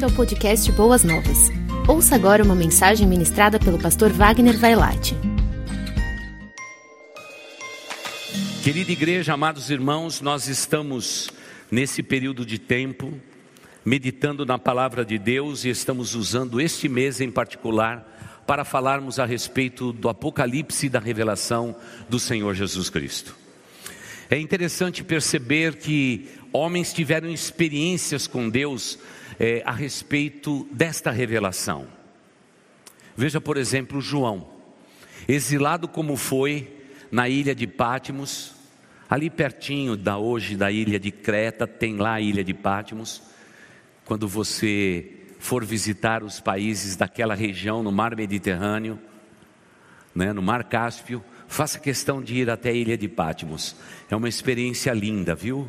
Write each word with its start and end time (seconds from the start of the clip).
bem-vindo 0.00 0.06
ao 0.06 0.12
podcast 0.12 0.72
Boas 0.72 1.04
Novas. 1.04 1.50
Ouça 1.86 2.14
agora 2.14 2.42
uma 2.42 2.54
mensagem 2.54 3.06
ministrada 3.06 3.58
pelo 3.58 3.78
pastor 3.78 4.10
Wagner 4.10 4.56
Vailate. 4.56 5.14
Querida 8.64 8.92
igreja, 8.92 9.34
amados 9.34 9.68
irmãos, 9.68 10.22
nós 10.22 10.48
estamos 10.48 11.28
nesse 11.70 12.02
período 12.02 12.46
de 12.46 12.58
tempo 12.58 13.12
meditando 13.84 14.46
na 14.46 14.58
palavra 14.58 15.04
de 15.04 15.18
Deus 15.18 15.64
e 15.64 15.68
estamos 15.68 16.14
usando 16.14 16.60
este 16.60 16.88
mês 16.88 17.20
em 17.20 17.30
particular 17.30 18.42
para 18.46 18.64
falarmos 18.64 19.18
a 19.18 19.26
respeito 19.26 19.92
do 19.92 20.08
apocalipse 20.08 20.86
e 20.86 20.90
da 20.90 20.98
revelação 20.98 21.76
do 22.08 22.18
Senhor 22.18 22.54
Jesus 22.54 22.88
Cristo. 22.88 23.36
É 24.30 24.38
interessante 24.38 25.04
perceber 25.04 25.76
que 25.76 26.28
homens 26.52 26.92
tiveram 26.92 27.28
experiências 27.28 28.26
com 28.26 28.48
Deus 28.48 28.98
é, 29.40 29.62
a 29.64 29.72
respeito 29.72 30.68
desta 30.70 31.10
revelação. 31.10 31.86
Veja, 33.16 33.40
por 33.40 33.56
exemplo, 33.56 33.98
João, 33.98 34.46
exilado 35.26 35.88
como 35.88 36.14
foi 36.14 36.70
na 37.10 37.26
ilha 37.26 37.54
de 37.54 37.66
Pátimos, 37.66 38.52
ali 39.08 39.30
pertinho 39.30 39.96
da 39.96 40.18
hoje 40.18 40.56
da 40.56 40.70
ilha 40.70 41.00
de 41.00 41.10
Creta, 41.10 41.66
tem 41.66 41.96
lá 41.96 42.14
a 42.14 42.20
ilha 42.20 42.44
de 42.44 42.52
Pátimos. 42.52 43.22
Quando 44.04 44.28
você 44.28 45.10
for 45.38 45.64
visitar 45.64 46.22
os 46.22 46.38
países 46.38 46.94
daquela 46.94 47.34
região 47.34 47.82
no 47.82 47.90
mar 47.90 48.14
Mediterrâneo, 48.14 48.98
né, 50.14 50.34
no 50.34 50.42
mar 50.42 50.64
Cáspio, 50.64 51.24
faça 51.48 51.78
questão 51.78 52.22
de 52.22 52.34
ir 52.34 52.50
até 52.50 52.68
a 52.68 52.74
ilha 52.74 52.96
de 52.96 53.08
Pátimos. 53.08 53.74
É 54.10 54.14
uma 54.14 54.28
experiência 54.28 54.92
linda, 54.92 55.34
viu? 55.34 55.66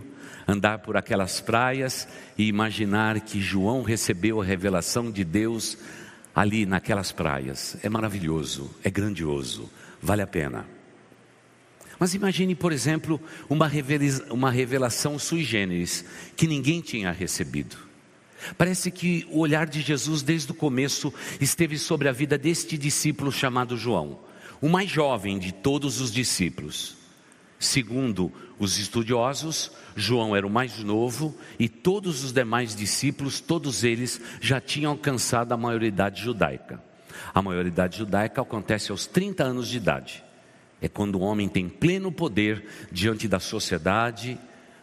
Andar 0.52 0.80
por 0.80 0.98
aquelas 0.98 1.40
praias 1.40 2.08
e 2.38 2.48
imaginar 2.48 3.20
que 3.22 3.40
João 3.40 3.84
recebeu 3.84 4.42
a 4.42 4.46
revelação 4.46 5.10
de 5.10 5.24
Deus 5.24 5.78
ali 6.36 6.66
naquelas 6.66 7.12
praias. 7.12 7.78
É 7.82 7.90
maravilhoso, 7.90 8.70
é 8.84 8.90
grandioso, 8.90 9.70
vale 10.02 10.22
a 10.22 10.28
pena. 10.28 10.66
Mas 12.00 12.14
imagine, 12.16 12.56
por 12.56 12.72
exemplo, 12.72 13.22
uma 13.48 14.50
revelação 14.52 15.20
sui 15.20 15.44
generis 15.44 16.04
que 16.36 16.48
ninguém 16.48 16.82
tinha 16.82 17.12
recebido. 17.12 17.78
Parece 18.58 18.90
que 18.90 19.28
o 19.30 19.40
olhar 19.40 19.68
de 19.68 19.82
Jesus 19.82 20.24
desde 20.24 20.52
o 20.52 20.56
começo 20.56 21.14
esteve 21.40 21.78
sobre 21.78 22.10
a 22.10 22.12
vida 22.12 22.38
deste 22.38 22.78
discípulo 22.78 23.32
chamado 23.32 23.78
João 23.78 24.20
o 24.62 24.70
mais 24.70 24.90
jovem 24.90 25.40
de 25.40 25.52
todos 25.52 26.00
os 26.00 26.12
discípulos. 26.12 26.96
Segundo 27.60 28.32
os 28.62 28.78
estudiosos, 28.78 29.72
João 29.96 30.36
era 30.36 30.46
o 30.46 30.50
mais 30.50 30.84
novo 30.84 31.36
e 31.58 31.68
todos 31.68 32.24
os 32.24 32.32
demais 32.32 32.76
discípulos, 32.76 33.40
todos 33.40 33.84
eles 33.84 34.22
já 34.40 34.62
tinham 34.62 34.92
alcançado 34.92 35.52
a 35.52 35.58
maioridade 35.58 36.22
judaica. 36.22 36.80
A 37.34 37.42
maioridade 37.42 37.98
judaica 37.98 38.42
acontece 38.42 38.92
aos 38.92 39.08
30 39.08 39.44
anos 39.44 39.68
de 39.68 39.78
idade. 39.78 40.24
É 40.80 40.88
quando 40.88 41.16
o 41.16 41.22
homem 41.22 41.50
tem 41.50 41.68
pleno 41.68 42.12
poder 42.12 42.64
diante 42.92 43.28
da 43.28 43.40
sociedade, 43.40 44.38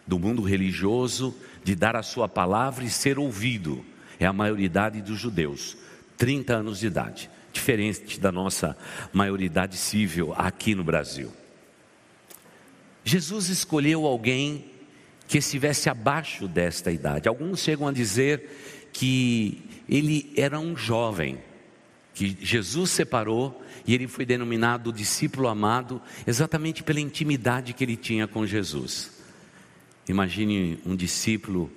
do 0.05 0.19
mundo 0.19 0.41
religioso, 0.41 1.33
de 1.63 1.73
dar 1.73 1.95
a 1.95 2.03
sua 2.03 2.27
palavra 2.27 2.83
e 2.83 2.89
ser 2.89 3.17
ouvido. 3.17 3.85
É 4.19 4.25
a 4.25 4.33
maioridade 4.33 5.01
dos 5.01 5.17
judeus, 5.17 5.77
30 6.17 6.53
anos 6.53 6.79
de 6.79 6.87
idade 6.87 7.29
diferente 7.51 8.19
da 8.19 8.31
nossa 8.31 8.77
maioridade 9.11 9.75
civil 9.77 10.33
aqui 10.35 10.75
no 10.75 10.83
Brasil. 10.83 11.31
Jesus 13.03 13.49
escolheu 13.49 14.05
alguém 14.05 14.65
que 15.27 15.37
estivesse 15.37 15.89
abaixo 15.89 16.47
desta 16.47 16.91
idade. 16.91 17.29
Alguns 17.29 17.61
chegam 17.61 17.87
a 17.87 17.91
dizer 17.91 18.89
que 18.91 19.61
ele 19.87 20.33
era 20.35 20.59
um 20.59 20.75
jovem, 20.75 21.37
que 22.13 22.37
Jesus 22.41 22.89
separou 22.91 23.63
e 23.85 23.93
ele 23.93 24.07
foi 24.07 24.25
denominado 24.25 24.91
discípulo 24.91 25.47
amado 25.47 26.01
exatamente 26.25 26.83
pela 26.83 26.99
intimidade 26.99 27.73
que 27.73 27.83
ele 27.83 27.95
tinha 27.95 28.27
com 28.27 28.45
Jesus. 28.45 29.19
Imagine 30.07 30.79
um 30.85 30.95
discípulo 30.95 31.71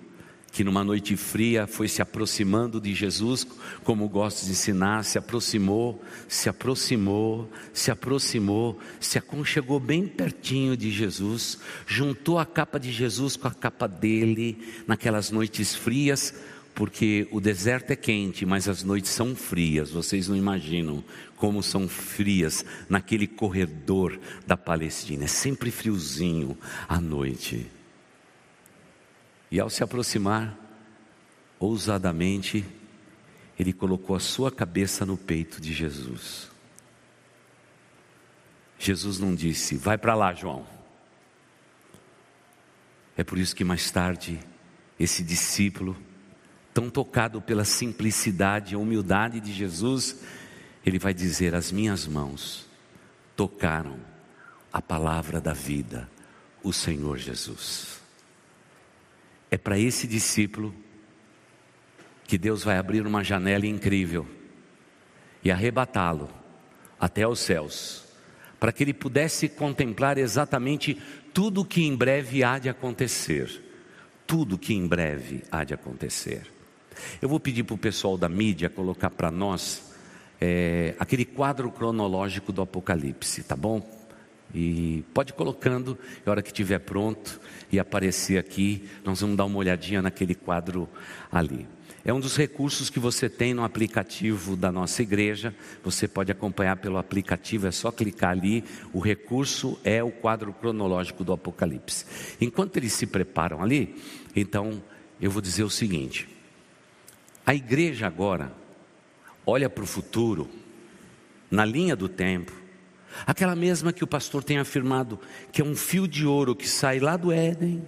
que 0.53 0.63
numa 0.63 0.85
noite 0.85 1.17
fria 1.17 1.67
foi 1.67 1.89
se 1.89 2.03
aproximando 2.03 2.79
de 2.79 2.95
Jesus, 2.95 3.47
como 3.83 4.07
gosto 4.07 4.45
de 4.45 4.53
ensinar, 4.53 5.03
se 5.03 5.17
aproximou, 5.17 6.01
se 6.29 6.47
aproximou, 6.47 7.51
se 7.73 7.91
aproximou, 7.91 8.79
se 9.01 9.17
aconchegou 9.17 9.81
bem 9.81 10.07
pertinho 10.07 10.77
de 10.77 10.91
Jesus, 10.91 11.59
juntou 11.87 12.39
a 12.39 12.45
capa 12.45 12.79
de 12.79 12.93
Jesus 12.93 13.35
com 13.35 13.49
a 13.49 13.55
capa 13.55 13.89
dele 13.89 14.59
naquelas 14.87 15.31
noites 15.31 15.75
frias, 15.75 16.35
porque 16.75 17.27
o 17.31 17.41
deserto 17.41 17.91
é 17.91 17.97
quente, 17.97 18.45
mas 18.45 18.69
as 18.69 18.83
noites 18.83 19.11
são 19.11 19.35
frias, 19.35 19.91
vocês 19.91 20.29
não 20.29 20.37
imaginam 20.37 21.03
como 21.35 21.63
são 21.63 21.89
frias 21.89 22.65
naquele 22.91 23.27
corredor 23.27 24.21
da 24.47 24.57
Palestina, 24.57 25.25
é 25.25 25.29
sempre 25.29 25.71
friozinho 25.71 26.57
à 26.87 27.01
noite. 27.01 27.67
E 29.53 29.61
ao 29.61 29.69
se 29.69 29.85
aproximar, 29.85 30.59
ousadamente, 31.61 32.65
ele 33.59 33.71
colocou 33.71 34.17
a 34.17 34.19
sua 34.19 34.51
cabeça 34.51 35.05
no 35.05 35.19
peito 35.19 35.61
de 35.61 35.75
Jesus. 35.75 36.51
Jesus 38.79 39.19
não 39.19 39.35
disse, 39.35 39.77
vai 39.77 39.99
para 39.99 40.15
lá, 40.15 40.33
João. 40.33 40.67
É 43.15 43.23
por 43.23 43.37
isso 43.37 43.55
que 43.55 43.63
mais 43.63 43.91
tarde, 43.91 44.41
esse 44.99 45.23
discípulo, 45.23 45.99
tão 46.73 46.89
tocado 46.89 47.43
pela 47.43 47.67
simplicidade 47.67 48.73
e 48.73 48.77
humildade 48.77 49.39
de 49.39 49.53
Jesus, 49.53 50.23
ele 50.85 50.99
vai 50.99 51.13
dizer: 51.13 51.55
As 51.55 51.71
minhas 51.71 52.07
mãos 52.07 52.67
tocaram 53.37 54.01
a 54.73 54.81
palavra 54.81 55.43
da 55.43 55.53
vida, 55.53 56.11
o 56.63 56.73
Senhor 56.73 57.19
Jesus. 57.19 58.02
É 59.53 59.59
para 59.59 59.79
esse 59.79 60.07
discípulo 60.07 60.75
que 62.25 62.39
Deus 62.39 62.65
vai 62.65 62.79
abrir 62.79 63.07
uma 63.07 63.23
janela 63.23 63.67
incrível 63.67 64.27
e 65.45 65.51
arrebatá-lo 65.51 66.31
até 66.99 67.29
os 67.29 67.41
céus, 67.41 68.03
para 68.59 68.73
que 68.73 68.83
ele 68.83 68.95
pudesse 68.95 69.51
contemplar 69.51 70.17
exatamente 70.17 70.99
tudo 71.35 71.67
que 71.67 71.83
em 71.83 71.95
breve 71.95 72.43
há 72.43 72.59
de 72.59 72.71
acontecer. 72.71 73.63
Tudo 74.27 74.57
que 74.57 74.73
em 74.73 74.87
breve 74.87 75.43
há 75.53 75.65
de 75.65 75.75
acontecer. 75.75 76.51
Eu 77.21 77.29
vou 77.29 77.39
pedir 77.39 77.65
para 77.65 77.75
o 77.75 77.79
pessoal 77.79 78.17
da 78.17 78.31
mídia 78.31 78.71
colocar 78.71 79.11
para 79.11 79.31
nós 79.31 79.93
é, 80.41 80.95
aquele 80.99 81.27
quadro 81.27 81.71
cronológico 81.71 82.55
do 82.55 82.63
Apocalipse, 82.63 83.43
tá 83.43 83.55
bom? 83.55 84.02
E 84.55 85.05
pode 85.15 85.33
ir 85.33 85.35
colocando, 85.35 85.99
e 86.25 86.29
a 86.29 86.31
hora 86.31 86.43
que 86.43 86.51
estiver 86.51 86.79
pronto 86.79 87.41
e 87.71 87.79
aparecer 87.79 88.39
aqui, 88.39 88.89
nós 89.05 89.21
vamos 89.21 89.37
dar 89.37 89.45
uma 89.45 89.59
olhadinha 89.59 90.03
naquele 90.03 90.35
quadro 90.35 90.89
ali. 91.31 91.67
É 92.05 92.13
um 92.13 92.19
dos 92.19 92.37
recursos 92.37 92.91
que 92.91 92.99
você 92.99 93.29
tem 93.29 93.55
no 93.55 93.63
aplicativo 93.63 94.57
da 94.57 94.73
nossa 94.73 95.03
igreja. 95.03 95.55
Você 95.85 96.09
pode 96.09 96.33
acompanhar 96.33 96.77
pelo 96.77 96.99
aplicativo, 96.99 97.69
é 97.69 97.71
só 97.71 97.93
clicar 97.93 98.31
ali. 98.31 98.65
O 98.93 98.99
recurso 98.99 99.79
é 99.85 100.03
o 100.03 100.11
quadro 100.11 100.53
cronológico 100.53 101.23
do 101.23 101.33
Apocalipse. 101.33 102.05
Enquanto 102.41 102.77
eles 102.77 102.93
se 102.93 103.07
preparam 103.07 103.63
ali, 103.63 103.95
então 104.35 104.83
eu 105.21 105.31
vou 105.31 105.41
dizer 105.41 105.63
o 105.63 105.71
seguinte: 105.71 106.29
a 107.47 107.55
igreja 107.55 108.09
agora 108.09 108.53
olha 109.47 109.71
para 109.71 109.85
o 109.85 109.87
futuro, 109.87 110.51
na 111.49 111.65
linha 111.65 111.95
do 111.95 112.09
tempo, 112.09 112.53
Aquela 113.27 113.55
mesma 113.55 113.93
que 113.93 114.05
o 114.05 114.07
pastor 114.07 114.43
tem 114.43 114.59
afirmado 114.59 115.19
que 115.51 115.61
é 115.61 115.65
um 115.65 115.77
fio 115.77 116.09
de 116.09 116.27
ouro 116.27 116.55
que 116.57 116.69
sai 116.69 116.99
lá 116.99 117.17
do 117.17 117.33
Éden 117.33 117.83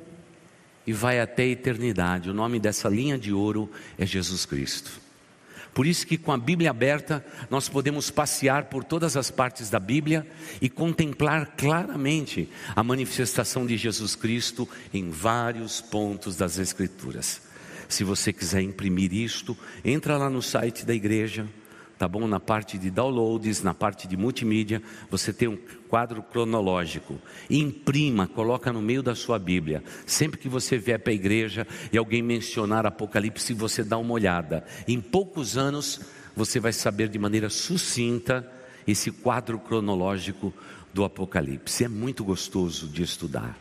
e 0.87 0.93
vai 0.93 1.21
até 1.21 1.45
a 1.45 1.49
eternidade. 1.49 2.31
O 2.31 2.35
nome 2.35 2.59
dessa 2.61 2.89
linha 2.89 3.19
de 3.19 3.33
ouro 3.33 3.71
é 3.99 4.05
Jesus 4.05 4.45
Cristo. 4.45 5.05
Por 5.75 5.87
isso 5.87 6.07
que 6.07 6.17
com 6.17 6.31
a 6.31 6.39
Bíblia 6.39 6.71
aberta, 6.71 7.25
nós 7.51 7.69
podemos 7.69 8.09
passear 8.09 8.67
por 8.67 8.85
todas 8.85 9.17
as 9.17 9.29
partes 9.29 9.69
da 9.69 9.81
Bíblia 9.81 10.25
e 10.61 10.69
contemplar 10.69 11.55
claramente 11.57 12.49
a 12.77 12.83
manifestação 12.85 13.67
de 13.67 13.77
Jesus 13.77 14.15
Cristo 14.15 14.69
em 14.93 15.11
vários 15.11 15.81
pontos 15.81 16.37
das 16.37 16.59
Escrituras. 16.59 17.43
Se 17.89 18.05
você 18.05 18.33
quiser 18.33 18.63
imprimir 18.63 19.13
isto, 19.13 19.57
entra 19.85 20.17
lá 20.17 20.31
no 20.31 20.41
site 20.41 20.87
da 20.87 20.95
igreja, 20.95 21.47
tá 21.99 22.09
bom? 22.09 22.27
Na 22.27 22.41
parte 22.41 22.79
de 22.79 22.91
downloads, 22.91 23.63
na 23.63 23.75
parte 23.75 24.07
de 24.07 24.17
multimídia, 24.17 24.83
você 25.11 25.33
tem 25.33 25.49
um 25.49 25.59
quadro 25.89 26.23
cronológico. 26.23 27.19
Imprima, 27.49 28.27
coloca 28.27 28.73
no 28.73 28.83
meio 28.83 29.03
da 29.03 29.15
sua 29.15 29.39
Bíblia. 29.39 29.83
Sempre 30.07 30.39
que 30.39 30.49
você 30.49 30.77
vier 30.77 30.99
para 30.99 31.13
a 31.13 31.15
igreja 31.15 31.67
e 31.93 31.99
alguém 31.99 32.23
mencionar 32.23 32.87
Apocalipse, 32.87 33.55
você 33.55 33.85
dá 33.85 33.97
uma 33.99 34.13
olhada. 34.13 34.65
Em 34.89 35.01
poucos 35.01 35.57
anos, 35.57 36.01
você 36.37 36.59
vai 36.59 36.73
saber 36.73 37.09
de 37.09 37.19
maneira 37.19 37.49
sucinta 37.49 38.51
esse 38.87 39.11
quadro 39.11 39.59
cronológico 39.59 40.53
do 40.93 41.05
Apocalipse. 41.05 41.85
É 41.85 41.89
muito 41.89 42.25
gostoso 42.25 42.89
de 42.89 43.03
estudar. 43.03 43.59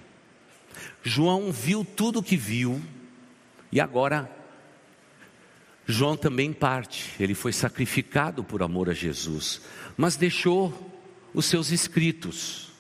João 1.02 1.52
viu 1.52 1.86
tudo 1.86 2.20
o 2.20 2.24
que 2.24 2.36
viu 2.38 2.82
e 3.72 3.80
agora 3.80 4.30
João 5.86 6.16
também 6.16 6.54
parte, 6.54 7.12
ele 7.20 7.34
foi 7.34 7.52
sacrificado 7.52 8.44
por 8.44 8.64
amor 8.64 8.90
a 8.90 8.94
Jesus, 8.94 9.62
mas 9.98 10.16
deixou 10.16 10.74
os 11.34 11.46
seus 11.46 11.72
escritos. 11.72 12.72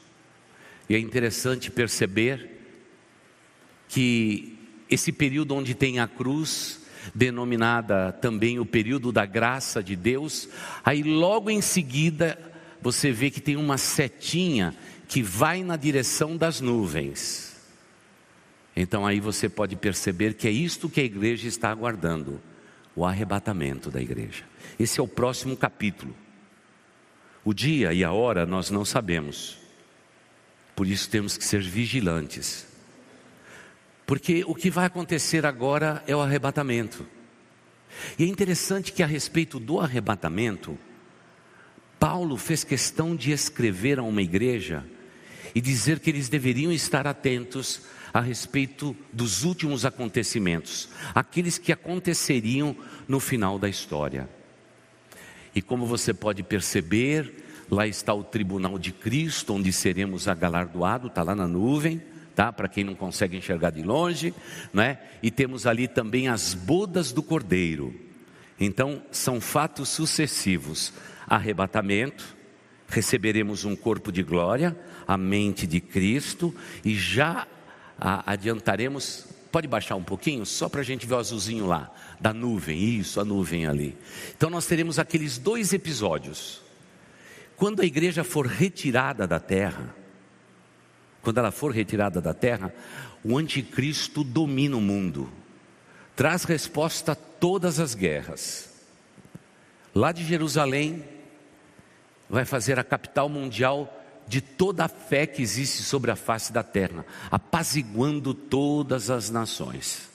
E 0.89 0.95
é 0.95 0.99
interessante 0.99 1.69
perceber 1.69 2.49
que 3.89 4.57
esse 4.89 5.11
período 5.11 5.53
onde 5.53 5.73
tem 5.73 5.99
a 5.99 6.07
cruz, 6.07 6.81
denominada 7.13 8.13
também 8.13 8.57
o 8.59 8.65
período 8.65 9.11
da 9.11 9.25
graça 9.25 9.83
de 9.83 9.95
Deus, 9.95 10.47
aí 10.83 11.03
logo 11.03 11.49
em 11.49 11.61
seguida 11.61 12.39
você 12.81 13.11
vê 13.11 13.29
que 13.29 13.41
tem 13.41 13.57
uma 13.57 13.77
setinha 13.77 14.73
que 15.09 15.21
vai 15.21 15.61
na 15.61 15.75
direção 15.75 16.37
das 16.37 16.61
nuvens. 16.61 17.53
Então 18.75 19.05
aí 19.05 19.19
você 19.19 19.49
pode 19.49 19.75
perceber 19.75 20.35
que 20.35 20.47
é 20.47 20.51
isto 20.51 20.89
que 20.89 21.01
a 21.01 21.03
igreja 21.03 21.47
está 21.49 21.69
aguardando 21.69 22.41
o 22.95 23.05
arrebatamento 23.05 23.89
da 23.89 24.01
igreja. 24.01 24.43
Esse 24.79 24.99
é 24.99 25.03
o 25.03 25.07
próximo 25.07 25.57
capítulo. 25.57 26.15
O 27.43 27.53
dia 27.53 27.91
e 27.93 28.03
a 28.03 28.11
hora 28.11 28.45
nós 28.45 28.69
não 28.69 28.85
sabemos. 28.85 29.57
Por 30.75 30.87
isso 30.87 31.09
temos 31.09 31.37
que 31.37 31.43
ser 31.43 31.61
vigilantes. 31.61 32.67
Porque 34.05 34.43
o 34.45 34.55
que 34.55 34.69
vai 34.69 34.85
acontecer 34.85 35.45
agora 35.45 36.03
é 36.07 36.15
o 36.15 36.21
arrebatamento. 36.21 37.05
E 38.17 38.23
é 38.23 38.27
interessante 38.27 38.91
que 38.91 39.03
a 39.03 39.07
respeito 39.07 39.59
do 39.59 39.79
arrebatamento, 39.79 40.77
Paulo 41.99 42.37
fez 42.37 42.63
questão 42.63 43.15
de 43.15 43.31
escrever 43.31 43.99
a 43.99 44.03
uma 44.03 44.21
igreja 44.21 44.83
e 45.55 45.61
dizer 45.61 45.99
que 45.99 46.09
eles 46.09 46.29
deveriam 46.29 46.71
estar 46.71 47.05
atentos 47.05 47.81
a 48.13 48.21
respeito 48.21 48.95
dos 49.11 49.43
últimos 49.43 49.85
acontecimentos, 49.85 50.87
aqueles 51.15 51.57
que 51.57 51.71
aconteceriam 51.71 52.75
no 53.07 53.19
final 53.19 53.57
da 53.57 53.67
história. 53.67 54.29
E 55.55 55.61
como 55.61 55.85
você 55.85 56.13
pode 56.13 56.43
perceber, 56.43 57.43
lá 57.69 57.87
está 57.87 58.13
o 58.13 58.23
tribunal 58.23 58.77
de 58.77 58.91
Cristo, 58.91 59.53
onde 59.55 59.73
seremos 59.73 60.27
agalardoados, 60.27 61.09
está 61.09 61.23
lá 61.23 61.33
na 61.33 61.47
nuvem, 61.47 62.01
tá? 62.35 62.51
Para 62.51 62.67
quem 62.67 62.83
não 62.83 62.95
consegue 62.95 63.35
enxergar 63.35 63.71
de 63.71 63.81
longe, 63.81 64.33
né? 64.71 64.99
E 65.21 65.31
temos 65.31 65.65
ali 65.65 65.87
também 65.87 66.27
as 66.27 66.53
bodas 66.53 67.11
do 67.11 67.23
Cordeiro. 67.23 67.93
Então, 68.59 69.03
são 69.11 69.41
fatos 69.41 69.89
sucessivos: 69.89 70.93
arrebatamento, 71.27 72.35
receberemos 72.87 73.65
um 73.65 73.75
corpo 73.75 74.11
de 74.11 74.21
glória, 74.21 74.77
a 75.07 75.17
mente 75.17 75.65
de 75.65 75.79
Cristo, 75.79 76.53
e 76.85 76.95
já 76.95 77.47
adiantaremos. 78.03 79.25
Pode 79.51 79.67
baixar 79.67 79.95
um 79.95 80.03
pouquinho, 80.03 80.45
só 80.45 80.67
para 80.67 80.81
a 80.81 80.83
gente 80.83 81.05
ver 81.05 81.13
o 81.13 81.19
azulzinho 81.19 81.65
lá, 81.65 81.91
da 82.19 82.33
nuvem, 82.33 82.77
isso, 82.83 83.19
a 83.19 83.25
nuvem 83.25 83.67
ali. 83.67 83.95
Então 84.35 84.49
nós 84.49 84.65
teremos 84.65 84.99
aqueles 84.99 85.37
dois 85.37 85.71
episódios. 85.73 86.61
Quando 87.55 87.81
a 87.81 87.85
igreja 87.85 88.23
for 88.23 88.47
retirada 88.47 89.27
da 89.27 89.39
terra, 89.39 89.95
quando 91.21 91.37
ela 91.37 91.51
for 91.51 91.71
retirada 91.71 92.19
da 92.19 92.33
terra, 92.33 92.73
o 93.23 93.37
anticristo 93.37 94.23
domina 94.23 94.75
o 94.75 94.81
mundo, 94.81 95.31
traz 96.15 96.43
resposta 96.43 97.13
a 97.13 97.15
todas 97.15 97.79
as 97.79 97.95
guerras. 97.95 98.69
Lá 99.93 100.11
de 100.11 100.25
Jerusalém, 100.25 101.05
vai 102.29 102.43
fazer 102.43 102.79
a 102.79 102.83
capital 102.83 103.29
mundial 103.29 104.02
de 104.27 104.41
toda 104.41 104.85
a 104.85 104.87
fé 104.87 105.25
que 105.25 105.41
existe 105.41 105.83
sobre 105.83 106.11
a 106.11 106.15
face 106.15 106.51
da 106.51 106.63
terra, 106.63 107.05
apaziguando 107.29 108.33
todas 108.33 109.09
as 109.09 109.29
nações. 109.29 110.09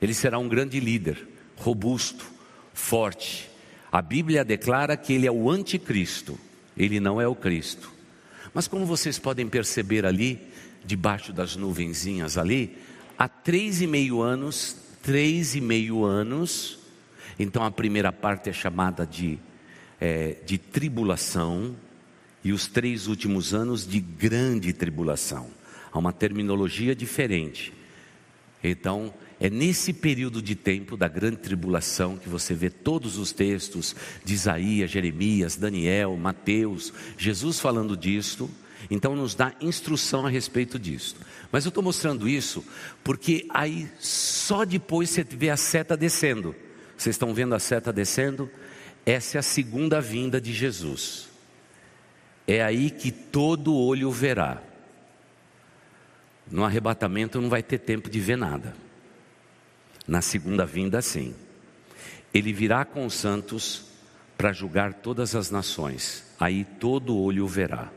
Ele 0.00 0.14
será 0.14 0.38
um 0.38 0.48
grande 0.48 0.78
líder, 0.80 1.26
robusto, 1.56 2.26
forte. 2.72 3.50
A 3.90 4.02
Bíblia 4.02 4.44
declara 4.44 4.96
que 4.96 5.12
ele 5.12 5.26
é 5.26 5.32
o 5.32 5.50
anticristo, 5.50 6.38
ele 6.76 7.00
não 7.00 7.20
é 7.20 7.26
o 7.26 7.34
Cristo. 7.34 7.90
Mas 8.52 8.68
como 8.68 8.86
vocês 8.86 9.18
podem 9.18 9.48
perceber 9.48 10.04
ali, 10.04 10.40
debaixo 10.84 11.32
das 11.32 11.56
nuvenzinhas 11.56 12.38
ali, 12.38 12.78
há 13.18 13.28
três 13.28 13.80
e 13.80 13.86
meio 13.86 14.20
anos, 14.20 14.76
três 15.02 15.54
e 15.54 15.60
meio 15.60 16.04
anos, 16.04 16.78
então 17.38 17.64
a 17.64 17.70
primeira 17.70 18.12
parte 18.12 18.50
é 18.50 18.52
chamada 18.52 19.06
de, 19.06 19.38
é, 20.00 20.36
de 20.46 20.58
tribulação, 20.58 21.74
e 22.46 22.52
os 22.52 22.68
três 22.68 23.08
últimos 23.08 23.52
anos 23.52 23.84
de 23.84 23.98
grande 23.98 24.72
tribulação. 24.72 25.48
Há 25.90 25.98
uma 25.98 26.12
terminologia 26.12 26.94
diferente. 26.94 27.72
Então, 28.62 29.12
é 29.40 29.50
nesse 29.50 29.92
período 29.92 30.40
de 30.40 30.54
tempo 30.54 30.96
da 30.96 31.08
grande 31.08 31.38
tribulação 31.38 32.16
que 32.16 32.28
você 32.28 32.54
vê 32.54 32.70
todos 32.70 33.18
os 33.18 33.32
textos 33.32 33.96
de 34.24 34.34
Isaías, 34.34 34.92
Jeremias, 34.92 35.56
Daniel, 35.56 36.16
Mateus, 36.16 36.92
Jesus 37.18 37.58
falando 37.58 37.96
disto. 37.96 38.48
Então, 38.88 39.16
nos 39.16 39.34
dá 39.34 39.52
instrução 39.60 40.24
a 40.24 40.30
respeito 40.30 40.78
disso. 40.78 41.16
Mas 41.50 41.64
eu 41.64 41.70
estou 41.70 41.82
mostrando 41.82 42.28
isso 42.28 42.64
porque 43.02 43.44
aí 43.50 43.90
só 43.98 44.64
depois 44.64 45.10
você 45.10 45.24
vê 45.24 45.50
a 45.50 45.56
seta 45.56 45.96
descendo. 45.96 46.54
Vocês 46.96 47.16
estão 47.16 47.34
vendo 47.34 47.56
a 47.56 47.58
seta 47.58 47.92
descendo? 47.92 48.48
Essa 49.04 49.36
é 49.36 49.40
a 49.40 49.42
segunda 49.42 50.00
vinda 50.00 50.40
de 50.40 50.52
Jesus 50.52 51.25
é 52.46 52.62
aí 52.62 52.90
que 52.90 53.10
todo 53.10 53.74
olho 53.74 54.10
verá. 54.10 54.62
No 56.50 56.64
arrebatamento 56.64 57.40
não 57.40 57.48
vai 57.48 57.62
ter 57.62 57.78
tempo 57.78 58.08
de 58.08 58.20
ver 58.20 58.36
nada. 58.36 58.74
Na 60.06 60.22
segunda 60.22 60.64
vinda, 60.64 61.02
sim. 61.02 61.34
Ele 62.32 62.52
virá 62.52 62.84
com 62.84 63.04
os 63.04 63.14
santos 63.14 63.86
para 64.38 64.52
julgar 64.52 64.94
todas 64.94 65.34
as 65.34 65.50
nações. 65.50 66.24
Aí 66.38 66.64
todo 66.64 67.18
olho 67.18 67.46
verá. 67.48 67.90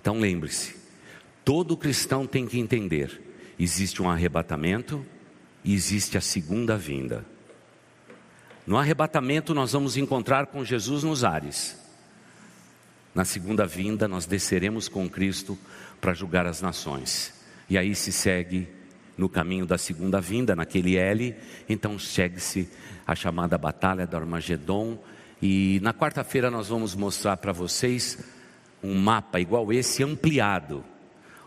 Então 0.00 0.18
lembre-se: 0.18 0.76
todo 1.44 1.76
cristão 1.76 2.26
tem 2.26 2.46
que 2.46 2.58
entender: 2.58 3.22
existe 3.58 4.02
um 4.02 4.10
arrebatamento 4.10 5.04
e 5.64 5.72
existe 5.72 6.18
a 6.18 6.20
segunda 6.20 6.76
vinda. 6.76 7.24
No 8.66 8.76
arrebatamento, 8.76 9.54
nós 9.54 9.72
vamos 9.72 9.96
encontrar 9.96 10.46
com 10.46 10.64
Jesus 10.64 11.04
nos 11.04 11.24
ares. 11.24 11.85
Na 13.16 13.24
segunda 13.24 13.64
vinda, 13.64 14.06
nós 14.06 14.26
desceremos 14.26 14.90
com 14.90 15.08
Cristo 15.08 15.58
para 16.02 16.12
julgar 16.12 16.44
as 16.44 16.60
nações. 16.60 17.32
E 17.66 17.78
aí 17.78 17.94
se 17.94 18.12
segue 18.12 18.68
no 19.16 19.26
caminho 19.26 19.64
da 19.64 19.78
segunda 19.78 20.20
vinda, 20.20 20.54
naquele 20.54 20.98
L, 20.98 21.34
então 21.66 21.98
segue-se 21.98 22.68
a 23.06 23.14
chamada 23.14 23.56
Batalha 23.56 24.06
do 24.06 24.18
Armagedon. 24.18 25.02
E 25.40 25.80
na 25.82 25.94
quarta-feira 25.94 26.50
nós 26.50 26.68
vamos 26.68 26.94
mostrar 26.94 27.38
para 27.38 27.52
vocês 27.52 28.18
um 28.82 28.94
mapa 28.94 29.40
igual 29.40 29.72
esse 29.72 30.04
ampliado, 30.04 30.84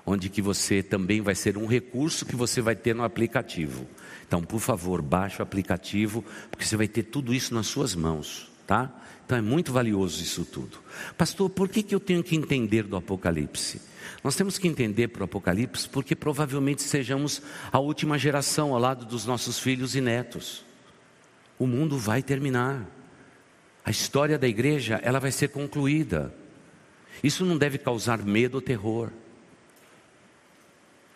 onde 0.04 0.28
que 0.28 0.42
você 0.42 0.82
também 0.82 1.22
vai 1.22 1.36
ser 1.36 1.56
um 1.56 1.68
recurso 1.68 2.26
que 2.26 2.36
você 2.36 2.62
vai 2.62 2.76
ter 2.76 2.96
no 2.96 3.04
aplicativo. 3.04 3.86
Então, 4.28 4.42
por 4.42 4.60
favor, 4.60 5.04
baixe 5.04 5.40
o 5.40 5.44
aplicativo, 5.44 6.26
porque 6.50 6.66
você 6.66 6.76
vai 6.76 6.88
ter 6.88 7.04
tudo 7.04 7.32
isso 7.32 7.54
nas 7.54 7.68
suas 7.68 7.94
mãos, 7.94 8.52
tá? 8.66 8.92
Então 9.30 9.38
é 9.38 9.42
muito 9.42 9.72
valioso 9.72 10.24
isso 10.24 10.44
tudo. 10.44 10.80
Pastor, 11.16 11.52
por 11.52 11.70
que, 11.70 11.84
que 11.84 11.94
eu 11.94 12.00
tenho 12.00 12.24
que 12.24 12.36
entender 12.36 12.82
do 12.82 12.96
Apocalipse? 12.96 13.80
Nós 14.24 14.36
temos 14.36 14.58
que 14.58 14.68
entender 14.68 15.10
para 15.10 15.22
o 15.22 15.26
Apocalipse 15.26 15.88
porque 15.88 16.16
provavelmente 16.16 16.82
sejamos 16.82 17.40
a 17.72 17.78
última 17.78 18.18
geração 18.18 18.74
ao 18.74 18.80
lado 18.80 19.06
dos 19.06 19.28
nossos 19.28 19.60
filhos 19.60 19.96
e 19.96 20.02
netos. 20.02 20.66
O 21.60 21.68
mundo 21.68 21.96
vai 21.96 22.24
terminar. 22.24 22.88
A 23.86 23.92
história 23.92 24.36
da 24.36 24.48
igreja, 24.48 25.00
ela 25.04 25.20
vai 25.20 25.32
ser 25.32 25.50
concluída. 25.50 26.34
Isso 27.24 27.46
não 27.46 27.56
deve 27.56 27.78
causar 27.78 28.18
medo 28.26 28.56
ou 28.56 28.62
terror. 28.62 29.12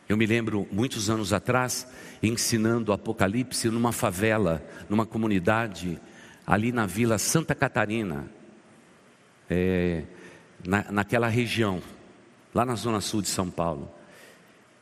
Eu 0.08 0.16
me 0.16 0.28
lembro, 0.28 0.68
muitos 0.72 1.10
anos 1.10 1.34
atrás, 1.34 1.88
ensinando 2.22 2.92
o 2.92 2.94
Apocalipse 2.94 3.72
numa 3.72 3.92
favela, 3.92 4.64
numa 4.88 5.04
comunidade 5.04 6.00
ali 6.46 6.72
na 6.72 6.86
vila 6.86 7.18
Santa 7.18 7.56
Catarina, 7.56 8.30
é, 9.50 10.04
na, 10.66 10.92
naquela 10.92 11.28
região, 11.28 11.82
lá 12.54 12.66
na 12.66 12.76
zona 12.76 13.02
sul 13.02 13.22
de 13.22 13.30
São 13.30 13.50
Paulo. 13.50 13.92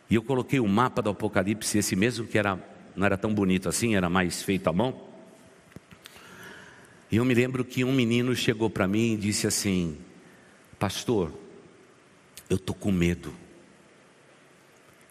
E 0.10 0.16
eu 0.16 0.24
coloquei 0.24 0.60
o 0.60 0.68
mapa 0.68 1.02
do 1.02 1.10
Apocalipse, 1.10 1.78
esse 1.78 1.96
mesmo 1.96 2.28
que 2.28 2.38
era, 2.38 2.60
não 2.96 3.06
era 3.06 3.18
tão 3.18 3.34
bonito 3.34 3.70
assim, 3.70 3.96
era 3.96 4.10
mais 4.10 4.44
feito 4.44 4.68
à 4.68 4.74
mão. 4.74 5.10
E 7.12 7.18
eu 7.18 7.26
me 7.26 7.34
lembro 7.34 7.64
que 7.64 7.84
um 7.84 7.92
menino 7.92 8.36
chegou 8.36 8.70
para 8.70 8.88
mim 8.88 9.14
e 9.14 9.18
disse 9.18 9.46
assim: 9.46 9.98
Pastor, 10.80 11.32
eu 12.50 12.56
estou 12.56 12.76
com 12.76 12.92
medo. 12.92 13.34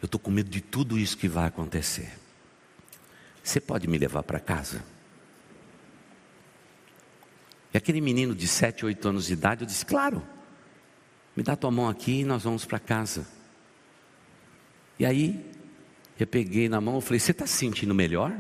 Eu 0.01 0.07
estou 0.07 0.19
com 0.19 0.31
medo 0.31 0.49
de 0.49 0.63
tudo 0.63 0.99
isso 0.99 1.17
que 1.17 1.29
vai 1.29 1.47
acontecer. 1.47 2.11
Você 3.43 3.61
pode 3.61 3.87
me 3.87 3.99
levar 3.99 4.23
para 4.23 4.41
casa? 4.41 4.83
E 7.73 7.79
aquele 7.79 8.01
menino 8.01 8.35
de 8.35 8.49
7, 8.49 8.85
8 8.85 9.09
anos 9.09 9.27
de 9.27 9.33
idade, 9.33 9.63
eu 9.63 9.67
disse: 9.67 9.87
Claro, 9.87 10.23
me 11.37 11.43
dá 11.43 11.55
tua 11.55 11.71
mão 11.71 11.89
aqui 11.89 12.21
e 12.21 12.25
nós 12.25 12.43
vamos 12.43 12.65
para 12.65 12.79
casa. 12.79 13.27
E 14.99 15.07
aí, 15.07 15.45
eu 16.19 16.27
peguei 16.27 16.69
na 16.69 16.81
mão 16.81 16.99
e 16.99 17.03
falei: 17.03 17.21
Você 17.21 17.31
está 17.31 17.47
se 17.47 17.55
sentindo 17.55 17.95
melhor? 17.95 18.37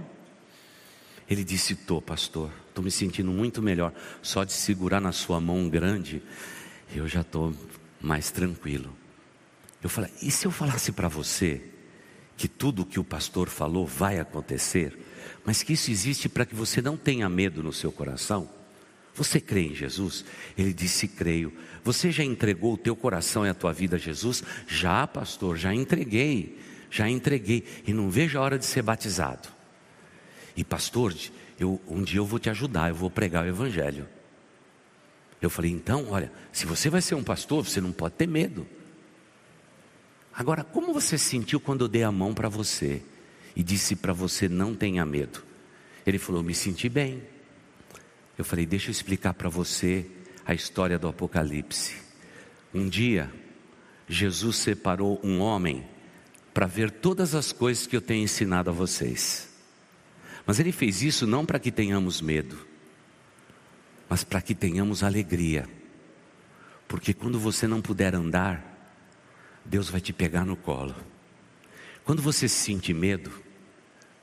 Ele 1.29 1.45
disse: 1.45 1.75
Tô, 1.75 2.03
pastor, 2.03 2.51
estou 2.69 2.83
me 2.83 2.91
sentindo 2.91 3.31
muito 3.31 3.63
melhor. 3.63 3.93
Só 4.21 4.43
de 4.43 4.53
segurar 4.53 5.01
na 5.01 5.13
sua 5.13 5.41
mão 5.41 5.69
grande, 5.69 6.23
eu 6.95 7.07
já 7.07 7.21
estou 7.21 7.55
mais 8.01 8.31
tranquilo. 8.31 8.95
Eu 9.83 9.89
falei: 9.89 10.11
E 10.21 10.31
se 10.31 10.47
eu 10.47 10.51
falasse 10.51 10.91
para 10.91 11.09
você 11.09 11.63
que 12.37 12.49
tudo 12.49 12.83
o 12.83 12.87
que 12.87 12.99
o 12.99 13.05
pastor 13.05 13.49
falou 13.49 13.87
vai 13.87 14.19
acontecer, 14.19 14.99
mas 15.45 15.63
que 15.63 15.75
isso 15.75 15.91
existe 15.91 16.29
para 16.29 16.45
que 16.45 16.55
você 16.55 16.83
não 16.83 16.97
tenha 16.97 17.29
medo 17.29 17.63
no 17.63 17.73
seu 17.73 17.93
coração? 17.93 18.60
Você 19.21 19.39
crê 19.39 19.67
em 19.67 19.75
Jesus? 19.75 20.25
Ele 20.57 20.73
disse: 20.73 21.07
Creio. 21.07 21.53
Você 21.85 22.11
já 22.11 22.25
entregou 22.25 22.73
o 22.73 22.79
teu 22.79 22.97
coração 22.97 23.45
e 23.45 23.51
a 23.51 23.55
tua 23.55 23.71
vida 23.71 23.97
a 23.97 23.99
Jesus? 23.99 24.43
Já, 24.67 25.07
pastor, 25.07 25.59
já 25.59 25.75
entreguei. 25.75 26.59
Já 26.91 27.07
entreguei. 27.07 27.63
E 27.87 27.93
não 27.93 28.09
vejo 28.09 28.39
a 28.39 28.41
hora 28.41 28.59
de 28.59 28.65
ser 28.65 28.81
batizado. 28.81 29.47
E 30.57 30.65
pastor, 30.65 31.15
eu, 31.59 31.79
um 31.87 32.03
dia 32.03 32.19
eu 32.19 32.25
vou 32.25 32.39
te 32.39 32.49
ajudar, 32.49 32.89
eu 32.89 32.95
vou 32.95 33.11
pregar 33.11 33.45
o 33.45 33.49
evangelho. 33.49 34.09
Eu 35.41 35.51
falei, 35.51 35.71
então, 35.71 36.09
olha, 36.09 36.33
se 36.51 36.65
você 36.65 36.89
vai 36.89 37.03
ser 37.03 37.15
um 37.15 37.23
pastor, 37.23 37.63
você 37.63 37.79
não 37.79 37.93
pode 37.93 38.15
ter 38.15 38.27
medo. 38.27 38.67
Agora, 40.33 40.65
como 40.65 40.95
você 40.95 41.19
sentiu 41.19 41.61
quando 41.61 41.85
eu 41.85 41.89
dei 41.89 42.05
a 42.05 42.11
mão 42.11 42.33
para 42.33 42.49
você 42.49 43.03
e 43.55 43.63
disse 43.63 43.95
para 43.97 44.15
você 44.15 44.49
não 44.49 44.75
tenha 44.75 45.05
medo? 45.05 45.45
Ele 46.07 46.19
falou, 46.19 46.43
me 46.43 46.55
senti 46.55 46.89
bem. 46.89 47.23
Eu 48.41 48.45
falei, 48.45 48.65
deixa 48.65 48.89
eu 48.89 48.93
explicar 48.93 49.35
para 49.35 49.51
você 49.51 50.07
a 50.47 50.55
história 50.55 50.99
do 50.99 51.07
Apocalipse. 51.07 51.95
Um 52.73 52.89
dia, 52.89 53.31
Jesus 54.09 54.57
separou 54.57 55.21
um 55.23 55.41
homem 55.41 55.87
para 56.55 56.65
ver 56.65 56.91
todas 56.91 57.35
as 57.35 57.53
coisas 57.53 57.87
que 57.87 57.95
eu 57.95 58.01
tenho 58.01 58.25
ensinado 58.25 58.71
a 58.71 58.73
vocês. 58.73 59.47
Mas 60.47 60.59
ele 60.59 60.73
fez 60.73 61.03
isso 61.03 61.27
não 61.27 61.45
para 61.45 61.59
que 61.59 61.71
tenhamos 61.71 62.23
medo, 62.23 62.67
mas 64.09 64.25
para 64.25 64.41
que 64.41 64.55
tenhamos 64.55 65.03
alegria. 65.03 65.69
Porque 66.89 67.13
quando 67.13 67.39
você 67.39 67.67
não 67.67 67.83
puder 67.83 68.15
andar, 68.15 68.65
Deus 69.67 69.91
vai 69.91 70.01
te 70.01 70.15
pegar 70.15 70.47
no 70.47 70.57
colo. 70.57 70.97
Quando 72.05 72.23
você 72.23 72.49
sente 72.49 72.95
medo, 72.95 73.31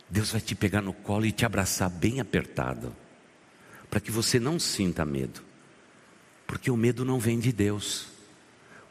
Deus 0.09 0.31
vai 0.31 0.41
te 0.41 0.55
pegar 0.55 0.81
no 0.81 0.91
colo 0.91 1.23
e 1.27 1.31
te 1.31 1.45
abraçar 1.45 1.91
bem 1.91 2.19
apertado 2.19 2.95
para 3.89 3.99
que 3.99 4.11
você 4.11 4.39
não 4.39 4.59
sinta 4.59 5.05
medo, 5.05 5.41
porque 6.45 6.69
o 6.69 6.77
medo 6.77 7.05
não 7.05 7.19
vem 7.19 7.39
de 7.39 7.51
Deus. 7.51 8.07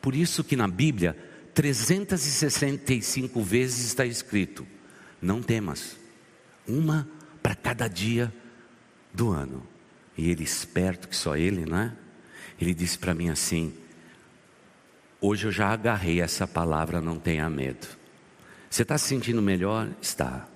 Por 0.01 0.15
isso 0.15 0.45
que 0.45 0.57
na 0.57 0.69
Bíblia, 0.69 1.17
365 1.55 3.43
vezes 3.43 3.87
está 3.87 4.05
escrito: 4.05 4.67
não 5.21 5.43
temas, 5.43 5.97
uma 6.67 7.09
para 7.43 7.55
cada 7.55 7.89
dia 7.89 8.33
do 9.13 9.31
ano. 9.31 9.67
E 10.17 10.31
ele, 10.31 10.45
esperto 10.45 11.09
que 11.09 11.17
só 11.17 11.37
ele, 11.37 11.67
não 11.67 11.79
é? 11.79 11.93
Ele 12.61 12.75
disse 12.75 12.99
para 12.99 13.15
mim 13.15 13.29
assim: 13.29 13.75
Hoje 15.21 15.47
eu 15.47 15.53
já 15.53 15.69
agarrei 15.69 16.21
essa 16.21 16.47
palavra, 16.47 17.01
não 17.01 17.19
tenha 17.19 17.49
medo. 17.49 17.87
Você 18.69 18.83
está 18.83 18.99
se 18.99 19.09
sentindo 19.09 19.41
melhor? 19.41 19.89
Está. 20.01 20.49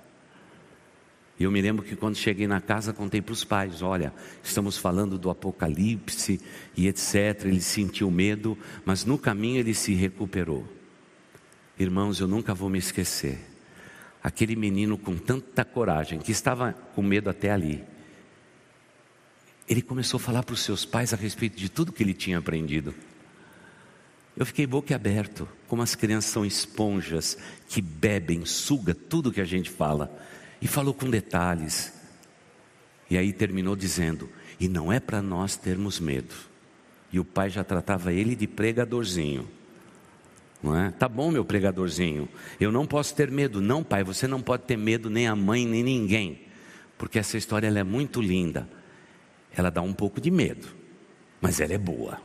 E 1.41 1.45
eu 1.45 1.51
me 1.51 1.63
lembro 1.63 1.83
que 1.83 1.97
quando 1.97 2.17
cheguei 2.17 2.47
na 2.47 2.61
casa, 2.61 2.93
contei 2.93 3.23
para 3.23 3.33
os 3.33 3.45
pais: 3.45 3.81
olha, 3.81 4.13
estamos 4.45 4.77
falando 4.77 5.17
do 5.17 5.31
Apocalipse 5.31 6.39
e 6.77 6.87
etc. 6.87 7.47
Ele 7.47 7.63
sentiu 7.63 8.11
medo, 8.11 8.59
mas 8.85 9.07
no 9.07 9.17
caminho 9.17 9.59
ele 9.59 9.73
se 9.73 9.95
recuperou. 9.95 10.69
Irmãos, 11.79 12.21
eu 12.21 12.29
nunca 12.29 12.53
vou 12.53 12.69
me 12.69 12.79
esquecer. 12.79 13.39
Aquele 14.23 14.55
menino 14.55 14.99
com 14.99 15.17
tanta 15.17 15.65
coragem, 15.65 16.19
que 16.19 16.31
estava 16.31 16.75
com 16.95 17.01
medo 17.03 17.31
até 17.31 17.51
ali, 17.51 17.83
ele 19.67 19.81
começou 19.81 20.19
a 20.19 20.21
falar 20.21 20.43
para 20.43 20.53
os 20.53 20.61
seus 20.61 20.85
pais 20.85 21.15
a 21.15 21.17
respeito 21.17 21.57
de 21.57 21.71
tudo 21.71 21.91
que 21.91 22.03
ele 22.03 22.13
tinha 22.13 22.37
aprendido. 22.37 22.95
Eu 24.37 24.45
fiquei 24.45 24.67
boca 24.67 24.95
aberto, 24.95 25.49
como 25.67 25.81
as 25.81 25.95
crianças 25.95 26.31
são 26.31 26.45
esponjas 26.45 27.39
que 27.67 27.81
bebem, 27.81 28.45
suga 28.45 28.95
tudo 28.95 29.33
que 29.33 29.41
a 29.41 29.45
gente 29.47 29.71
fala. 29.71 30.15
E 30.61 30.69
falou 30.69 30.93
com 30.93 31.09
detalhes. 31.09 31.93
E 33.09 33.17
aí 33.17 33.33
terminou 33.33 33.75
dizendo: 33.75 34.29
E 34.59 34.69
não 34.69 34.93
é 34.93 35.01
para 35.01 35.23
nós 35.23 35.57
termos 35.57 35.99
medo. 35.99 36.35
E 37.13 37.19
o 37.19 37.25
pai 37.25 37.51
já 37.51 37.65
tratava 37.65 38.13
ele 38.13 38.37
de 38.37 38.47
pregadorzinho. 38.47 39.49
Não 40.63 40.79
é? 40.79 40.91
Tá 40.91 41.09
bom, 41.09 41.31
meu 41.31 41.45
pregadorzinho. 41.45 42.29
Eu 42.61 42.71
não 42.71 42.87
posso 42.87 43.15
ter 43.15 43.31
medo. 43.31 43.61
Não, 43.61 43.83
pai, 43.83 44.05
você 44.05 44.29
não 44.29 44.41
pode 44.41 44.65
ter 44.65 44.77
medo, 44.77 45.09
nem 45.09 45.27
a 45.27 45.35
mãe, 45.35 45.67
nem 45.67 45.83
ninguém. 45.83 46.43
Porque 46.99 47.19
essa 47.19 47.39
história 47.39 47.67
ela 47.67 47.79
é 47.79 47.85
muito 47.85 48.21
linda. 48.21 48.69
Ela 49.57 49.71
dá 49.71 49.81
um 49.81 49.93
pouco 49.93 50.21
de 50.21 50.31
medo, 50.31 50.69
mas 51.41 51.59
ela 51.61 51.73
é 51.73 51.79
boa. 51.79 52.21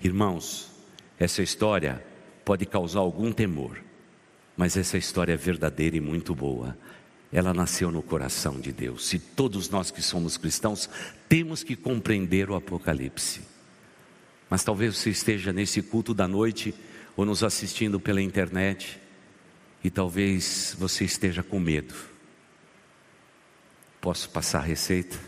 Irmãos, 0.00 0.70
essa 1.18 1.42
história 1.42 2.04
pode 2.44 2.66
causar 2.66 3.00
algum 3.00 3.32
temor, 3.32 3.82
mas 4.56 4.76
essa 4.76 4.96
história 4.96 5.32
é 5.32 5.36
verdadeira 5.36 5.96
e 5.96 6.00
muito 6.00 6.34
boa 6.34 6.76
ela 7.34 7.52
nasceu 7.52 7.90
no 7.90 8.00
coração 8.00 8.60
de 8.60 8.70
Deus. 8.70 9.12
E 9.12 9.18
todos 9.18 9.68
nós 9.68 9.90
que 9.90 10.00
somos 10.00 10.36
cristãos 10.36 10.88
temos 11.28 11.64
que 11.64 11.74
compreender 11.74 12.48
o 12.48 12.54
Apocalipse. 12.54 13.40
Mas 14.48 14.62
talvez 14.62 14.96
você 14.96 15.10
esteja 15.10 15.52
nesse 15.52 15.82
culto 15.82 16.14
da 16.14 16.28
noite 16.28 16.72
ou 17.16 17.24
nos 17.24 17.42
assistindo 17.42 17.98
pela 17.98 18.22
internet 18.22 19.00
e 19.82 19.90
talvez 19.90 20.76
você 20.78 21.04
esteja 21.04 21.42
com 21.42 21.58
medo. 21.58 21.92
Posso 24.00 24.30
passar 24.30 24.60
a 24.60 24.62
receita? 24.62 25.18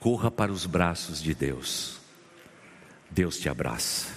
Corra 0.00 0.32
para 0.32 0.50
os 0.50 0.66
braços 0.66 1.22
de 1.22 1.32
Deus. 1.32 2.00
Deus 3.08 3.38
te 3.38 3.48
abraça. 3.48 4.08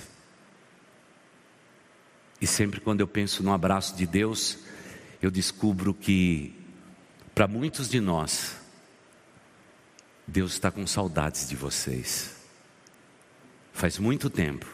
E 2.41 2.47
sempre 2.47 2.79
quando 2.79 3.01
eu 3.01 3.07
penso 3.07 3.43
no 3.43 3.53
abraço 3.53 3.95
de 3.95 4.07
Deus, 4.07 4.57
eu 5.21 5.29
descubro 5.29 5.93
que 5.93 6.59
para 7.33 7.47
muitos 7.47 7.89
de 7.89 7.99
nós, 7.99 8.57
Deus 10.27 10.53
está 10.53 10.71
com 10.71 10.85
saudades 10.85 11.47
de 11.47 11.55
vocês. 11.55 12.35
Faz 13.73 13.97
muito 13.97 14.29
tempo 14.29 14.65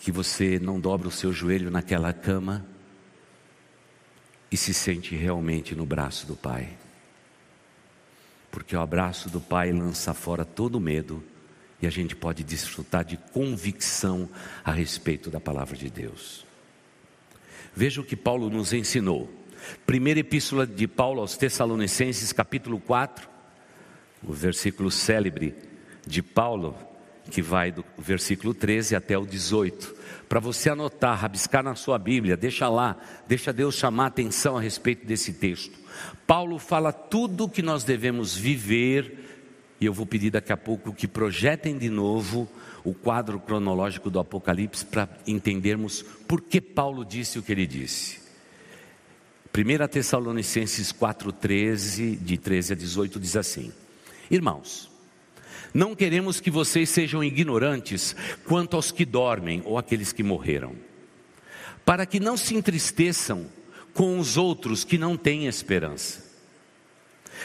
que 0.00 0.10
você 0.10 0.58
não 0.58 0.80
dobra 0.80 1.08
o 1.08 1.12
seu 1.12 1.32
joelho 1.32 1.70
naquela 1.70 2.12
cama 2.12 2.66
e 4.50 4.56
se 4.56 4.74
sente 4.74 5.14
realmente 5.14 5.74
no 5.74 5.86
braço 5.86 6.26
do 6.26 6.34
Pai. 6.34 6.76
Porque 8.50 8.74
o 8.74 8.80
abraço 8.80 9.28
do 9.28 9.40
Pai 9.40 9.70
lança 9.72 10.12
fora 10.12 10.44
todo 10.44 10.80
medo 10.80 11.22
e 11.80 11.86
a 11.86 11.90
gente 11.90 12.16
pode 12.16 12.42
desfrutar 12.42 13.04
de 13.04 13.16
convicção 13.16 14.28
a 14.64 14.72
respeito 14.72 15.30
da 15.30 15.40
palavra 15.40 15.76
de 15.76 15.88
Deus. 15.88 16.44
Veja 17.74 18.00
o 18.00 18.04
que 18.04 18.16
Paulo 18.16 18.50
nos 18.50 18.72
ensinou. 18.72 19.39
Primeira 19.86 20.20
epístola 20.20 20.66
de 20.66 20.86
Paulo 20.86 21.20
aos 21.20 21.36
Tessalonicenses, 21.36 22.32
capítulo 22.32 22.78
4, 22.80 23.28
o 24.22 24.32
versículo 24.32 24.90
célebre 24.90 25.54
de 26.06 26.22
Paulo, 26.22 26.76
que 27.30 27.42
vai 27.42 27.70
do 27.70 27.84
versículo 27.98 28.52
13 28.52 28.96
até 28.96 29.16
o 29.16 29.26
18. 29.26 29.94
Para 30.28 30.40
você 30.40 30.70
anotar, 30.70 31.18
rabiscar 31.18 31.62
na 31.62 31.74
sua 31.74 31.98
Bíblia, 31.98 32.36
deixa 32.36 32.68
lá, 32.68 32.96
deixa 33.26 33.52
Deus 33.52 33.74
chamar 33.74 34.04
a 34.04 34.08
atenção 34.08 34.56
a 34.56 34.60
respeito 34.60 35.06
desse 35.06 35.34
texto. 35.34 35.78
Paulo 36.26 36.58
fala 36.58 36.92
tudo 36.92 37.44
o 37.44 37.48
que 37.48 37.62
nós 37.62 37.84
devemos 37.84 38.36
viver, 38.36 39.28
e 39.80 39.86
eu 39.86 39.92
vou 39.92 40.06
pedir 40.06 40.30
daqui 40.30 40.52
a 40.52 40.56
pouco 40.56 40.92
que 40.92 41.08
projetem 41.08 41.78
de 41.78 41.88
novo 41.88 42.48
o 42.84 42.94
quadro 42.94 43.40
cronológico 43.40 44.10
do 44.10 44.18
Apocalipse 44.18 44.84
para 44.84 45.08
entendermos 45.26 46.02
por 46.26 46.40
que 46.40 46.60
Paulo 46.60 47.04
disse 47.04 47.38
o 47.38 47.42
que 47.42 47.52
ele 47.52 47.66
disse. 47.66 48.29
1 49.52 49.88
Tessalonicenses 49.88 50.92
4,13, 50.92 52.16
de 52.16 52.38
13 52.38 52.72
a 52.72 52.76
18, 52.76 53.18
diz 53.18 53.36
assim: 53.36 53.72
Irmãos, 54.30 54.88
não 55.74 55.94
queremos 55.94 56.40
que 56.40 56.50
vocês 56.50 56.88
sejam 56.88 57.22
ignorantes 57.22 58.14
quanto 58.44 58.76
aos 58.76 58.92
que 58.92 59.04
dormem 59.04 59.60
ou 59.64 59.76
aqueles 59.76 60.12
que 60.12 60.22
morreram, 60.22 60.74
para 61.84 62.06
que 62.06 62.20
não 62.20 62.36
se 62.36 62.54
entristeçam 62.54 63.46
com 63.92 64.20
os 64.20 64.36
outros 64.36 64.84
que 64.84 64.96
não 64.96 65.16
têm 65.16 65.46
esperança. 65.46 66.30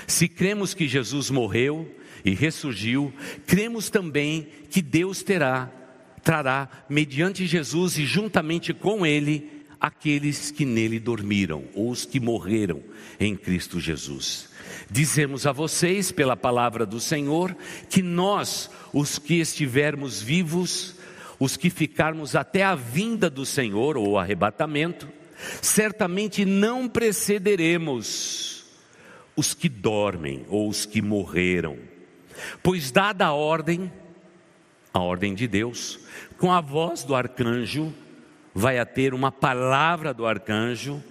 Se 0.06 0.28
cremos 0.28 0.76
que 0.76 0.88
Jesus 0.88 1.32
morreu 1.32 1.92
e 2.24 2.36
ressurgiu, 2.36 3.12
cremos 3.48 3.90
também 3.90 4.48
que 4.70 4.82
Deus 4.82 5.24
terá, 5.24 5.72
trará, 6.24 6.70
mediante 6.88 7.48
Jesus 7.48 7.98
e 7.98 8.06
juntamente 8.06 8.74
com 8.74 9.06
Ele, 9.06 9.55
aqueles 9.86 10.50
que 10.50 10.65
nele 10.65 11.00
dormiram, 11.00 11.65
ou 11.75 11.92
os 11.92 12.06
que 12.06 12.20
morreram 12.20 12.82
em 13.20 13.36
Cristo 13.36 13.80
Jesus. 13.80 14.50
Dizemos 14.89 15.46
a 15.46 15.51
vocês, 15.51 16.12
pela 16.12 16.36
palavra 16.36 16.88
do 16.88 17.00
Senhor, 17.00 17.56
que 17.88 18.01
nós, 18.01 18.68
os 18.92 19.20
que 19.20 19.36
estivermos 19.36 20.20
vivos, 20.20 20.96
os 21.39 21.56
que 21.56 21.70
ficarmos 21.70 22.36
até 22.36 22.63
a 22.63 22.74
vinda 22.74 23.30
do 23.30 23.46
Senhor 23.46 23.96
ou 23.96 24.18
arrebatamento, 24.18 25.08
certamente 25.62 26.46
não 26.46 26.89
precederemos 26.89 28.65
os 29.36 29.54
que 29.54 29.70
dormem 29.70 30.48
ou 30.50 30.68
os 30.68 30.88
que 30.88 31.00
morreram. 31.00 31.77
Pois, 32.63 32.89
dada 32.89 33.27
a 33.27 33.34
ordem, 33.34 33.92
a 34.92 35.00
ordem 35.00 35.36
de 35.36 35.48
Deus, 35.48 36.00
com 36.39 36.51
a 36.51 36.60
voz 36.60 37.04
do 37.04 37.13
arcanjo, 37.13 37.94
vai 38.56 38.80
a 38.80 38.86
ter 38.86 39.14
uma 39.14 39.34
palavra 39.34 40.14
do 40.14 40.26
arcanjo, 40.26 41.04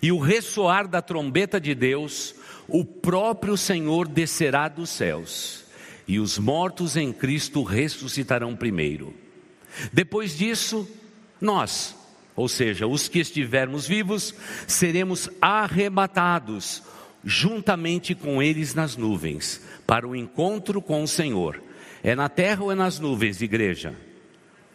e 0.00 0.12
o 0.12 0.18
ressoar 0.20 0.86
da 0.86 1.02
trombeta 1.02 1.60
de 1.60 1.74
Deus, 1.74 2.36
o 2.68 2.84
próprio 2.84 3.56
Senhor 3.56 4.06
descerá 4.06 4.68
dos 4.68 4.90
céus, 4.90 5.64
e 6.06 6.20
os 6.20 6.38
mortos 6.38 6.96
em 6.96 7.12
Cristo 7.12 7.64
ressuscitarão 7.64 8.54
primeiro. 8.54 9.12
Depois 9.92 10.38
disso, 10.38 10.88
nós, 11.40 11.96
ou 12.36 12.48
seja, 12.48 12.86
os 12.86 13.08
que 13.08 13.18
estivermos 13.18 13.88
vivos, 13.88 14.32
seremos 14.68 15.28
arrebatados 15.42 16.82
juntamente 17.24 18.14
com 18.14 18.40
eles 18.40 18.72
nas 18.72 18.96
nuvens, 18.96 19.60
para 19.84 20.06
o 20.06 20.14
encontro 20.14 20.80
com 20.80 21.02
o 21.02 21.08
Senhor. 21.08 21.60
É 22.04 22.14
na 22.14 22.28
terra 22.28 22.62
ou 22.62 22.70
é 22.70 22.74
nas 22.74 23.00
nuvens, 23.00 23.40
igreja? 23.40 23.94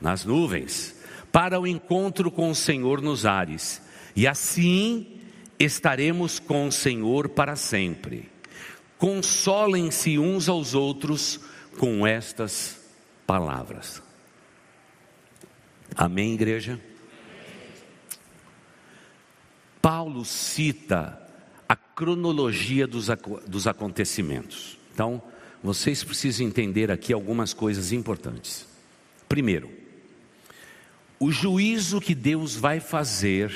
Nas 0.02 0.26
nuvens. 0.26 0.99
Para 1.32 1.60
o 1.60 1.68
encontro 1.68 2.32
com 2.32 2.50
o 2.50 2.56
Senhor 2.56 3.02
nos 3.02 3.26
ares. 3.26 3.82
E 4.16 4.28
assim 4.28 5.20
estaremos 5.60 6.40
com 6.40 6.68
o 6.68 6.72
Senhor 6.72 7.30
para 7.30 7.56
sempre. 7.56 8.30
Consolem-se 8.98 10.18
uns 10.18 10.50
aos 10.50 10.74
outros 10.74 11.40
com 11.78 12.06
estas 12.06 12.80
palavras. 13.26 14.02
Amém, 15.96 16.34
igreja? 16.34 16.80
Paulo 19.82 20.26
cita 20.26 21.20
a 21.68 21.76
cronologia 21.76 22.86
dos, 22.86 23.08
dos 23.48 23.68
acontecimentos. 23.68 24.78
Então, 24.94 25.22
vocês 25.64 26.04
precisam 26.04 26.46
entender 26.46 26.92
aqui 26.92 27.14
algumas 27.14 27.54
coisas 27.54 27.92
importantes. 27.92 28.68
Primeiro, 29.28 29.70
o 31.20 31.32
juízo 31.32 32.00
que 32.00 32.16
Deus 32.16 32.56
vai 32.56 32.80
fazer 32.80 33.52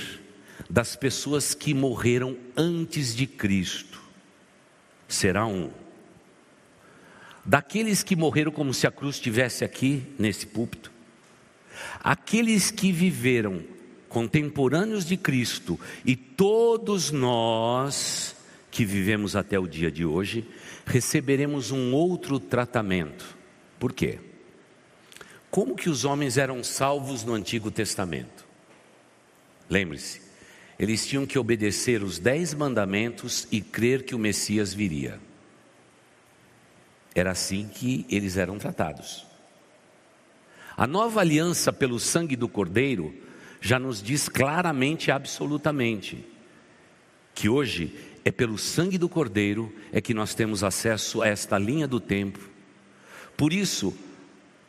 das 0.70 0.96
pessoas 0.96 1.54
que 1.54 1.74
morreram 1.74 2.38
antes 2.56 3.16
de 3.16 3.26
Cristo 3.26 3.94
será 5.14 5.46
um. 5.46 5.70
Daqueles 7.46 8.04
que 8.04 8.16
morreram 8.16 8.52
como 8.52 8.74
se 8.74 8.88
a 8.88 8.92
cruz 8.92 9.16
estivesse 9.16 9.64
aqui 9.64 10.04
nesse 10.18 10.48
púlpito, 10.48 10.92
aqueles 12.02 12.72
que 12.72 12.92
viveram 12.92 13.64
contemporâneos 14.08 15.06
de 15.06 15.18
Cristo 15.18 15.80
e 16.06 16.16
todos 16.16 17.12
nós 17.12 18.36
que 18.72 18.86
vivemos 18.86 19.36
até 19.36 19.60
o 19.60 19.68
dia 19.68 19.92
de 19.92 20.06
hoje, 20.06 20.48
receberemos 20.86 21.72
um 21.72 21.94
outro 21.94 22.40
tratamento. 22.40 23.38
Por 23.80 23.94
quê? 23.94 24.20
Como 25.54 25.76
que 25.76 25.88
os 25.88 26.04
homens 26.04 26.40
eram 26.40 26.64
salvos 26.64 27.24
no 27.24 27.32
Antigo 27.32 27.70
Testamento? 27.70 28.44
Lembre-se, 29.70 30.20
eles 30.80 31.06
tinham 31.06 31.28
que 31.28 31.38
obedecer 31.38 32.02
os 32.02 32.18
dez 32.18 32.56
mandamentos 32.56 33.48
e 33.52 33.62
crer 33.62 34.02
que 34.02 34.16
o 34.16 34.18
Messias 34.18 34.74
viria. 34.74 35.20
Era 37.14 37.30
assim 37.30 37.70
que 37.72 38.04
eles 38.10 38.36
eram 38.36 38.58
tratados. 38.58 39.28
A 40.76 40.88
nova 40.88 41.20
aliança 41.20 41.72
pelo 41.72 42.00
sangue 42.00 42.36
do 42.36 42.50
Cordeiro 42.50 43.14
já 43.62 43.78
nos 43.78 44.02
diz 44.02 44.28
claramente 44.28 45.10
e 45.10 45.12
absolutamente 45.12 46.26
que 47.36 47.48
hoje 47.48 47.96
é 48.26 48.32
pelo 48.32 48.58
sangue 48.58 48.98
do 48.98 49.08
Cordeiro 49.08 49.72
é 49.92 50.02
que 50.02 50.16
nós 50.16 50.34
temos 50.34 50.64
acesso 50.64 51.22
a 51.22 51.28
esta 51.28 51.60
linha 51.60 51.88
do 51.88 52.00
tempo. 52.00 52.40
Por 53.38 53.54
isso, 53.54 53.96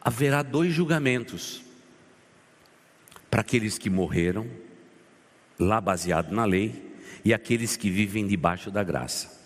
haverá 0.05 0.43
dois 0.43 0.73
julgamentos 0.73 1.63
para 3.31 3.41
aqueles 3.41 3.79
que 3.79 3.91
morreram, 3.91 4.49
lá 5.59 5.81
baseado 5.81 6.31
na 6.31 6.45
lei, 6.45 6.95
e 7.25 7.33
aqueles 7.33 7.77
que 7.77 7.91
vivem 7.91 8.27
debaixo 8.27 8.71
da 8.71 8.85
graça. 8.85 9.43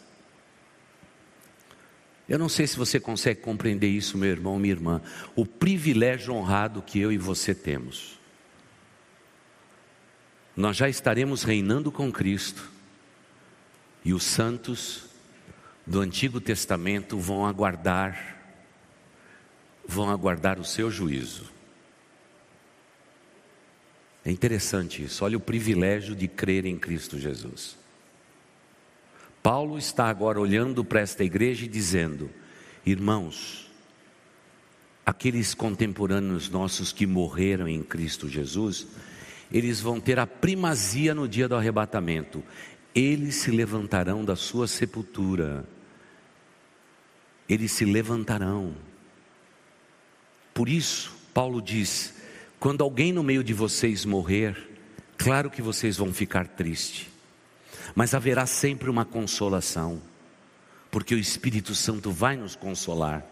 Eu 2.29 2.39
não 2.39 2.49
sei 2.49 2.67
se 2.67 2.77
você 2.77 3.01
consegue 3.01 3.41
compreender 3.41 3.89
isso, 3.89 4.19
meu 4.19 4.29
irmão, 4.29 4.59
minha 4.59 4.75
irmã, 4.75 5.01
o 5.35 5.47
privilégio 5.47 6.35
honrado 6.35 6.83
que 6.83 6.99
eu 6.99 7.11
e 7.11 7.17
você 7.17 7.55
temos 7.55 8.19
nós 10.59 10.77
já 10.77 10.89
estaremos 10.89 11.45
reinando 11.45 11.93
com 11.93 12.11
Cristo 12.11 12.69
e 14.05 14.13
os 14.13 14.25
santos 14.25 15.05
do 15.87 16.01
Antigo 16.01 16.41
Testamento 16.41 17.17
vão 17.17 17.47
aguardar, 17.47 18.38
vão 19.89 20.11
aguardar 20.11 20.61
o 20.61 20.65
seu 20.65 20.91
juízo. 20.91 21.51
É 24.25 24.31
interessante 24.31 25.03
isso, 25.03 25.25
olha 25.25 25.39
o 25.39 25.41
privilégio 25.41 26.15
de 26.15 26.29
crer 26.29 26.67
em 26.67 26.79
Cristo 26.79 27.19
Jesus. 27.19 27.79
Paulo 29.43 29.79
está 29.79 30.09
agora 30.11 30.39
olhando 30.39 30.85
para 30.85 31.01
esta 31.01 31.25
igreja 31.25 31.65
e 31.65 31.69
dizendo: 31.69 32.31
irmãos, 32.85 33.71
aqueles 35.07 35.55
contemporâneos 35.55 36.51
nossos 36.51 36.93
que 36.93 37.07
morreram 37.07 37.67
em 37.67 37.83
Cristo 37.83 38.29
Jesus, 38.29 38.87
eles 39.51 39.81
vão 39.81 39.99
ter 39.99 40.19
a 40.19 40.27
primazia 40.27 41.15
no 41.15 41.27
dia 41.27 41.49
do 41.49 41.57
arrebatamento. 41.57 42.45
Eles 42.95 43.37
se 43.37 43.51
levantarão 43.51 44.23
da 44.23 44.37
sua 44.37 44.67
sepultura. 44.67 45.65
Eles 47.49 47.73
se 47.73 47.87
levantarão. 47.87 48.75
Por 50.59 50.69
isso, 50.69 51.15
Paulo 51.33 51.63
diz: 51.63 52.15
quando 52.59 52.83
alguém 52.83 53.13
no 53.13 53.23
meio 53.23 53.45
de 53.45 53.55
vocês 53.55 54.05
morrer, 54.05 54.57
claro 55.17 55.49
que 55.49 55.63
vocês 55.63 55.97
vão 55.97 56.13
ficar 56.13 56.49
tristes, 56.49 57.07
mas 57.95 58.13
haverá 58.13 58.45
sempre 58.45 58.91
uma 58.91 59.05
consolação, 59.05 60.03
porque 60.91 61.15
o 61.15 61.19
Espírito 61.19 61.77
Santo 61.77 62.11
vai 62.11 62.37
nos 62.37 62.57
consolar, 62.57 63.25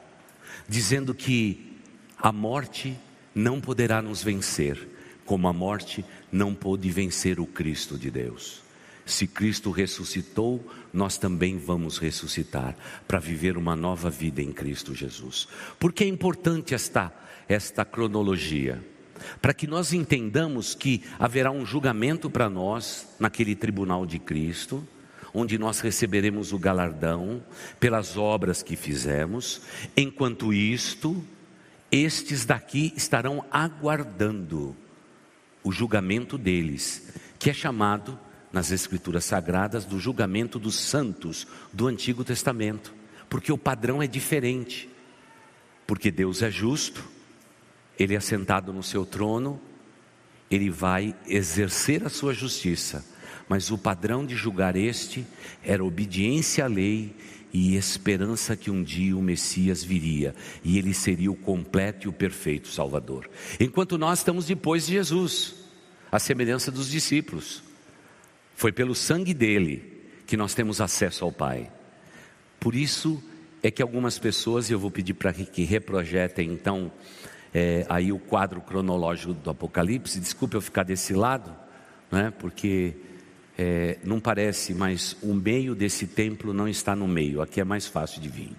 dizendo 0.69 1.13
que 1.13 1.77
a 2.17 2.31
morte 2.31 2.97
não 3.35 3.61
poderá 3.61 4.01
nos 4.01 4.23
vencer 4.23 4.89
como 5.25 5.49
a 5.49 5.53
morte 5.53 6.05
não 6.31 6.55
pôde 6.55 6.89
vencer 6.93 7.41
o 7.41 7.47
Cristo 7.47 7.99
de 7.99 8.09
Deus. 8.09 8.63
Se 9.07 9.25
Cristo 9.29 9.71
ressuscitou, 9.71 10.69
nós 10.93 11.17
também 11.17 11.57
vamos 11.59 11.97
ressuscitar 11.97 12.77
para 13.07 13.21
viver 13.21 13.57
uma 13.57 13.77
nova 13.77 14.11
vida 14.11 14.43
em 14.43 14.53
Cristo 14.53 14.97
Jesus. 14.97 15.47
Por 15.79 15.93
que 15.93 16.03
é 16.03 16.09
importante 16.09 16.75
esta, 16.75 17.13
esta 17.49 17.85
cronologia? 17.85 18.85
Para 19.41 19.55
que 19.55 19.69
nós 19.69 19.93
entendamos 19.93 20.75
que 20.75 21.05
haverá 21.21 21.53
um 21.53 21.65
julgamento 21.65 22.29
para 22.29 22.51
nós 22.51 23.07
naquele 23.21 23.55
tribunal 23.55 24.05
de 24.05 24.19
Cristo, 24.19 24.87
onde 25.33 25.57
nós 25.57 25.79
receberemos 25.79 26.53
o 26.53 26.59
galardão 26.59 27.41
pelas 27.79 28.17
obras 28.17 28.61
que 28.61 28.75
fizemos. 28.75 29.63
Enquanto 29.97 30.53
isto, 30.53 31.23
estes 31.93 32.45
daqui 32.45 32.93
estarão 32.97 33.45
aguardando 33.53 34.75
o 35.63 35.71
julgamento 35.71 36.37
deles, 36.37 37.13
que 37.39 37.51
é 37.51 37.55
chamado 37.55 38.19
nas 38.57 38.71
Escrituras 38.71 39.27
Sagradas 39.27 39.85
do 39.85 40.01
julgamento 40.01 40.59
dos 40.59 40.77
santos 40.77 41.47
do 41.75 41.87
Antigo 41.87 42.25
Testamento, 42.25 42.95
porque 43.29 43.53
o 43.53 43.59
padrão 43.59 44.03
é 44.03 44.07
diferente. 44.07 44.89
Porque 45.87 46.11
Deus 46.11 46.41
é 46.41 46.51
justo, 46.51 47.05
Ele 47.99 48.15
é 48.15 48.21
sentado 48.21 48.73
no 48.73 48.83
seu 48.83 49.05
trono, 49.05 49.61
Ele 50.51 50.71
vai 50.71 51.15
exercer 51.27 52.03
a 52.03 52.09
sua 52.09 52.33
justiça, 52.33 53.05
mas 53.47 53.71
o 53.71 53.77
padrão 53.77 54.25
de 54.25 54.35
julgar 54.35 54.75
este 54.75 55.27
era 55.63 55.85
obediência 55.85 56.65
à 56.65 56.67
lei 56.67 57.15
e 57.53 57.77
esperança 57.77 58.57
que 58.57 58.71
um 58.71 58.83
dia 58.83 59.15
o 59.15 59.21
Messias 59.21 59.85
viria 59.85 60.35
e 60.65 60.79
ele 60.79 60.95
seria 60.95 61.31
o 61.31 61.37
completo 61.37 62.07
e 62.07 62.09
o 62.09 62.13
perfeito 62.13 62.69
Salvador. 62.69 63.29
Enquanto 63.61 63.99
nós 63.99 64.21
estamos 64.21 64.47
depois 64.47 64.87
de 64.87 64.95
Jesus, 64.95 65.55
a 66.11 66.19
semelhança 66.19 66.73
dos 66.73 66.91
discípulos. 66.91 67.66
Foi 68.57 68.73
pelo 68.73 68.95
sangue 68.95 69.35
dele 69.35 70.09
que 70.27 70.35
nós 70.35 70.55
temos 70.55 70.81
acesso 70.81 71.27
ao 71.27 71.31
Pai. 71.31 71.71
Por 72.59 72.75
isso 72.75 73.23
é 73.63 73.71
que 73.71 73.83
algumas 73.83 74.19
pessoas, 74.19 74.71
e 74.71 74.73
eu 74.73 74.79
vou 74.79 74.91
pedir 74.91 75.13
para 75.13 75.31
que 75.31 75.63
reprojetem 75.63 76.51
então 76.51 76.91
é, 77.53 77.85
aí 77.87 78.11
o 78.11 78.19
quadro 78.19 78.63
cronológico 78.63 79.35
do 79.35 79.51
Apocalipse. 79.51 80.19
Desculpe 80.19 80.57
eu 80.57 80.63
ficar 80.63 80.85
desse 80.85 81.13
lado, 81.13 81.55
né, 82.11 82.33
porque 82.39 82.95
é, 83.59 83.99
não 84.03 84.19
parece, 84.19 84.73
mas 84.73 85.15
o 85.23 85.35
meio 85.35 85.75
desse 85.75 86.07
templo 86.07 86.55
não 86.55 86.67
está 86.67 86.97
no 86.97 87.07
meio, 87.07 87.43
aqui 87.43 87.61
é 87.61 87.65
mais 87.65 87.87
fácil 87.87 88.23
de 88.23 88.29
vir. 88.31 88.53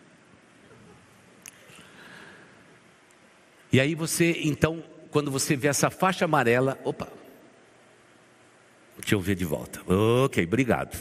E 3.73 3.79
aí 3.79 3.95
você, 3.95 4.41
então, 4.43 4.83
quando 5.10 5.31
você 5.31 5.55
vê 5.55 5.67
essa 5.67 5.89
faixa 5.89 6.25
amarela, 6.25 6.79
opa, 6.86 7.12
deixa 8.99 9.15
eu 9.15 9.19
ver 9.19 9.36
de 9.36 9.45
volta. 9.45 9.81
Ok, 9.88 10.43
obrigado. 10.43 10.97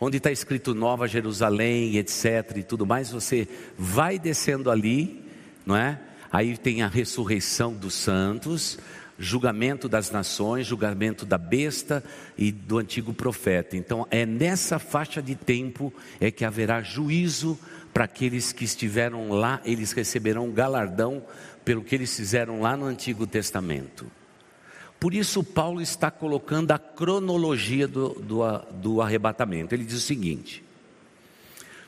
onde 0.00 0.18
está 0.18 0.30
escrito 0.30 0.74
Nova 0.74 1.08
Jerusalém, 1.08 1.96
etc. 1.96 2.56
e 2.56 2.62
tudo 2.62 2.86
mais, 2.86 3.10
você 3.10 3.48
vai 3.76 4.18
descendo 4.18 4.70
ali, 4.70 5.24
não 5.66 5.76
é? 5.76 6.00
Aí 6.30 6.56
tem 6.56 6.82
a 6.82 6.88
ressurreição 6.88 7.72
dos 7.72 7.94
santos, 7.94 8.78
julgamento 9.18 9.88
das 9.88 10.10
nações, 10.10 10.66
julgamento 10.66 11.26
da 11.26 11.36
besta 11.36 12.04
e 12.36 12.52
do 12.52 12.78
antigo 12.78 13.12
profeta. 13.12 13.76
Então 13.76 14.06
é 14.10 14.24
nessa 14.24 14.78
faixa 14.78 15.20
de 15.20 15.34
tempo 15.34 15.92
é 16.20 16.30
que 16.30 16.44
haverá 16.44 16.82
juízo 16.82 17.58
para 17.92 18.04
aqueles 18.04 18.52
que 18.52 18.64
estiveram 18.64 19.30
lá, 19.30 19.60
eles 19.64 19.92
receberão 19.92 20.50
galardão 20.52 21.24
pelo 21.64 21.82
que 21.82 21.94
eles 21.94 22.14
fizeram 22.14 22.60
lá 22.60 22.76
no 22.76 22.86
Antigo 22.86 23.26
Testamento. 23.26 24.06
Por 24.98 25.14
isso, 25.14 25.44
Paulo 25.44 25.80
está 25.80 26.10
colocando 26.10 26.72
a 26.72 26.78
cronologia 26.78 27.86
do, 27.86 28.10
do, 28.14 28.58
do 28.72 29.00
arrebatamento. 29.00 29.74
Ele 29.74 29.84
diz 29.84 29.96
o 29.96 30.00
seguinte: 30.00 30.64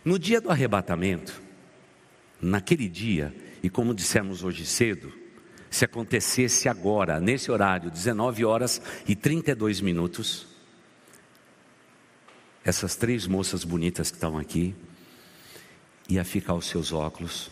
no 0.05 0.19
dia 0.19 0.41
do 0.41 0.51
arrebatamento, 0.51 1.43
naquele 2.41 2.89
dia, 2.89 3.35
e 3.63 3.69
como 3.69 3.95
dissemos 3.95 4.45
hoje 4.45 4.65
cedo, 4.65 5.13
se 5.69 5.85
acontecesse 5.85 6.69
agora, 6.69 7.21
nesse 7.21 7.51
horário, 7.51 7.91
19 7.91 8.45
horas 8.45 8.81
e 9.07 9.15
32 9.15 9.81
minutos, 9.81 10.47
essas 12.65 12.97
três 12.97 13.27
moças 13.27 13.65
bonitas 13.65 14.11
que 14.11 14.17
estão 14.17 14.39
aqui, 14.39 14.75
ia 16.09 16.25
ficar 16.25 16.55
os 16.55 16.67
seus 16.67 16.93
óculos, 16.93 17.51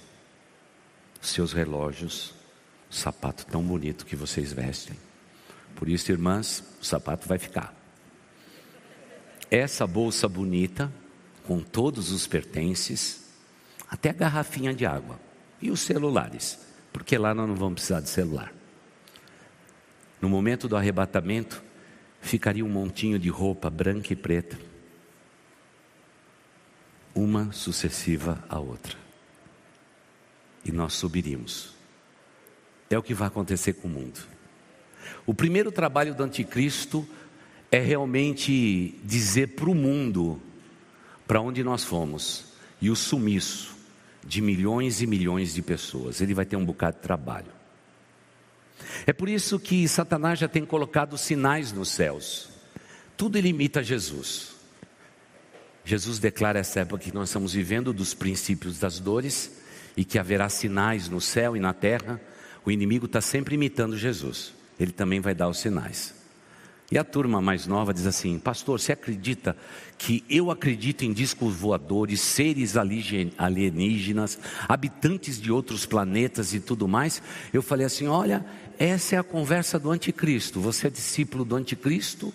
os 1.20 1.28
seus 1.28 1.52
relógios, 1.52 2.34
o 2.90 2.94
sapato 2.94 3.44
tão 3.46 3.62
bonito 3.62 4.06
que 4.06 4.16
vocês 4.16 4.52
vestem. 4.52 5.07
Por 5.78 5.88
isso, 5.88 6.10
irmãs, 6.10 6.64
o 6.82 6.84
sapato 6.84 7.28
vai 7.28 7.38
ficar. 7.38 7.72
Essa 9.48 9.86
bolsa 9.86 10.28
bonita, 10.28 10.92
com 11.46 11.60
todos 11.60 12.10
os 12.10 12.26
pertences, 12.26 13.30
até 13.88 14.10
a 14.10 14.12
garrafinha 14.12 14.74
de 14.74 14.84
água 14.84 15.20
e 15.62 15.70
os 15.70 15.78
celulares, 15.78 16.58
porque 16.92 17.16
lá 17.16 17.32
nós 17.32 17.46
não 17.46 17.54
vamos 17.54 17.74
precisar 17.74 18.00
de 18.00 18.08
celular. 18.08 18.52
No 20.20 20.28
momento 20.28 20.66
do 20.66 20.76
arrebatamento, 20.76 21.62
ficaria 22.20 22.64
um 22.64 22.68
montinho 22.68 23.16
de 23.16 23.28
roupa 23.28 23.70
branca 23.70 24.12
e 24.12 24.16
preta, 24.16 24.58
uma 27.14 27.52
sucessiva 27.52 28.44
à 28.48 28.58
outra, 28.58 28.98
e 30.64 30.72
nós 30.72 30.94
subiríamos. 30.94 31.72
É 32.90 32.98
o 32.98 33.02
que 33.02 33.14
vai 33.14 33.28
acontecer 33.28 33.74
com 33.74 33.86
o 33.86 33.90
mundo. 33.92 34.37
O 35.26 35.34
primeiro 35.34 35.70
trabalho 35.70 36.14
do 36.14 36.22
anticristo 36.22 37.06
é 37.70 37.78
realmente 37.78 38.98
dizer 39.04 39.48
para 39.48 39.68
o 39.68 39.74
mundo 39.74 40.40
para 41.26 41.40
onde 41.40 41.62
nós 41.62 41.84
fomos 41.84 42.46
e 42.80 42.88
o 42.88 42.96
sumiço 42.96 43.76
de 44.24 44.40
milhões 44.40 45.02
e 45.02 45.06
milhões 45.06 45.52
de 45.52 45.62
pessoas. 45.62 46.20
Ele 46.20 46.34
vai 46.34 46.46
ter 46.46 46.56
um 46.56 46.64
bocado 46.64 46.96
de 46.96 47.02
trabalho. 47.02 47.52
É 49.06 49.12
por 49.12 49.28
isso 49.28 49.58
que 49.58 49.86
Satanás 49.86 50.38
já 50.38 50.48
tem 50.48 50.64
colocado 50.64 51.18
sinais 51.18 51.72
nos 51.72 51.90
céus. 51.90 52.48
Tudo 53.16 53.36
ele 53.36 53.48
imita 53.48 53.82
Jesus. 53.82 54.52
Jesus 55.84 56.18
declara 56.18 56.58
essa 56.58 56.80
época 56.80 57.04
que 57.04 57.14
nós 57.14 57.28
estamos 57.28 57.52
vivendo 57.52 57.92
dos 57.92 58.14
princípios 58.14 58.78
das 58.78 58.98
dores 58.98 59.60
e 59.96 60.04
que 60.04 60.18
haverá 60.18 60.48
sinais 60.48 61.08
no 61.08 61.20
céu 61.20 61.56
e 61.56 61.60
na 61.60 61.74
terra. 61.74 62.20
O 62.64 62.70
inimigo 62.70 63.06
está 63.06 63.20
sempre 63.20 63.54
imitando 63.56 63.96
Jesus 63.96 64.57
ele 64.78 64.92
também 64.92 65.20
vai 65.20 65.34
dar 65.34 65.48
os 65.48 65.58
sinais. 65.58 66.18
E 66.90 66.96
a 66.96 67.04
turma 67.04 67.40
mais 67.42 67.66
nova 67.66 67.92
diz 67.92 68.06
assim: 68.06 68.38
Pastor, 68.38 68.80
você 68.80 68.92
acredita 68.92 69.54
que 69.98 70.24
eu 70.28 70.50
acredito 70.50 71.04
em 71.04 71.12
discos 71.12 71.54
voadores, 71.54 72.20
seres 72.20 72.76
alienígenas, 72.76 74.38
habitantes 74.66 75.38
de 75.38 75.52
outros 75.52 75.84
planetas 75.84 76.54
e 76.54 76.60
tudo 76.60 76.88
mais? 76.88 77.22
Eu 77.52 77.60
falei 77.62 77.84
assim: 77.84 78.06
Olha, 78.06 78.44
essa 78.78 79.16
é 79.16 79.18
a 79.18 79.22
conversa 79.22 79.78
do 79.78 79.90
anticristo. 79.90 80.60
Você 80.60 80.86
é 80.86 80.90
discípulo 80.90 81.44
do 81.44 81.56
anticristo 81.56 82.32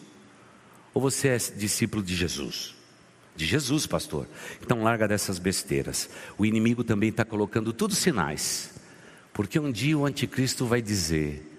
ou 0.93 1.01
você 1.01 1.29
é 1.29 1.37
discípulo 1.37 2.03
de 2.03 2.15
Jesus? 2.15 2.75
De 3.35 3.47
Jesus, 3.47 3.87
pastor. 3.87 4.27
Então 4.61 4.83
larga 4.83 5.07
dessas 5.07 5.39
besteiras. 5.39 6.07
O 6.37 6.45
inimigo 6.45 6.83
também 6.83 7.09
está 7.09 7.25
colocando 7.25 7.73
tudo 7.73 7.95
sinais, 7.95 8.75
porque 9.33 9.59
um 9.59 9.71
dia 9.71 9.97
o 9.97 10.05
anticristo 10.05 10.67
vai 10.67 10.79
dizer 10.79 11.52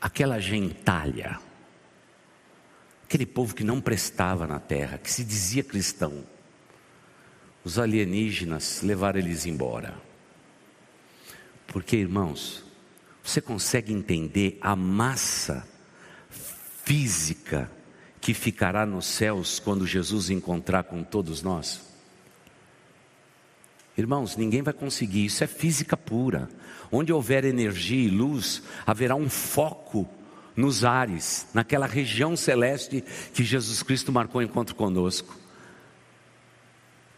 aquela 0.00 0.38
gentalha, 0.40 1.38
aquele 3.04 3.26
povo 3.26 3.54
que 3.54 3.64
não 3.64 3.80
prestava 3.80 4.46
na 4.46 4.60
terra, 4.60 4.98
que 4.98 5.10
se 5.10 5.24
dizia 5.24 5.64
cristão, 5.64 6.24
os 7.64 7.78
alienígenas 7.78 8.82
levaram 8.82 9.18
eles 9.18 9.46
embora. 9.46 9.94
Porque, 11.66 11.96
irmãos, 11.96 12.64
você 13.22 13.40
consegue 13.40 13.92
entender 13.92 14.58
a 14.60 14.74
massa 14.74 15.66
física 16.84 17.70
que 18.20 18.32
ficará 18.32 18.86
nos 18.86 19.06
céus 19.06 19.58
quando 19.58 19.86
Jesus 19.86 20.30
encontrar 20.30 20.84
com 20.84 21.02
todos 21.02 21.42
nós? 21.42 21.87
Irmãos, 23.98 24.36
ninguém 24.36 24.62
vai 24.62 24.72
conseguir, 24.72 25.24
isso 25.24 25.42
é 25.42 25.46
física 25.48 25.96
pura. 25.96 26.48
Onde 26.90 27.12
houver 27.12 27.44
energia 27.44 28.06
e 28.06 28.08
luz, 28.08 28.62
haverá 28.86 29.16
um 29.16 29.28
foco 29.28 30.08
nos 30.54 30.84
ares, 30.84 31.48
naquela 31.52 31.84
região 31.84 32.36
celeste 32.36 33.02
que 33.34 33.42
Jesus 33.42 33.82
Cristo 33.82 34.12
marcou 34.12 34.40
encontro 34.40 34.76
conosco. 34.76 35.36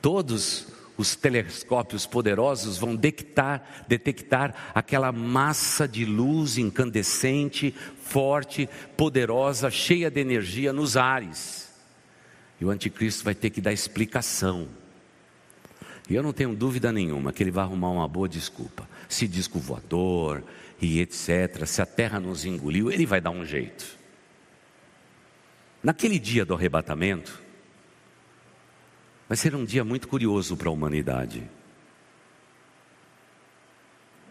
Todos 0.01 0.69
os 0.97 1.15
telescópios 1.15 2.07
poderosos 2.07 2.79
vão 2.79 2.97
detectar, 2.97 3.85
detectar 3.87 4.73
aquela 4.75 5.13
massa 5.13 5.87
de 5.87 6.07
luz 6.07 6.57
incandescente, 6.57 7.75
forte, 8.03 8.67
poderosa, 8.97 9.71
cheia 9.71 10.11
de 10.11 10.19
energia 10.19 10.73
nos 10.73 10.97
ares. 10.97 11.69
E 12.59 12.65
o 12.65 12.71
anticristo 12.71 13.23
vai 13.23 13.35
ter 13.35 13.51
que 13.51 13.61
dar 13.61 13.73
explicação. 13.73 14.80
E 16.11 16.15
eu 16.17 16.25
não 16.25 16.33
tenho 16.33 16.57
dúvida 16.57 16.91
nenhuma 16.91 17.33
que 17.33 17.41
ele 17.41 17.53
vai 17.53 17.63
arrumar 17.63 17.91
uma 17.91 18.09
boa 18.09 18.29
desculpa 18.29 18.89
se 19.09 19.29
disco 19.29 19.61
voador 19.61 20.43
e 20.83 20.99
etc. 20.99 21.65
Se 21.67 21.81
a 21.81 21.87
terra 21.87 22.19
nos 22.19 22.45
engoliu, 22.45 22.91
ele 22.91 23.07
vai 23.07 23.21
dar 23.21 23.31
um 23.31 23.45
jeito. 23.45 23.97
Naquele 25.81 26.19
dia 26.19 26.45
do 26.45 26.53
arrebatamento, 26.53 27.41
vai 29.29 29.37
ser 29.37 29.55
um 29.55 29.65
dia 29.65 29.85
muito 29.85 30.09
curioso 30.09 30.57
para 30.57 30.69
a 30.69 30.73
humanidade. 30.73 31.49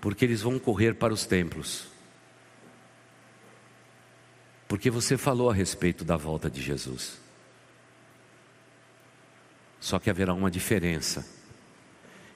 Porque 0.02 0.26
eles 0.26 0.42
vão 0.42 0.60
correr 0.60 0.96
para 0.96 1.14
os 1.14 1.26
templos. 1.26 1.88
Porque 4.68 4.90
você 4.90 5.18
falou 5.18 5.50
a 5.50 5.54
respeito 5.54 6.04
da 6.04 6.18
volta 6.18 6.50
de 6.50 6.62
Jesus. 6.62 7.22
Só 9.80 9.98
que 9.98 10.10
haverá 10.10 10.34
uma 10.34 10.52
diferença. 10.52 11.39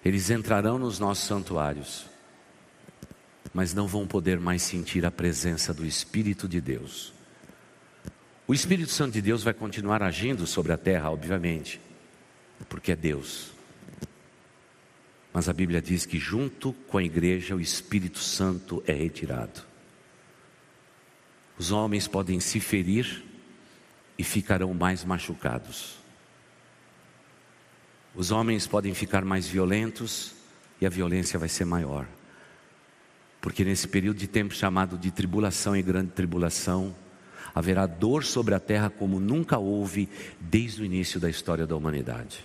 Eles 0.04 0.30
entrarão 0.30 0.78
nos 0.78 1.00
nossos 1.00 1.26
santuários 1.26 2.14
mas 3.54 3.74
não 3.74 3.88
vão 3.88 4.08
poder 4.08 4.40
mais 4.40 4.64
sentir 4.64 5.06
a 5.06 5.12
presença 5.12 5.74
do 5.74 5.86
Espírito 5.86 6.48
de 6.48 6.60
Deus. 6.60 7.14
O 8.48 8.54
Espírito 8.54 8.92
Santo 8.92 9.14
de 9.14 9.22
Deus 9.22 9.44
vai 9.44 9.54
continuar 9.54 10.02
agindo 10.02 10.48
sobre 10.48 10.74
a 10.74 10.78
terra, 10.78 11.12
obviamente, 11.12 11.80
porque 12.68 12.92
é 12.92 12.96
Deus. 12.96 13.52
Mas 15.32 15.48
a 15.48 15.54
Bíblia 15.54 15.82
diz 15.82 16.06
que 16.06 16.18
junto 16.18 16.74
com 16.88 16.98
a 16.98 17.04
igreja 17.04 17.56
o 17.56 17.62
Espírito 17.62 18.20
Santo 18.20 18.84
é 18.88 18.94
retirado. 18.94 19.62
Os 21.58 21.72
homens 21.72 22.08
podem 22.08 22.40
se 22.40 22.60
ferir 22.60 23.24
e 24.18 24.24
ficarão 24.24 24.74
mais 24.74 25.06
machucados. 25.06 26.03
Os 28.16 28.32
homens 28.32 28.68
podem 28.68 28.94
ficar 28.94 29.26
mais 29.26 29.48
violentos 29.48 30.34
e 30.80 30.86
a 30.86 30.90
violência 30.90 31.40
vai 31.40 31.50
ser 31.50 31.66
maior. 31.66 32.08
Porque 33.42 33.66
nesse 33.66 33.88
período 33.88 34.18
de 34.18 34.28
tempo 34.28 34.54
chamado 34.54 34.98
de 34.98 35.12
tribulação 35.12 35.76
e 35.76 35.82
grande 35.82 36.12
tribulação, 36.12 36.96
haverá 37.54 37.86
dor 37.86 38.24
sobre 38.24 38.54
a 38.54 38.60
terra 38.60 38.90
como 38.90 39.20
nunca 39.20 39.58
houve 39.58 40.08
desde 40.40 40.82
o 40.82 40.86
início 40.86 41.20
da 41.20 41.30
história 41.30 41.66
da 41.66 41.76
humanidade. 41.76 42.44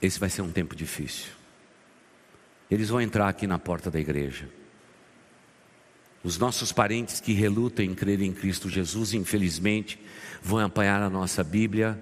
Esse 0.00 0.18
vai 0.18 0.28
ser 0.28 0.42
um 0.42 0.50
tempo 0.50 0.74
difícil. 0.74 1.30
Eles 2.70 2.88
vão 2.88 3.00
entrar 3.00 3.28
aqui 3.28 3.46
na 3.46 3.58
porta 3.58 3.90
da 3.90 4.00
igreja. 4.00 4.48
Os 6.24 6.38
nossos 6.38 6.70
parentes 6.70 7.20
que 7.20 7.32
relutam 7.32 7.84
em 7.84 7.94
crer 7.94 8.20
em 8.20 8.32
Cristo 8.32 8.68
Jesus, 8.68 9.12
infelizmente, 9.12 9.98
vão 10.40 10.60
apanhar 10.60 11.02
a 11.02 11.10
nossa 11.10 11.42
Bíblia, 11.42 11.98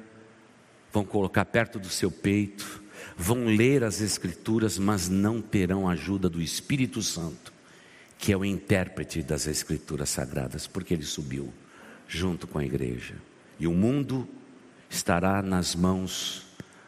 vão 0.93 1.05
colocar 1.05 1.47
perto 1.47 1.79
do 1.79 1.89
seu 1.89 2.11
peito, 2.11 2.83
vão 3.17 3.47
ler 3.47 3.83
as 3.83 4.01
Escrituras, 4.01 4.79
mas 4.79 5.09
não 5.09 5.41
terão 5.41 5.89
ajuda 5.89 6.29
do 6.29 6.41
Espírito 6.41 7.03
Santo, 7.03 7.53
que 8.19 8.31
é 8.31 8.37
o 8.37 8.45
intérprete 8.45 9.23
das 9.23 9.47
Escrituras 9.47 10.11
Sagradas, 10.11 10.67
porque 10.67 10.93
ele 10.93 11.05
subiu 11.05 11.53
junto 12.07 12.47
com 12.47 12.59
a 12.59 12.65
igreja. 12.65 13.15
e 13.59 13.67
o 13.67 13.73
mundo 13.73 14.27
estará 14.89 15.43
nas 15.43 15.75
mãos 15.75 16.47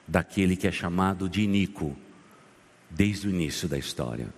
daquele 0.09 0.57
que 0.57 0.67
é 0.67 0.73
chamado 0.73 1.29
de 1.29 1.43
Inico, 1.43 1.97
desde 2.91 3.29
o 3.29 3.31
início 3.31 3.69
da 3.69 3.79
história. 3.79 4.33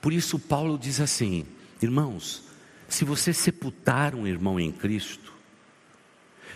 Por 0.00 0.12
isso, 0.12 0.38
Paulo 0.38 0.78
diz 0.78 1.00
assim: 1.00 1.44
irmãos, 1.80 2.44
se 2.88 3.04
você 3.04 3.32
sepultar 3.32 4.14
um 4.14 4.26
irmão 4.26 4.58
em 4.58 4.72
Cristo, 4.72 5.32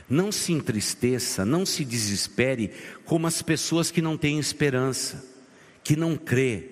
não 0.08 0.30
se 0.30 0.52
entristeça, 0.52 1.44
não 1.44 1.64
se 1.64 1.84
desespere 1.84 2.72
como 3.04 3.26
as 3.26 3.40
pessoas 3.40 3.90
que 3.90 4.02
não 4.02 4.16
têm 4.16 4.38
esperança, 4.38 5.24
que 5.82 5.96
não 5.96 6.16
crê 6.16 6.70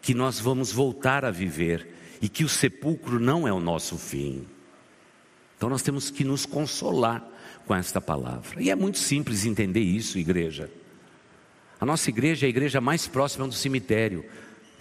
que 0.00 0.14
nós 0.14 0.40
vamos 0.40 0.72
voltar 0.72 1.24
a 1.24 1.30
viver 1.30 1.88
e 2.20 2.28
que 2.28 2.44
o 2.44 2.48
sepulcro 2.48 3.20
não 3.20 3.46
é 3.46 3.52
o 3.52 3.60
nosso 3.60 3.98
fim. 3.98 4.46
Então 5.56 5.68
nós 5.68 5.82
temos 5.82 6.10
que 6.10 6.24
nos 6.24 6.44
consolar 6.46 7.24
com 7.66 7.74
esta 7.74 8.00
palavra. 8.00 8.60
E 8.62 8.70
é 8.70 8.74
muito 8.74 8.98
simples 8.98 9.44
entender 9.44 9.80
isso, 9.80 10.18
igreja. 10.18 10.70
A 11.80 11.86
nossa 11.86 12.10
igreja 12.10 12.46
é 12.46 12.48
a 12.48 12.50
igreja 12.50 12.80
mais 12.80 13.06
próxima 13.06 13.46
do 13.46 13.54
cemitério. 13.54 14.24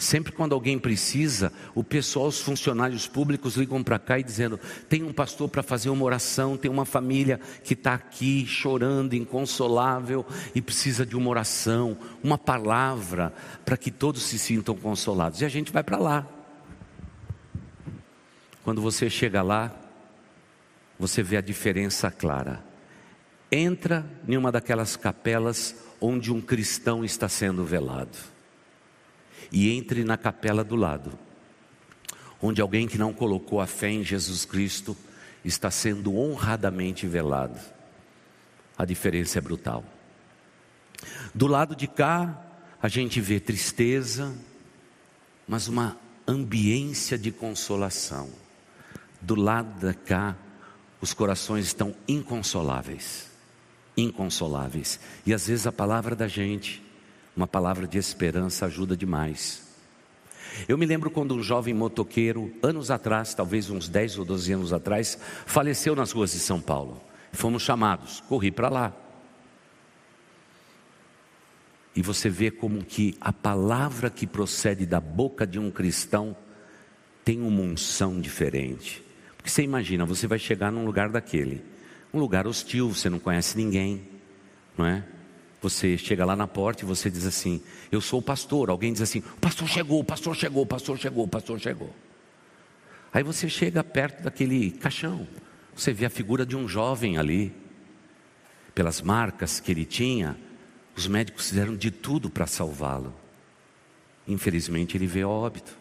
Sempre 0.02 0.32
quando 0.32 0.54
alguém 0.54 0.80
precisa, 0.80 1.54
o 1.76 1.84
pessoal, 1.84 2.26
os 2.26 2.42
funcionários 2.42 3.06
públicos 3.08 3.56
ligam 3.56 3.84
para 3.84 4.00
cá 4.00 4.18
e 4.18 4.24
dizendo: 4.24 4.60
tem 4.90 5.04
um 5.04 5.14
pastor 5.14 5.48
para 5.48 5.62
fazer 5.62 5.92
uma 5.92 6.04
oração, 6.04 6.58
tem 6.58 6.72
uma 6.72 6.86
família 6.86 7.40
que 7.64 7.76
está 7.76 7.94
aqui 7.94 8.44
chorando, 8.48 9.14
inconsolável 9.14 10.26
e 10.56 10.62
precisa 10.62 11.06
de 11.06 11.16
uma 11.16 11.30
oração, 11.30 11.96
uma 12.24 12.36
palavra 12.36 13.32
para 13.64 13.78
que 13.78 13.92
todos 13.92 14.24
se 14.24 14.40
sintam 14.40 14.76
consolados. 14.76 15.40
E 15.42 15.46
a 15.46 15.50
gente 15.50 15.72
vai 15.72 15.84
para 15.84 16.00
lá. 16.00 16.26
Quando 18.64 18.82
você 18.82 19.08
chega 19.08 19.44
lá, 19.44 19.72
você 20.98 21.22
vê 21.22 21.38
a 21.38 21.42
diferença 21.42 22.10
clara. 22.10 22.64
Entra 23.52 24.04
em 24.28 24.36
uma 24.36 24.52
daquelas 24.52 24.96
capelas 24.96 25.76
onde 26.02 26.34
um 26.34 26.42
cristão 26.42 27.06
está 27.06 27.30
sendo 27.30 27.64
velado 27.64 28.31
e 29.52 29.70
entre 29.70 30.04
na 30.04 30.18
capela 30.18 30.64
do 30.64 30.76
lado, 30.76 31.12
onde 32.42 32.62
alguém 32.62 32.88
que 32.88 32.98
não 32.98 33.14
colocou 33.14 33.60
a 33.60 33.68
fé 33.68 33.90
em 33.90 34.04
Jesus 34.04 34.46
Cristo 34.46 34.96
está 35.44 35.70
sendo 35.70 36.18
honradamente 36.18 37.06
velado. 37.06 37.60
A 38.78 38.86
diferença 38.86 39.38
é 39.38 39.42
brutal. 39.42 39.84
Do 41.34 41.48
lado 41.48 41.76
de 41.76 41.88
cá, 41.88 42.42
a 42.82 42.88
gente 42.88 43.20
vê 43.20 43.40
tristeza, 43.40 44.34
mas 45.48 45.68
uma 45.68 45.98
ambiência 46.28 47.18
de 47.18 47.32
consolação. 47.32 48.30
Do 49.20 49.36
lado 49.36 49.88
de 49.88 49.94
cá, 49.94 50.36
os 51.00 51.14
corações 51.14 51.66
estão 51.66 51.96
inconsoláveis. 52.08 53.30
Inconsoláveis. 53.98 55.00
E 55.26 55.34
às 55.34 55.48
vezes 55.48 55.68
a 55.68 55.72
palavra 55.72 56.16
da 56.16 56.28
gente 56.28 56.82
uma 57.36 57.48
palavra 57.48 57.88
de 57.88 57.98
esperança 57.98 58.66
ajuda 58.66 58.96
demais. 58.96 59.72
Eu 60.68 60.78
me 60.78 60.86
lembro 60.86 61.10
quando 61.10 61.34
um 61.34 61.42
jovem 61.42 61.74
motoqueiro, 61.74 62.54
anos 62.62 62.92
atrás, 62.92 63.34
talvez 63.34 63.70
uns 63.70 63.88
10 63.88 64.20
ou 64.20 64.26
12 64.26 64.54
anos 64.54 64.74
atrás, 64.74 65.18
faleceu 65.46 65.96
nas 65.96 66.12
ruas 66.12 66.32
de 66.32 66.40
São 66.40 66.60
Paulo. 66.60 67.02
Fomos 67.32 67.64
chamados, 67.64 68.22
corri 68.28 68.52
para 68.52 68.70
lá. 68.70 68.94
E 71.96 72.02
você 72.02 72.30
vê 72.30 72.52
como 72.52 72.84
que 72.84 73.18
a 73.20 73.34
palavra 73.34 74.10
que 74.10 74.26
procede 74.26 74.86
da 74.86 75.00
boca 75.00 75.46
de 75.46 75.60
um 75.60 75.72
cristão 75.72 76.36
tem 77.24 77.42
uma 77.42 77.62
unção 77.62 78.20
diferente. 78.20 79.04
Porque 79.36 79.50
você 79.50 79.64
imagina, 79.64 80.06
você 80.06 80.28
vai 80.28 80.40
chegar 80.40 80.72
num 80.72 80.86
lugar 80.86 81.10
daquele, 81.10 81.64
um 82.14 82.20
lugar 82.20 82.48
hostil, 82.48 82.90
você 82.90 83.10
não 83.10 83.20
conhece 83.20 83.58
ninguém, 83.58 84.08
não 84.78 84.86
é? 84.86 85.04
Você 85.62 85.96
chega 85.96 86.26
lá 86.26 86.36
na 86.36 86.48
porta 86.48 86.84
e 86.84 86.88
você 86.88 87.10
diz 87.10 87.26
assim: 87.26 87.62
Eu 87.92 88.02
sou 88.02 88.20
o 88.20 88.24
pastor. 88.24 88.70
Alguém 88.70 88.92
diz 88.92 89.02
assim: 89.02 89.20
O 89.20 89.40
pastor 89.40 89.68
chegou, 89.68 90.00
o 90.00 90.04
pastor 90.04 90.36
chegou, 90.36 90.64
o 90.64 90.66
pastor 90.66 90.98
chegou, 90.98 91.24
o 91.24 91.28
pastor 91.28 91.60
chegou. 91.60 91.96
Aí 93.14 93.24
você 93.24 93.48
chega 93.48 93.84
perto 93.84 94.24
daquele 94.24 94.72
caixão. 94.72 95.28
Você 95.76 95.94
vê 95.94 96.06
a 96.06 96.10
figura 96.10 96.46
de 96.46 96.56
um 96.56 96.68
jovem 96.68 97.18
ali. 97.18 97.54
Pelas 98.74 99.02
marcas 99.02 99.60
que 99.60 99.72
ele 99.72 99.86
tinha, 99.86 100.38
os 100.96 101.06
médicos 101.06 101.50
fizeram 101.50 101.76
de 101.76 101.92
tudo 101.92 102.30
para 102.30 102.48
salvá-lo. 102.48 103.14
Infelizmente 104.28 104.98
ele 104.98 105.22
a 105.22 105.28
óbito. 105.28 105.78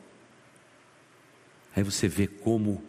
Aí 1.74 1.82
você 1.82 2.08
vê 2.08 2.26
como 2.26 2.82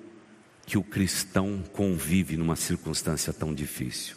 que 0.65 0.77
o 0.77 0.84
cristão 0.84 1.63
convive 1.71 2.36
numa 2.36 2.56
circunstância 2.56 3.32
tão 3.32 3.54
difícil. 3.54 4.15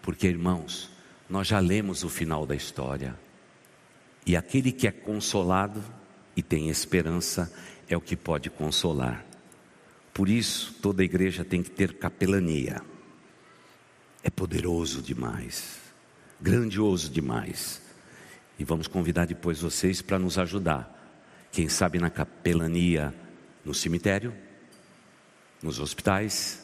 Porque, 0.00 0.26
irmãos, 0.26 0.90
nós 1.28 1.46
já 1.46 1.58
lemos 1.60 2.04
o 2.04 2.08
final 2.08 2.46
da 2.46 2.54
história. 2.54 3.18
E 4.24 4.36
aquele 4.36 4.72
que 4.72 4.86
é 4.86 4.90
consolado 4.90 5.82
e 6.36 6.42
tem 6.42 6.68
esperança 6.68 7.52
é 7.88 7.96
o 7.96 8.00
que 8.00 8.16
pode 8.16 8.50
consolar. 8.50 9.24
Por 10.12 10.28
isso, 10.28 10.74
toda 10.82 11.04
igreja 11.04 11.44
tem 11.44 11.62
que 11.62 11.70
ter 11.70 11.94
capelania. 11.94 12.82
É 14.22 14.30
poderoso 14.30 15.00
demais, 15.00 15.78
grandioso 16.40 17.10
demais. 17.10 17.80
E 18.58 18.64
vamos 18.64 18.88
convidar 18.88 19.26
depois 19.26 19.60
vocês 19.60 20.02
para 20.02 20.18
nos 20.18 20.38
ajudar. 20.38 20.94
Quem 21.52 21.68
sabe 21.68 21.98
na 21.98 22.10
capelania 22.10 23.14
no 23.68 23.74
cemitério, 23.74 24.34
nos 25.62 25.78
hospitais, 25.78 26.62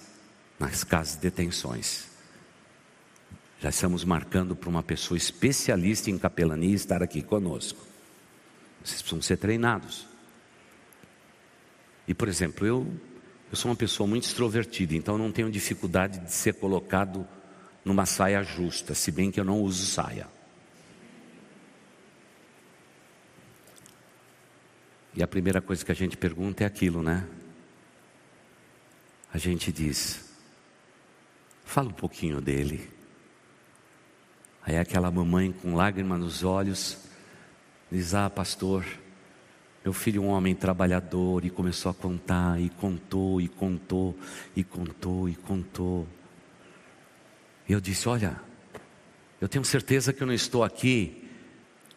nas 0.59 0.85
casas 0.85 1.16
de 1.16 1.20
detenções. 1.20 2.13
Já 3.64 3.70
estamos 3.70 4.05
marcando 4.05 4.55
para 4.55 4.68
uma 4.68 4.83
pessoa 4.83 5.16
especialista 5.16 6.11
em 6.11 6.18
capelania 6.18 6.74
estar 6.74 7.03
aqui 7.03 7.22
conosco. 7.22 7.81
Vocês 8.85 9.00
precisam 9.00 9.22
ser 9.22 9.38
treinados. 9.38 10.07
E, 12.07 12.12
por 12.12 12.29
exemplo, 12.29 12.66
eu, 12.66 12.87
eu 13.50 13.57
sou 13.57 13.70
uma 13.70 13.74
pessoa 13.74 14.07
muito 14.07 14.24
extrovertida, 14.24 14.94
então 14.94 15.16
não 15.16 15.33
tenho 15.33 15.50
dificuldade 15.50 16.18
de 16.18 16.31
ser 16.31 16.53
colocado 16.57 17.27
numa 17.83 18.05
saia 18.05 18.42
justa, 18.42 18.94
se 18.94 19.11
bem 19.11 19.31
que 19.31 19.40
eu 19.40 19.44
não 19.46 19.62
uso 19.62 19.87
saia. 19.87 20.29
E 25.14 25.22
a 25.22 25.27
primeira 25.27 25.62
coisa 25.62 25.83
que 25.83 25.90
a 25.90 25.96
gente 25.96 26.18
pergunta 26.18 26.64
é 26.64 26.66
aquilo, 26.66 27.03
né? 27.03 27.27
A 29.33 29.38
gente 29.38 29.72
diz: 29.72 30.22
fala 31.64 31.88
um 31.88 31.94
pouquinho 31.94 32.42
dele. 32.42 32.92
Aí 34.66 34.79
aquela 34.79 35.11
mamãe 35.11 35.53
com 35.53 35.74
lágrima 35.74 36.16
nos 36.16 36.42
olhos 36.42 36.96
diz: 37.92 38.14
Ah, 38.14 38.31
pastor, 38.31 38.85
meu 39.85 39.92
filho 39.92 40.22
é 40.22 40.27
um 40.27 40.31
homem 40.31 40.55
trabalhador 40.55 41.44
e 41.44 41.50
começou 41.50 41.90
a 41.90 41.94
contar, 41.94 42.59
e 42.59 42.70
contou, 42.70 43.40
e 43.40 43.48
contou, 43.48 44.16
e 44.57 44.64
contou, 44.64 45.29
e 45.29 45.35
contou. 45.35 46.09
E 47.68 47.72
eu 47.72 47.81
disse: 47.81 48.09
Olha, 48.09 48.40
eu 49.38 49.48
tenho 49.48 49.64
certeza 49.64 50.12
que 50.12 50.22
eu 50.22 50.27
não 50.27 50.35
estou 50.35 50.64
aqui 50.64 51.29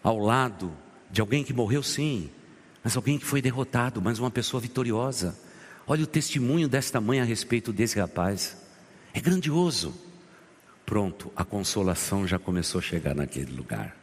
ao 0.03 0.19
lado 0.19 0.73
de 1.09 1.21
alguém 1.21 1.45
que 1.45 1.53
morreu, 1.53 1.81
sim, 1.81 2.29
mas 2.83 2.97
alguém 2.97 3.17
que 3.17 3.25
foi 3.25 3.41
derrotado, 3.41 4.01
mas 4.01 4.19
uma 4.19 4.29
pessoa 4.29 4.59
vitoriosa. 4.59 5.39
Olha 5.87 6.03
o 6.03 6.07
testemunho 6.07 6.67
desta 6.67 6.99
mãe 6.99 7.21
a 7.21 7.23
respeito 7.23 7.71
desse 7.71 7.97
rapaz, 7.97 8.57
é 9.13 9.21
grandioso. 9.21 10.06
Pronto, 10.87 11.29
a 11.35 11.43
consolação 11.43 12.25
já 12.25 12.39
começou 12.39 12.79
a 12.79 12.81
chegar 12.81 13.13
naquele 13.13 13.53
lugar. 13.53 13.93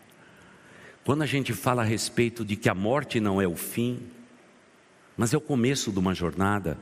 Quando 1.02 1.22
a 1.22 1.26
gente 1.26 1.54
fala 1.54 1.80
a 1.80 1.84
respeito 1.84 2.44
de 2.44 2.56
que 2.56 2.68
a 2.68 2.74
morte 2.74 3.18
não 3.20 3.40
é 3.40 3.48
o 3.48 3.56
fim, 3.56 4.02
mas 5.16 5.32
é 5.32 5.36
o 5.38 5.40
começo 5.40 5.90
de 5.90 5.98
uma 5.98 6.14
jornada, 6.14 6.76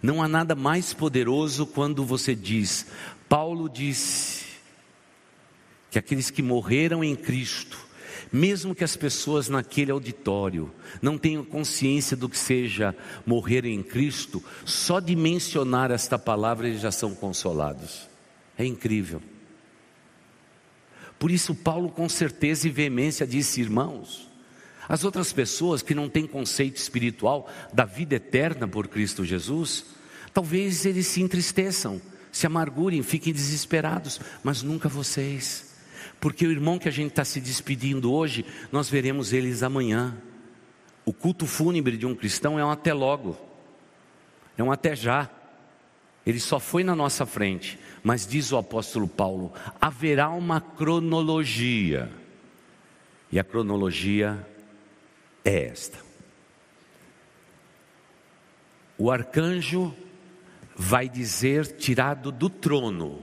não 0.00 0.22
há 0.22 0.28
nada 0.28 0.54
mais 0.54 0.94
poderoso 0.94 1.66
quando 1.66 2.04
você 2.04 2.32
diz, 2.32 2.86
Paulo 3.28 3.68
disse, 3.68 4.44
que 5.90 5.98
aqueles 5.98 6.30
que 6.30 6.40
morreram 6.40 7.02
em 7.02 7.16
Cristo, 7.16 7.78
mesmo 8.32 8.72
que 8.72 8.84
as 8.84 8.94
pessoas 8.94 9.48
naquele 9.48 9.90
auditório 9.90 10.72
não 11.02 11.18
tenham 11.18 11.44
consciência 11.44 12.16
do 12.16 12.28
que 12.28 12.38
seja 12.38 12.94
morrer 13.26 13.64
em 13.64 13.82
Cristo, 13.82 14.40
só 14.64 15.00
de 15.00 15.16
mencionar 15.16 15.90
esta 15.90 16.16
palavra 16.16 16.68
eles 16.68 16.80
já 16.80 16.92
são 16.92 17.16
consolados. 17.16 18.11
É 18.56 18.64
incrível. 18.64 19.22
Por 21.18 21.30
isso, 21.30 21.54
Paulo, 21.54 21.88
com 21.88 22.08
certeza 22.08 22.66
e 22.66 22.70
veemência, 22.70 23.26
disse: 23.26 23.60
irmãos, 23.60 24.28
as 24.88 25.04
outras 25.04 25.32
pessoas 25.32 25.82
que 25.82 25.94
não 25.94 26.08
têm 26.08 26.26
conceito 26.26 26.76
espiritual 26.76 27.48
da 27.72 27.84
vida 27.84 28.16
eterna 28.16 28.66
por 28.66 28.88
Cristo 28.88 29.24
Jesus, 29.24 29.86
talvez 30.34 30.84
eles 30.84 31.06
se 31.06 31.22
entristeçam, 31.22 32.02
se 32.32 32.46
amargurem, 32.46 33.02
fiquem 33.02 33.32
desesperados, 33.32 34.20
mas 34.42 34.62
nunca 34.62 34.88
vocês, 34.88 35.76
porque 36.20 36.46
o 36.46 36.50
irmão 36.50 36.78
que 36.78 36.88
a 36.88 36.92
gente 36.92 37.10
está 37.10 37.24
se 37.24 37.40
despedindo 37.40 38.12
hoje, 38.12 38.44
nós 38.70 38.88
veremos 38.88 39.32
eles 39.32 39.62
amanhã. 39.62 40.16
O 41.04 41.12
culto 41.12 41.46
fúnebre 41.46 41.96
de 41.96 42.06
um 42.06 42.14
cristão 42.14 42.58
é 42.58 42.64
um 42.64 42.70
até 42.70 42.92
logo, 42.92 43.38
é 44.56 44.62
um 44.62 44.72
até 44.72 44.94
já. 44.96 45.30
Ele 46.24 46.38
só 46.38 46.60
foi 46.60 46.84
na 46.84 46.94
nossa 46.94 47.26
frente, 47.26 47.78
mas 48.02 48.26
diz 48.26 48.50
o 48.52 48.56
apóstolo 48.56 49.06
Paulo: 49.06 49.52
haverá 49.80 50.28
uma 50.30 50.60
cronologia. 50.60 52.10
E 53.30 53.38
a 53.38 53.44
cronologia 53.44 54.46
é 55.44 55.64
esta. 55.64 55.98
O 58.98 59.10
arcanjo 59.10 59.94
vai 60.76 61.08
dizer, 61.08 61.66
tirado 61.76 62.30
do 62.30 62.50
trono, 62.50 63.22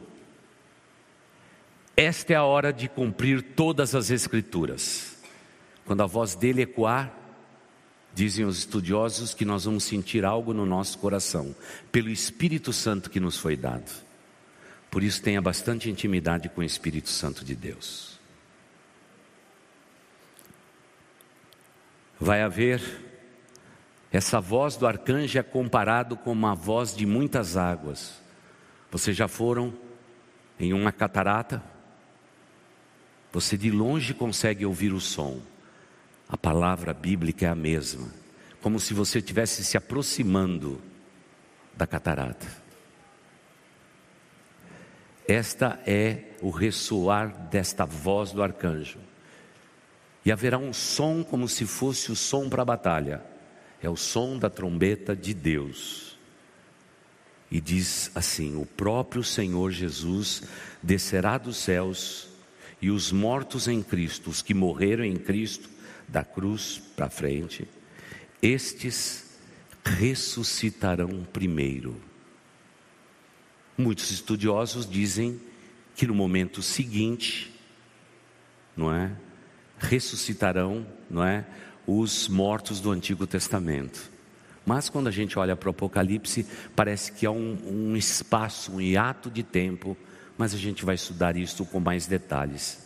esta 1.96 2.34
é 2.34 2.36
a 2.36 2.44
hora 2.44 2.72
de 2.72 2.88
cumprir 2.88 3.42
todas 3.42 3.94
as 3.94 4.10
Escrituras. 4.10 5.18
Quando 5.86 6.02
a 6.02 6.06
voz 6.06 6.34
dele 6.34 6.62
ecoar, 6.62 7.14
dizem 8.14 8.46
os 8.46 8.60
estudiosos 8.60 9.34
que 9.34 9.46
nós 9.46 9.66
vamos 9.66 9.84
sentir 9.84 10.26
algo 10.26 10.54
no 10.54 10.66
nosso 10.66 10.98
coração, 10.98 11.56
pelo 11.92 12.10
Espírito 12.10 12.74
Santo 12.74 13.10
que 13.10 13.20
nos 13.20 13.38
foi 13.38 13.56
dado. 13.56 14.09
Por 14.90 15.04
isso, 15.04 15.22
tenha 15.22 15.42
bastante 15.42 15.90
intimidade 15.90 16.50
com 16.50 16.62
o 16.62 16.64
Espírito 16.64 17.10
Santo 17.10 17.46
de 17.46 17.56
Deus. 17.56 18.20
Vai 22.20 22.42
haver, 22.42 22.82
essa 24.12 24.42
voz 24.42 24.76
do 24.76 24.88
arcanjo 24.88 25.38
é 25.38 25.44
comparado 25.44 26.18
com 26.18 26.32
uma 26.32 26.56
voz 26.56 26.96
de 26.96 27.06
muitas 27.06 27.56
águas. 27.56 28.20
Vocês 28.92 29.16
já 29.16 29.28
foram 29.28 29.74
em 30.60 30.74
uma 30.74 30.92
catarata? 30.92 31.64
Você 33.32 33.56
de 33.56 33.70
longe 33.70 34.14
consegue 34.14 34.66
ouvir 34.66 34.92
o 34.92 35.00
som. 35.00 35.40
A 36.28 36.36
palavra 36.36 36.94
bíblica 36.94 37.46
é 37.46 37.50
a 37.50 37.56
mesma, 37.56 38.08
como 38.62 38.80
se 38.80 38.94
você 38.94 39.20
estivesse 39.20 39.64
se 39.64 39.78
aproximando 39.78 40.82
da 41.78 41.88
catarata. 41.88 42.69
Esta 45.30 45.80
é 45.86 46.24
o 46.42 46.50
ressoar 46.50 47.50
desta 47.52 47.86
voz 47.86 48.32
do 48.32 48.42
arcanjo. 48.42 48.98
E 50.26 50.32
haverá 50.32 50.58
um 50.58 50.74
som 50.74 51.24
como 51.24 51.48
se 51.48 51.68
fosse 51.68 52.12
o 52.12 52.16
som 52.16 52.50
para 52.50 52.64
a 52.64 52.66
batalha. 52.66 53.24
É 53.80 53.88
o 53.88 53.96
som 53.96 54.40
da 54.40 54.50
trombeta 54.50 55.16
de 55.16 55.36
Deus. 55.36 56.18
E 57.52 57.62
diz 57.62 58.10
assim: 58.16 58.60
O 58.60 58.66
próprio 58.66 59.24
Senhor 59.24 59.70
Jesus 59.70 60.42
descerá 60.82 61.38
dos 61.38 61.58
céus 61.58 62.30
e 62.82 62.90
os 62.90 63.12
mortos 63.12 63.68
em 63.68 63.84
Cristo, 63.84 64.32
os 64.32 64.42
que 64.42 64.56
morreram 64.56 65.06
em 65.06 65.16
Cristo, 65.16 65.70
da 66.08 66.24
cruz 66.24 66.82
para 66.96 67.08
frente, 67.08 67.68
estes 68.42 69.26
ressuscitarão 69.86 71.24
primeiro. 71.32 72.09
Muitos 73.80 74.12
estudiosos 74.12 74.88
dizem 74.88 75.40
que 75.96 76.06
no 76.06 76.14
momento 76.14 76.62
seguinte, 76.62 77.52
não 78.76 78.94
é? 78.94 79.12
Ressuscitarão, 79.80 80.86
não 81.10 81.24
é? 81.24 81.46
Os 81.88 82.28
mortos 82.28 82.80
do 82.80 82.92
Antigo 82.92 83.26
Testamento. 83.26 84.12
Mas 84.66 84.90
quando 84.90 85.08
a 85.08 85.12
gente 85.12 85.40
olha 85.40 85.56
para 85.56 85.68
o 85.68 85.72
Apocalipse, 85.72 86.46
parece 86.76 87.12
que 87.12 87.26
há 87.26 87.32
um, 87.32 87.58
um 87.66 87.96
espaço, 87.96 88.74
um 88.74 88.82
hiato 88.82 89.32
de 89.32 89.42
tempo 89.42 89.98
mas 90.40 90.54
a 90.54 90.58
gente 90.58 90.86
vai 90.86 90.96
estudar 90.96 91.36
isso 91.36 91.66
com 91.66 91.82
mais 91.82 92.08
detalhes. 92.08 92.80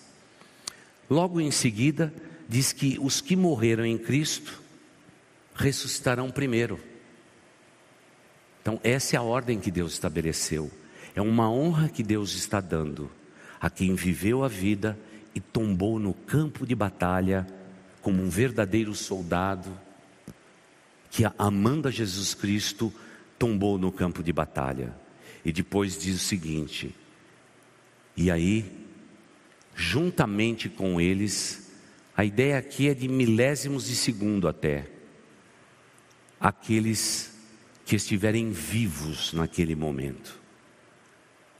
Logo 1.07 1.39
em 1.39 1.51
seguida, 1.51 2.11
diz 2.49 2.73
que 2.73 2.97
os 2.99 3.21
que 3.21 3.35
morreram 3.35 3.85
em 3.85 3.95
Cristo 3.95 4.59
ressuscitarão 5.53 6.31
primeiro. 6.31 6.79
Então, 8.59 8.81
essa 8.83 9.15
é 9.15 9.19
a 9.19 9.21
ordem 9.21 9.59
que 9.59 9.69
Deus 9.69 9.93
estabeleceu. 9.93 10.71
É 11.15 11.21
uma 11.21 11.49
honra 11.49 11.89
que 11.89 12.03
Deus 12.03 12.33
está 12.33 12.59
dando 12.59 13.09
a 13.59 13.69
quem 13.69 13.95
viveu 13.95 14.43
a 14.43 14.47
vida 14.47 14.97
e 15.33 15.39
tombou 15.39 15.99
no 15.99 16.13
campo 16.13 16.65
de 16.65 16.75
batalha 16.75 17.47
como 18.01 18.21
um 18.21 18.29
verdadeiro 18.29 18.93
soldado, 18.93 19.71
que 21.09 21.23
amando 21.37 21.87
a 21.87 21.91
Jesus 21.91 22.33
Cristo, 22.33 22.93
tombou 23.39 23.77
no 23.77 23.91
campo 23.91 24.21
de 24.21 24.33
batalha. 24.33 24.93
E 25.45 25.51
depois 25.51 25.97
diz 25.97 26.15
o 26.15 26.25
seguinte: 26.25 26.93
e 28.15 28.29
aí, 28.29 28.69
juntamente 29.75 30.69
com 30.69 30.99
eles, 30.99 31.71
a 32.15 32.23
ideia 32.23 32.57
aqui 32.57 32.89
é 32.89 32.93
de 32.93 33.07
milésimos 33.07 33.87
de 33.87 33.95
segundo 33.95 34.47
até, 34.47 34.87
aqueles 36.39 37.33
que 37.85 37.95
estiverem 37.95 38.51
vivos 38.51 39.33
naquele 39.33 39.75
momento. 39.75 40.42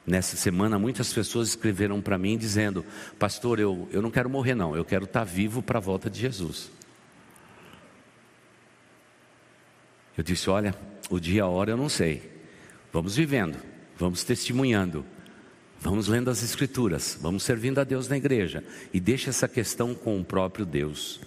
Nessa 0.05 0.35
semana, 0.35 0.77
muitas 0.77 1.13
pessoas 1.13 1.49
escreveram 1.49 2.01
para 2.01 2.17
mim 2.17 2.37
dizendo: 2.37 2.85
Pastor, 3.17 3.59
eu, 3.59 3.87
eu 3.91 4.01
não 4.01 4.11
quero 4.11 4.29
morrer, 4.29 4.53
não, 4.53 4.75
eu 4.75 4.83
quero 4.83 5.05
estar 5.05 5.23
vivo 5.23 5.61
para 5.61 5.79
a 5.79 5.81
volta 5.81 6.09
de 6.09 6.19
Jesus. 6.19 6.69
Eu 10.17 10.23
disse: 10.23 10.49
Olha, 10.49 10.75
o 11.09 11.19
dia, 11.19 11.43
a 11.43 11.47
hora 11.47 11.71
eu 11.71 11.77
não 11.77 11.87
sei, 11.87 12.29
vamos 12.91 13.15
vivendo, 13.15 13.57
vamos 13.97 14.23
testemunhando. 14.23 15.05
Vamos 15.83 16.07
lendo 16.07 16.29
as 16.29 16.41
Escrituras, 16.41 17.17
vamos 17.19 17.43
servindo 17.43 17.77
a 17.77 17.83
Deus 17.83 18.07
na 18.07 18.15
igreja 18.15 18.63
e 18.93 19.01
deixa 19.01 19.31
essa 19.31 19.49
questão 19.49 19.93
com 19.93 20.17
o 20.17 20.23
próprio 20.23 20.65
Deus. 20.65 21.19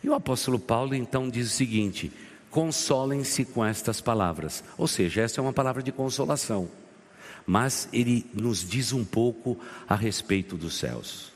E 0.00 0.08
o 0.08 0.14
apóstolo 0.14 0.60
Paulo 0.60 0.94
então 0.94 1.28
diz 1.28 1.48
o 1.48 1.54
seguinte: 1.54 2.12
consolem-se 2.48 3.44
com 3.44 3.64
estas 3.64 4.00
palavras, 4.00 4.62
ou 4.78 4.86
seja, 4.86 5.22
essa 5.22 5.40
é 5.40 5.42
uma 5.42 5.52
palavra 5.52 5.82
de 5.82 5.90
consolação, 5.90 6.70
mas 7.46 7.88
ele 7.92 8.26
nos 8.34 8.68
diz 8.68 8.92
um 8.92 9.04
pouco 9.04 9.58
a 9.88 9.94
respeito 9.94 10.56
dos 10.56 10.74
céus. 10.74 11.32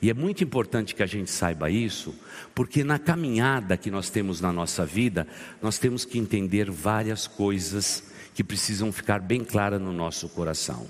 E 0.00 0.10
é 0.10 0.14
muito 0.14 0.42
importante 0.44 0.94
que 0.94 1.02
a 1.02 1.06
gente 1.06 1.30
saiba 1.30 1.70
isso, 1.70 2.14
porque 2.54 2.84
na 2.84 2.98
caminhada 2.98 3.76
que 3.76 3.90
nós 3.90 4.10
temos 4.10 4.40
na 4.40 4.52
nossa 4.52 4.84
vida, 4.84 5.26
nós 5.60 5.78
temos 5.78 6.04
que 6.04 6.18
entender 6.18 6.70
várias 6.70 7.26
coisas 7.26 8.04
que 8.34 8.44
precisam 8.44 8.92
ficar 8.92 9.20
bem 9.20 9.44
claras 9.44 9.80
no 9.80 9.92
nosso 9.92 10.28
coração. 10.28 10.86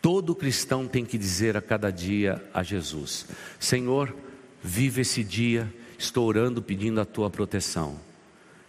Todo 0.00 0.34
cristão 0.34 0.86
tem 0.86 1.04
que 1.04 1.18
dizer 1.18 1.56
a 1.56 1.62
cada 1.62 1.90
dia 1.90 2.42
a 2.52 2.62
Jesus: 2.62 3.26
Senhor, 3.58 4.14
vive 4.62 5.02
esse 5.02 5.22
dia, 5.24 5.72
estou 5.98 6.26
orando 6.26 6.62
pedindo 6.62 7.00
a 7.00 7.04
tua 7.04 7.30
proteção. 7.30 7.98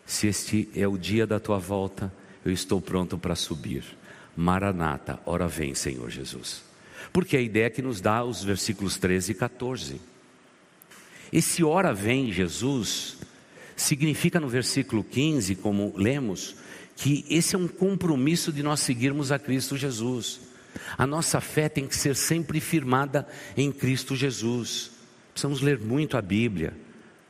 Se 0.06 0.28
este 0.28 0.70
é 0.74 0.88
o 0.88 0.98
dia 0.98 1.28
da 1.28 1.40
tua 1.40 1.58
volta, 1.58 2.14
eu 2.46 2.52
estou 2.52 2.80
pronto 2.80 3.18
para 3.18 3.36
subir. 3.36 3.84
Maranata, 4.38 5.20
ora 5.26 5.48
vem, 5.48 5.74
Senhor 5.74 6.12
Jesus. 6.12 6.64
Porque 7.12 7.36
a 7.36 7.42
ideia 7.42 7.72
que 7.72 7.82
nos 7.82 8.00
dá 8.00 8.24
os 8.24 8.44
versículos 8.44 8.98
13 8.98 9.32
e 9.32 9.36
14. 9.36 10.02
Esse 11.34 11.64
ora 11.64 11.92
vem, 11.92 12.32
Jesus, 12.32 13.18
significa 13.76 14.40
no 14.40 14.48
versículo 14.48 15.04
15, 15.04 15.56
como 15.56 15.92
lemos, 15.98 16.56
que 16.96 17.26
esse 17.28 17.56
é 17.56 17.60
um 17.60 17.68
compromisso 17.68 18.52
de 18.52 18.62
nós 18.62 18.80
seguirmos 18.80 19.32
a 19.32 19.40
Cristo 19.40 19.76
Jesus. 19.76 20.42
A 20.96 21.08
nossa 21.08 21.42
fé 21.42 21.68
tem 21.68 21.88
que 21.88 21.96
ser 21.96 22.16
sempre 22.16 22.60
firmada 22.60 23.28
em 23.58 23.72
Cristo 23.72 24.16
Jesus. 24.16 24.92
Precisamos 25.32 25.62
ler 25.62 25.80
muito 25.80 26.16
a 26.16 26.22
Bíblia, 26.22 26.74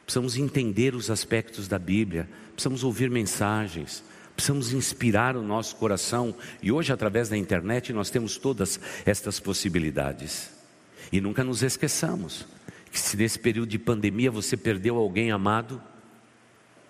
precisamos 0.06 0.38
entender 0.38 0.94
os 0.94 1.10
aspectos 1.10 1.70
da 1.70 1.80
Bíblia, 1.80 2.30
precisamos 2.54 2.84
ouvir 2.84 3.10
mensagens, 3.10 4.04
precisamos 4.38 4.72
inspirar 4.72 5.36
o 5.36 5.42
nosso 5.42 5.76
coração. 5.78 6.34
E 6.62 6.72
hoje, 6.72 6.94
através 6.94 7.28
da 7.28 7.36
internet, 7.36 7.92
nós 7.92 8.12
temos 8.12 8.38
todas 8.38 8.80
estas 9.04 9.40
possibilidades. 9.40 10.52
E 11.12 11.20
nunca 11.20 11.44
nos 11.44 11.64
esqueçamos 11.64 12.46
que, 12.92 13.00
se 13.00 13.18
nesse 13.18 13.40
período 13.40 13.70
de 13.70 13.80
pandemia 13.80 14.30
você 14.30 14.56
perdeu 14.56 14.96
alguém 14.96 15.32
amado, 15.32 15.82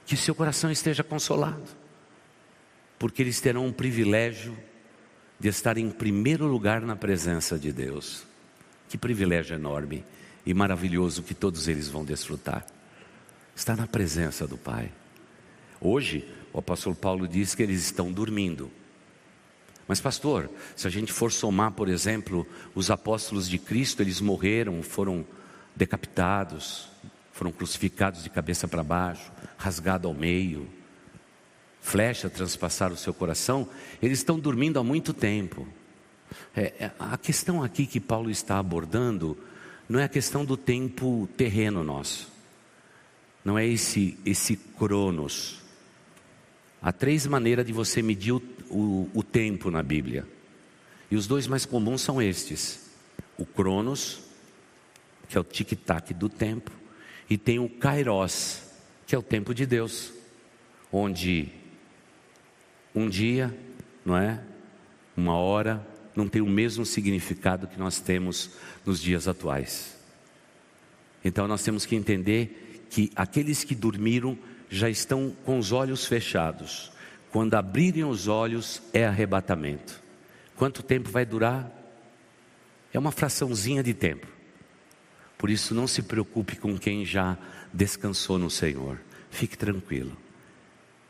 que 0.05 0.17
seu 0.17 0.35
coração 0.35 0.69
esteja 0.69 1.03
consolado, 1.03 1.63
porque 2.99 3.21
eles 3.21 3.39
terão 3.39 3.65
um 3.65 3.71
privilégio 3.71 4.55
de 5.39 5.47
estar 5.47 5.77
em 5.77 5.89
primeiro 5.89 6.45
lugar 6.45 6.81
na 6.81 6.97
presença 6.97 7.57
de 7.57 7.71
Deus. 7.71 8.23
Que 8.89 8.97
privilégio 8.97 9.55
enorme 9.55 10.03
e 10.45 10.53
maravilhoso 10.53 11.23
que 11.23 11.33
todos 11.33 11.67
eles 11.67 11.87
vão 11.87 12.03
desfrutar. 12.03 12.65
Estar 13.55 13.77
na 13.77 13.87
presença 13.87 14.45
do 14.45 14.57
Pai. 14.57 14.91
Hoje, 15.79 16.27
o 16.57 16.59
apóstolo 16.59 16.95
Paulo 16.95 17.27
diz 17.27 17.53
que 17.53 17.61
eles 17.61 17.83
estão 17.83 18.11
dormindo. 18.11 18.71
Mas, 19.87 20.01
pastor, 20.01 20.49
se 20.75 20.87
a 20.87 20.89
gente 20.89 21.13
for 21.13 21.31
somar, 21.31 21.71
por 21.73 21.87
exemplo, 21.87 22.47
os 22.73 22.89
apóstolos 22.89 23.47
de 23.47 23.59
Cristo, 23.59 24.01
eles 24.01 24.19
morreram, 24.19 24.81
foram 24.81 25.23
decapitados, 25.75 26.89
foram 27.31 27.51
crucificados 27.51 28.23
de 28.23 28.31
cabeça 28.31 28.67
para 28.67 28.83
baixo, 28.83 29.31
rasgado 29.55 30.07
ao 30.07 30.15
meio, 30.15 30.67
flecha 31.79 32.27
transpassar 32.27 32.91
o 32.91 32.97
seu 32.97 33.13
coração, 33.13 33.69
eles 34.01 34.17
estão 34.17 34.39
dormindo 34.39 34.79
há 34.79 34.83
muito 34.83 35.13
tempo. 35.13 35.67
É, 36.55 36.73
é, 36.79 36.91
a 36.97 37.19
questão 37.19 37.61
aqui 37.61 37.85
que 37.85 37.99
Paulo 37.99 38.31
está 38.31 38.57
abordando 38.57 39.37
não 39.87 39.99
é 39.99 40.05
a 40.05 40.09
questão 40.09 40.43
do 40.43 40.57
tempo 40.57 41.29
terreno 41.37 41.83
nosso, 41.83 42.31
não 43.45 43.59
é 43.59 43.67
esse, 43.67 44.17
esse 44.25 44.55
cronos. 44.55 45.66
Há 46.81 46.91
três 46.91 47.25
maneiras 47.25 47.65
de 47.65 47.73
você 47.73 48.01
medir 48.01 48.33
o, 48.33 48.41
o, 48.69 49.09
o 49.13 49.23
tempo 49.23 49.71
na 49.71 49.81
Bíblia. 49.81 50.27
E 51.09 51.15
os 51.15 51.27
dois 51.27 51.47
mais 51.47 51.65
comuns 51.65 52.01
são 52.01 52.21
estes: 52.21 52.91
o 53.37 53.45
Cronos, 53.45 54.19
que 55.27 55.37
é 55.37 55.41
o 55.41 55.43
tic-tac 55.43 56.13
do 56.13 56.29
tempo, 56.29 56.71
e 57.29 57.37
tem 57.37 57.59
o 57.59 57.69
Kairos, 57.69 58.61
que 59.05 59.15
é 59.15 59.17
o 59.17 59.23
tempo 59.23 59.53
de 59.53 59.65
Deus, 59.65 60.13
onde 60.91 61.49
um 62.93 63.09
dia, 63.09 63.55
não 64.05 64.17
é? 64.17 64.41
Uma 65.15 65.35
hora 65.35 65.85
não 66.15 66.27
tem 66.27 66.41
o 66.41 66.49
mesmo 66.49 66.85
significado 66.85 67.67
que 67.67 67.77
nós 67.77 67.99
temos 67.99 68.51
nos 68.85 68.99
dias 68.99 69.27
atuais. 69.27 69.95
Então 71.23 71.47
nós 71.47 71.63
temos 71.63 71.85
que 71.85 71.95
entender 71.95 72.85
que 72.89 73.11
aqueles 73.15 73.63
que 73.63 73.75
dormiram 73.75 74.37
já 74.69 74.89
estão 74.89 75.35
com 75.45 75.57
os 75.57 75.71
olhos 75.71 76.05
fechados. 76.05 76.91
Quando 77.31 77.55
abrirem 77.55 78.03
os 78.03 78.27
olhos 78.27 78.81
é 78.93 79.05
arrebatamento. 79.05 80.01
Quanto 80.55 80.81
tempo 80.81 81.09
vai 81.09 81.25
durar? 81.25 81.71
É 82.93 82.99
uma 82.99 83.11
fraçãozinha 83.11 83.83
de 83.83 83.93
tempo. 83.93 84.27
Por 85.37 85.49
isso, 85.49 85.75
não 85.75 85.85
se 85.85 86.01
preocupe 86.01 86.55
com 86.55 86.77
quem 86.77 87.05
já 87.05 87.37
descansou 87.71 88.39
no 88.39 88.49
Senhor. 88.49 88.99
Fique 89.29 89.57
tranquilo. 89.57 90.17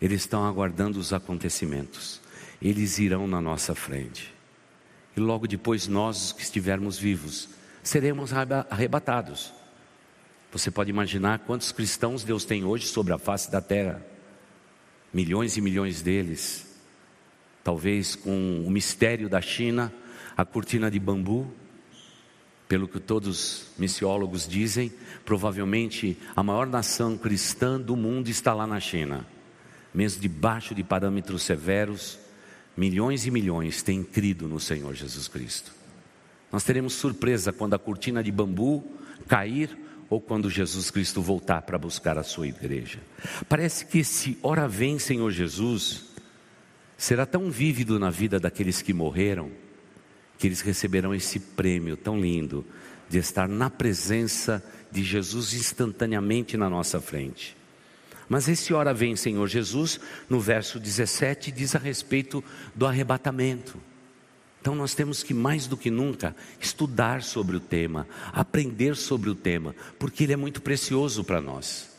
Eles 0.02 0.22
estão 0.22 0.46
aguardando 0.46 1.00
os 1.00 1.14
acontecimentos. 1.14 2.22
Eles 2.62 3.00
irão 3.00 3.28
na 3.28 3.40
nossa 3.40 3.74
frente. 3.74 4.34
E 5.16 5.20
logo 5.20 5.48
depois, 5.48 5.88
nós, 5.88 6.26
os 6.26 6.32
que 6.34 6.42
estivermos 6.42 6.98
vivos, 6.98 7.50
seremos 7.82 8.32
arrebatados. 8.70 9.54
Você 10.52 10.72
pode 10.72 10.90
imaginar 10.90 11.40
quantos 11.40 11.72
cristãos 11.72 12.24
Deus 12.24 12.46
tem 12.46 12.64
hoje 12.64 12.88
sobre 12.88 13.14
a 13.14 13.18
face 13.18 13.52
da 13.52 13.60
terra? 13.60 14.02
Milhões 15.14 15.58
e 15.58 15.62
milhões 15.62 16.02
deles. 16.02 16.66
Talvez 17.64 18.16
com 18.16 18.64
o 18.66 18.72
mistério 18.72 19.28
da 19.28 19.42
China, 19.42 19.94
a 20.38 20.46
cortina 20.46 20.90
de 20.90 21.00
bambu, 21.00 21.54
pelo 22.68 22.88
que 22.88 23.00
todos 23.00 23.28
os 23.28 23.68
missiólogos 23.78 24.48
dizem, 24.48 24.92
provavelmente 25.26 26.18
a 26.36 26.42
maior 26.42 26.68
nação 26.68 27.18
cristã 27.18 27.80
do 27.80 27.96
mundo 27.96 28.30
está 28.30 28.54
lá 28.54 28.66
na 28.66 28.80
China. 28.80 29.26
Mesmo 29.94 30.22
debaixo 30.22 30.74
de 30.74 30.84
parâmetros 30.84 31.44
severos, 31.44 32.20
milhões 32.76 33.26
e 33.26 33.32
milhões 33.32 33.82
têm 33.82 34.04
crido 34.04 34.48
no 34.48 34.60
Senhor 34.60 34.94
Jesus 34.94 35.28
Cristo. 35.28 35.74
Nós 36.52 36.64
teremos 36.64 36.94
surpresa 36.94 37.52
quando 37.52 37.74
a 37.74 37.80
cortina 37.80 38.24
de 38.24 38.32
bambu 38.32 38.84
cair 39.28 39.87
ou 40.10 40.22
quando 40.22 40.50
Jesus 40.50 40.90
Cristo 40.90 41.22
voltar 41.22 41.62
para 41.64 41.78
buscar 41.78 42.18
a 42.18 42.24
sua 42.24 42.48
igreja. 42.48 43.00
Parece 43.48 43.86
que 43.86 44.00
esse 44.00 44.38
ora 44.42 44.68
vem, 44.68 45.00
Senhor 45.00 45.32
Jesus, 45.32 46.06
será 46.98 47.26
tão 47.26 47.52
vívido 47.52 48.00
na 48.00 48.10
vida 48.10 48.40
daqueles 48.40 48.82
que 48.82 48.94
morreram 48.94 49.52
que 50.38 50.48
eles 50.48 50.62
receberão 50.62 51.14
esse 51.14 51.40
prêmio 51.40 51.98
tão 51.98 52.20
lindo 52.20 52.66
de 53.10 53.18
estar 53.18 53.48
na 53.48 53.70
presença 53.70 54.64
de 54.92 55.04
Jesus 55.04 55.54
instantaneamente 55.54 56.56
na 56.56 56.70
nossa 56.70 57.02
frente. 57.02 57.56
Mas 58.30 58.48
esse 58.48 58.74
hora 58.74 58.94
vem, 58.94 59.16
Senhor 59.16 59.48
Jesus, 59.48 60.00
no 60.30 60.40
verso 60.40 60.80
17, 60.80 61.52
diz 61.52 61.76
a 61.76 61.80
respeito 61.80 62.44
do 62.76 62.86
arrebatamento. 62.86 63.80
Então 64.68 64.76
nós 64.76 64.94
temos 64.94 65.24
que 65.24 65.34
mais 65.34 65.66
do 65.66 65.78
que 65.78 65.90
nunca 65.90 66.36
estudar 66.60 67.24
sobre 67.24 67.56
o 67.56 67.60
tema, 67.62 68.06
aprender 68.34 68.98
sobre 68.98 69.30
o 69.30 69.34
tema, 69.34 69.74
porque 69.98 70.26
ele 70.26 70.34
é 70.34 70.36
muito 70.36 70.62
precioso 70.62 71.24
para 71.24 71.40
nós. 71.40 71.90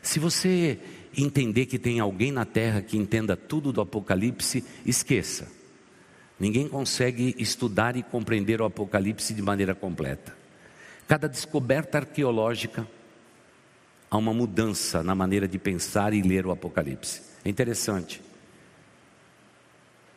Se 0.00 0.18
você 0.18 0.78
entender 1.14 1.66
que 1.66 1.78
tem 1.78 2.00
alguém 2.00 2.32
na 2.32 2.46
terra 2.46 2.80
que 2.80 2.96
entenda 2.96 3.36
tudo 3.36 3.74
do 3.74 3.82
Apocalipse, 3.82 4.64
esqueça. 4.86 5.46
Ninguém 6.40 6.66
consegue 6.66 7.36
estudar 7.38 7.94
e 7.94 8.02
compreender 8.02 8.62
o 8.62 8.64
Apocalipse 8.64 9.34
de 9.34 9.42
maneira 9.42 9.74
completa. 9.74 10.34
Cada 11.06 11.28
descoberta 11.28 11.98
arqueológica 11.98 12.88
há 14.10 14.16
uma 14.16 14.32
mudança 14.32 15.02
na 15.02 15.14
maneira 15.14 15.46
de 15.46 15.58
pensar 15.58 16.14
e 16.14 16.22
ler 16.22 16.46
o 16.46 16.52
Apocalipse. 16.52 17.20
É 17.44 17.50
interessante. 17.50 18.22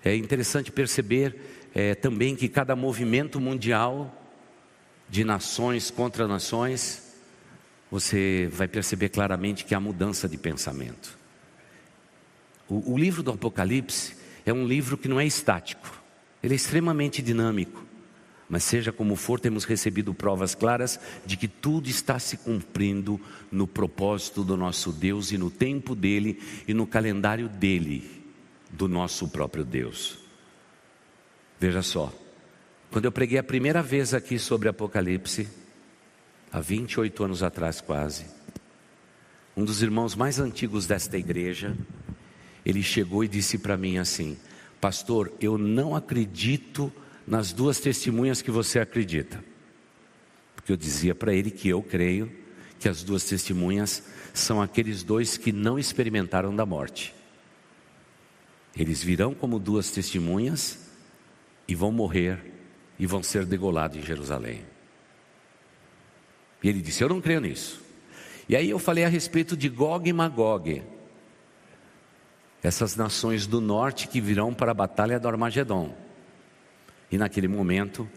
É 0.06 0.16
interessante 0.16 0.72
perceber 0.72 1.65
é, 1.76 1.94
também 1.94 2.38
que 2.38 2.48
cada 2.48 2.74
movimento 2.74 3.38
mundial 3.38 4.24
de 5.10 5.26
nações 5.26 5.92
contra 5.92 6.26
nações, 6.26 7.14
você 7.92 8.50
vai 8.52 8.68
perceber 8.68 9.10
claramente 9.10 9.66
que 9.66 9.76
há 9.76 9.80
mudança 9.80 10.28
de 10.28 10.38
pensamento. 10.38 11.20
O, 12.70 12.94
o 12.94 12.98
livro 12.98 13.22
do 13.22 13.32
Apocalipse 13.32 14.16
é 14.46 14.54
um 14.54 14.66
livro 14.66 14.98
que 14.98 15.10
não 15.10 15.20
é 15.20 15.26
estático. 15.26 16.02
Ele 16.42 16.54
é 16.54 16.56
extremamente 16.56 17.22
dinâmico. 17.22 17.84
Mas 18.48 18.64
seja 18.64 18.92
como 18.92 19.16
for, 19.16 19.40
temos 19.40 19.66
recebido 19.66 20.14
provas 20.14 20.56
claras 20.56 21.00
de 21.26 21.36
que 21.36 21.48
tudo 21.48 21.90
está 21.90 22.20
se 22.20 22.38
cumprindo 22.38 23.20
no 23.52 23.68
propósito 23.68 24.44
do 24.44 24.56
nosso 24.56 24.92
Deus 24.92 25.32
e 25.32 25.38
no 25.38 25.50
tempo 25.50 25.96
dele 25.96 26.40
e 26.68 26.74
no 26.74 26.88
calendário 26.88 27.50
dele, 27.50 28.24
do 28.70 28.88
nosso 28.88 29.28
próprio 29.28 29.66
Deus. 29.66 30.25
Veja 31.60 31.82
só, 31.82 32.14
quando 32.92 33.06
eu 33.06 33.12
preguei 33.12 33.38
a 33.38 33.44
primeira 33.44 33.82
vez 33.82 34.14
aqui 34.14 34.38
sobre 34.38 34.70
Apocalipse, 34.70 35.48
há 36.52 36.60
28 36.60 37.24
anos 37.24 37.44
atrás 37.44 37.82
quase, 37.82 38.26
um 39.56 39.64
dos 39.64 39.82
irmãos 39.82 40.16
mais 40.16 40.40
antigos 40.40 40.86
desta 40.86 41.18
igreja, 41.18 41.76
ele 42.66 42.84
chegou 42.84 43.24
e 43.24 43.28
disse 43.28 43.58
para 43.58 43.78
mim 43.78 43.98
assim: 43.98 44.38
Pastor, 44.82 45.32
eu 45.40 45.58
não 45.58 45.96
acredito 45.96 46.92
nas 47.26 47.54
duas 47.54 47.80
testemunhas 47.80 48.42
que 48.42 48.52
você 48.52 48.80
acredita. 48.80 49.44
Porque 50.56 50.72
eu 50.72 50.78
dizia 50.78 51.16
para 51.16 51.34
ele 51.34 51.52
que 51.52 51.70
eu 51.70 51.82
creio 51.82 52.32
que 52.80 52.90
as 52.90 53.02
duas 53.02 53.24
testemunhas 53.24 54.04
são 54.34 54.62
aqueles 54.62 55.04
dois 55.04 55.38
que 55.38 55.52
não 55.52 55.80
experimentaram 55.80 56.56
da 56.56 56.66
morte. 56.66 57.16
Eles 58.76 59.02
virão 59.02 59.34
como 59.34 59.58
duas 59.58 59.90
testemunhas 59.90 60.85
e 61.68 61.76
vão 61.76 61.92
morrer 61.92 62.54
e 62.98 63.06
vão 63.06 63.22
ser 63.22 63.46
degolados 63.46 63.98
em 63.98 64.02
Jerusalém. 64.02 64.62
E 66.64 66.70
ele 66.70 66.82
disse: 66.82 67.04
Eu 67.04 67.10
não 67.10 67.22
creio 67.22 67.42
nisso. 67.42 67.82
E 68.48 68.56
aí 68.56 68.70
eu 68.70 68.80
falei 68.80 69.04
a 69.04 69.10
respeito 69.10 69.58
de 69.58 69.70
Gog 69.70 70.08
e 70.08 70.14
Magog 70.14 70.84
essas 72.66 72.96
nações 72.96 73.46
do 73.46 73.62
norte 73.62 74.08
que 74.08 74.20
virão 74.20 74.54
para 74.54 74.72
a 74.72 74.74
batalha 74.74 75.20
do 75.20 75.28
Armagedon. 75.28 75.96
E 77.12 77.18
naquele 77.18 77.48
momento 77.48 78.10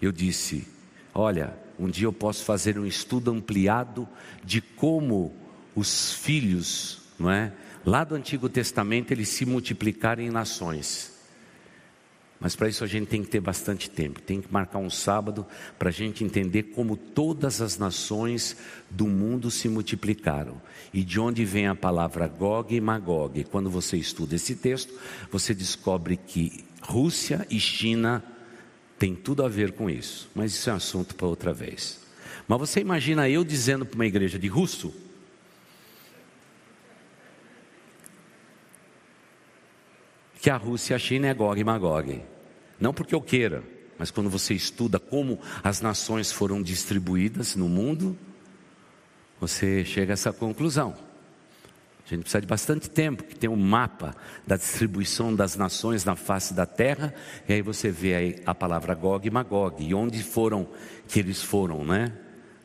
eu 0.00 0.12
disse: 0.12 0.68
Olha, 1.14 1.56
um 1.78 1.88
dia 1.88 2.06
eu 2.06 2.12
posso 2.12 2.44
fazer 2.44 2.78
um 2.78 2.86
estudo 2.86 3.30
ampliado 3.30 4.06
de 4.44 4.60
como 4.60 5.34
os 5.74 6.12
filhos, 6.12 7.02
não 7.18 7.30
é? 7.30 7.52
Lá 7.84 8.04
do 8.04 8.14
Antigo 8.14 8.48
Testamento 8.48 9.12
eles 9.12 9.28
se 9.28 9.46
multiplicarem 9.46 10.26
em 10.26 10.30
nações. 10.30 11.15
Mas 12.38 12.54
para 12.54 12.68
isso 12.68 12.84
a 12.84 12.86
gente 12.86 13.08
tem 13.08 13.22
que 13.22 13.30
ter 13.30 13.40
bastante 13.40 13.88
tempo, 13.88 14.20
tem 14.20 14.40
que 14.40 14.52
marcar 14.52 14.78
um 14.78 14.90
sábado 14.90 15.46
para 15.78 15.88
a 15.88 15.92
gente 15.92 16.22
entender 16.22 16.64
como 16.64 16.96
todas 16.96 17.62
as 17.62 17.78
nações 17.78 18.56
do 18.90 19.06
mundo 19.06 19.50
se 19.50 19.68
multiplicaram 19.68 20.60
e 20.92 21.02
de 21.02 21.18
onde 21.18 21.44
vem 21.44 21.66
a 21.66 21.74
palavra 21.74 22.28
Gog 22.28 22.74
e 22.74 22.80
Magog. 22.80 23.42
Quando 23.44 23.70
você 23.70 23.96
estuda 23.96 24.34
esse 24.34 24.54
texto, 24.54 24.92
você 25.30 25.54
descobre 25.54 26.16
que 26.16 26.64
Rússia 26.82 27.46
e 27.50 27.58
China 27.58 28.22
têm 28.98 29.14
tudo 29.14 29.42
a 29.42 29.48
ver 29.48 29.72
com 29.72 29.88
isso, 29.88 30.28
mas 30.34 30.52
isso 30.52 30.68
é 30.68 30.72
um 30.74 30.76
assunto 30.76 31.14
para 31.14 31.26
outra 31.26 31.52
vez. 31.54 32.00
Mas 32.46 32.58
você 32.58 32.80
imagina 32.80 33.28
eu 33.28 33.42
dizendo 33.42 33.86
para 33.86 33.96
uma 33.96 34.06
igreja 34.06 34.38
de 34.38 34.46
russo 34.46 34.92
que 40.46 40.50
a 40.50 40.56
Rússia 40.56 40.94
e 40.94 40.94
a 40.94 40.98
China 41.00 41.26
é 41.26 41.34
Gog 41.34 41.60
e 41.60 41.64
Magog. 41.64 42.22
Não 42.78 42.94
porque 42.94 43.12
eu 43.12 43.20
queira, 43.20 43.64
mas 43.98 44.12
quando 44.12 44.30
você 44.30 44.54
estuda 44.54 44.96
como 44.96 45.40
as 45.60 45.80
nações 45.80 46.30
foram 46.30 46.62
distribuídas 46.62 47.56
no 47.56 47.68
mundo, 47.68 48.16
você 49.40 49.84
chega 49.84 50.12
a 50.12 50.14
essa 50.14 50.32
conclusão. 50.32 50.94
A 52.04 52.08
gente 52.08 52.20
precisa 52.20 52.40
de 52.40 52.46
bastante 52.46 52.88
tempo, 52.88 53.24
que 53.24 53.34
tem 53.34 53.50
um 53.50 53.56
mapa 53.56 54.14
da 54.46 54.56
distribuição 54.56 55.34
das 55.34 55.56
nações 55.56 56.04
na 56.04 56.14
face 56.14 56.54
da 56.54 56.64
terra, 56.64 57.12
e 57.48 57.52
aí 57.52 57.60
você 57.60 57.90
vê 57.90 58.14
aí 58.14 58.36
a 58.46 58.54
palavra 58.54 58.94
Gog 58.94 59.26
e 59.26 59.30
Magog, 59.32 59.84
e 59.84 59.92
onde 59.96 60.22
foram 60.22 60.68
que 61.08 61.18
eles 61.18 61.42
foram, 61.42 61.84
né? 61.84 62.12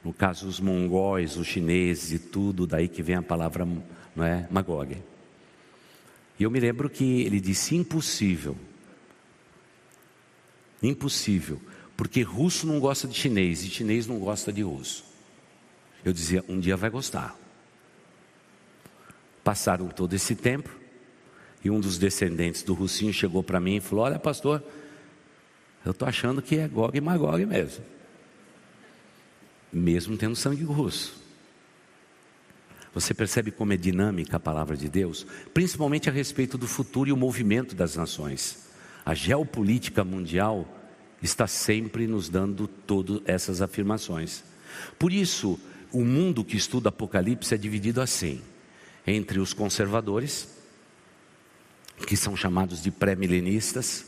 No 0.06 0.14
caso, 0.14 0.48
os 0.48 0.60
mongóis, 0.60 1.36
os 1.36 1.48
chineses 1.48 2.12
e 2.12 2.20
tudo, 2.20 2.68
daí 2.68 2.88
que 2.88 3.02
vem 3.02 3.16
a 3.16 3.24
palavra 3.24 3.68
não 4.16 4.24
é, 4.24 4.48
Magog. 4.52 5.02
E 6.42 6.44
eu 6.44 6.50
me 6.50 6.60
lembro 6.60 6.90
que 6.90 7.22
ele 7.22 7.40
disse: 7.40 7.76
impossível. 7.76 8.58
Impossível. 10.82 11.62
Porque 11.96 12.24
russo 12.24 12.66
não 12.66 12.80
gosta 12.80 13.08
de 13.08 13.14
chinês 13.14 13.64
e 13.64 13.70
chinês 13.70 14.08
não 14.08 14.18
gosta 14.18 14.52
de 14.52 14.64
russo. 14.64 15.06
Eu 16.04 16.12
dizia: 16.12 16.44
um 16.50 16.60
dia 16.60 16.76
vai 16.76 16.90
gostar. 16.90 17.38
Passaram 19.44 19.88
todo 19.90 20.16
esse 20.16 20.34
tempo, 20.34 20.72
E 21.64 21.70
um 21.70 21.80
dos 21.80 22.00
descendentes 22.00 22.64
do 22.64 22.74
Russinho 22.74 23.14
chegou 23.14 23.44
para 23.44 23.60
mim 23.60 23.76
e 23.76 23.80
falou: 23.80 24.06
Olha, 24.06 24.18
pastor, 24.18 24.64
eu 25.86 25.92
estou 25.92 26.08
achando 26.08 26.42
que 26.42 26.56
é 26.58 26.68
Gog 26.68 26.98
e 26.98 27.02
Magog 27.02 27.46
mesmo. 27.46 27.86
Mesmo 29.72 30.18
tendo 30.18 30.36
sangue 30.36 30.64
russo. 30.64 31.21
Você 32.94 33.14
percebe 33.14 33.52
como 33.52 33.74
é 33.74 33.78
dinâmica 33.78 34.38
a 34.38 34.40
palavra 34.40 34.76
de 34.76 34.90
Deus, 34.90 35.26
principalmente 35.54 36.10
a 36.10 36.14
respeito 36.14 36.58
do 36.58 36.68
futuro 36.68 37.10
e 37.10 37.14
o 37.14 37.18
movimento 37.18 37.74
das 37.74 37.96
nações. 37.96 38.70
A 39.06 39.14
geopolítica 39.14 40.04
mundial 40.04 40.68
está 41.22 41.48
sempre 41.48 42.06
nos 42.06 42.28
dando 42.28 42.68
todas 42.68 43.22
essas 43.26 43.62
afirmações. 43.62 44.44
Por 45.00 45.14
isso, 45.14 45.60
o 45.92 46.04
mundo 46.04 46.44
que 46.44 46.58
estuda 46.58 46.90
Apocalipse 46.90 47.54
é 47.54 47.58
dividido 47.58 48.02
assim: 48.02 48.42
entre 49.06 49.40
os 49.40 49.54
conservadores, 49.54 50.50
que 52.08 52.18
são 52.18 52.36
chamados 52.36 52.82
de 52.82 52.92
pré-milenistas, 52.92 54.06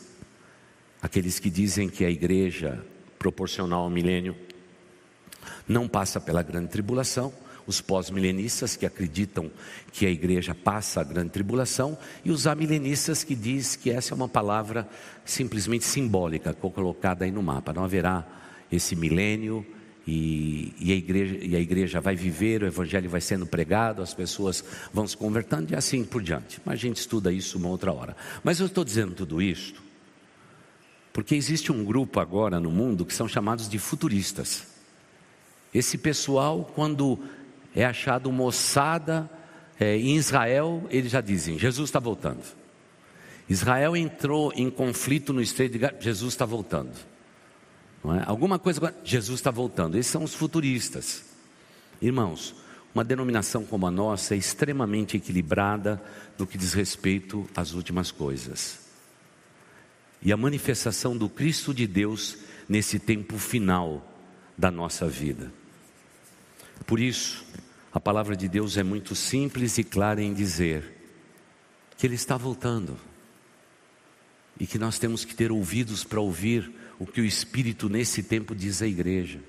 aqueles 1.02 1.40
que 1.40 1.50
dizem 1.50 1.90
que 1.90 2.04
a 2.04 2.10
igreja 2.10 2.84
proporcional 3.18 3.84
ao 3.84 3.90
milênio 3.90 4.36
não 5.68 5.88
passa 5.88 6.20
pela 6.20 6.44
grande 6.44 6.70
tribulação, 6.70 7.34
os 7.66 7.82
pós-milenistas 7.82 8.76
que 8.76 8.86
acreditam 8.86 9.52
que 9.92 10.06
a 10.06 10.10
igreja 10.10 10.54
passa 10.54 11.02
a 11.02 11.04
grande 11.04 11.30
tribulação 11.30 11.98
e 12.24 12.32
os 12.32 12.48
amilenistas 12.48 13.24
que 13.24 13.36
diz 13.36 13.76
que 13.76 13.90
essa 13.90 14.14
é 14.14 14.16
uma 14.16 14.28
palavra 14.28 14.88
simplesmente 15.26 15.86
simbólica, 15.86 16.54
colocada 16.54 17.26
aí 17.26 17.32
no 17.32 17.44
mapa. 17.44 17.74
Não 17.74 17.84
haverá 17.84 18.26
esse 18.72 18.96
milênio 18.96 19.66
e, 20.06 20.74
e, 20.80 20.92
a 20.92 20.96
igreja, 20.96 21.38
e 21.42 21.56
a 21.56 21.60
igreja 21.60 22.02
vai 22.02 22.16
viver, 22.16 22.64
o 22.64 22.68
evangelho 22.68 23.10
vai 23.10 23.22
sendo 23.22 23.46
pregado, 23.46 24.02
as 24.02 24.14
pessoas 24.14 24.64
vão 24.92 25.08
se 25.08 25.16
convertendo 25.16 25.74
e 25.74 25.76
assim 25.76 26.04
por 26.04 26.22
diante. 26.22 26.60
Mas 26.66 26.76
a 26.76 26.78
gente 26.78 26.98
estuda 26.98 27.32
isso 27.32 27.58
uma 27.58 27.70
outra 27.70 27.94
hora. 27.94 28.16
Mas 28.44 28.60
eu 28.60 28.66
estou 28.66 28.84
dizendo 28.84 29.14
tudo 29.14 29.42
isto 29.42 29.84
porque 31.14 31.36
existe 31.36 31.72
um 31.72 31.86
grupo 31.86 32.20
agora 32.20 32.60
no 32.60 32.72
mundo 32.72 33.06
que 33.06 33.14
são 33.14 33.28
chamados 33.28 33.70
de 33.70 33.78
futuristas. 33.78 34.64
Esse 35.72 35.96
pessoal, 35.96 36.72
quando 36.76 37.20
é 37.76 37.86
achado 37.86 38.32
moçada 38.32 39.30
é, 39.80 39.98
em 39.98 40.16
Israel, 40.16 40.86
eles 40.90 41.12
já 41.12 41.22
dizem: 41.22 41.58
Jesus 41.58 41.90
está 41.90 42.00
voltando. 42.00 42.44
Israel 43.50 43.96
entrou 43.96 44.54
em 44.56 44.70
conflito 44.70 45.34
no 45.34 45.42
estreito 45.42 45.74
de 45.74 45.80
Gaza, 45.80 45.98
Jesus 46.00 46.34
está 46.34 46.46
voltando. 46.46 46.94
É? 48.06 48.24
Alguma 48.26 48.60
coisa, 48.60 48.94
Jesus 49.04 49.40
está 49.40 49.52
voltando. 49.52 49.98
Esses 49.98 50.12
são 50.12 50.24
os 50.24 50.34
futuristas. 50.34 51.26
Irmãos, 52.02 52.56
uma 52.94 53.04
denominação 53.04 53.66
como 53.66 53.88
a 53.88 53.92
nossa 53.92 54.36
é 54.36 54.38
extremamente 54.38 55.18
equilibrada 55.18 56.02
no 56.38 56.46
que 56.46 56.58
diz 56.58 56.74
respeito 56.74 57.48
às 57.56 57.74
últimas 57.74 58.12
coisas. 58.12 58.80
E 60.22 60.32
a 60.32 60.38
manifestação 60.38 61.18
do 61.18 61.28
Cristo 61.28 61.74
de 61.74 61.88
Deus 61.88 62.38
nesse 62.68 63.00
tempo 63.00 63.38
final 63.38 64.10
da 64.58 64.70
nossa 64.70 65.08
vida. 65.08 65.52
Por 66.86 67.00
isso, 67.00 67.46
a 67.94 68.00
palavra 68.00 68.36
de 68.36 68.50
Deus 68.50 68.76
é 68.76 68.84
muito 68.84 69.16
simples 69.16 69.78
e 69.78 69.84
clara 69.84 70.22
em 70.22 70.34
dizer 70.34 70.98
que 71.96 72.08
Ele 72.08 72.16
está 72.16 72.36
voltando 72.36 72.98
e 74.60 74.66
que 74.66 74.80
nós 74.80 74.98
temos 74.98 75.24
que 75.24 75.36
ter 75.36 75.52
ouvidos 75.52 76.04
para 76.04 76.20
ouvir 76.20 76.72
o 76.98 77.06
que 77.06 77.22
o 77.22 77.26
Espírito 77.26 77.88
nesse 77.88 78.24
tempo 78.24 78.56
diz 78.56 78.82
à 78.82 78.88
igreja. 78.88 79.40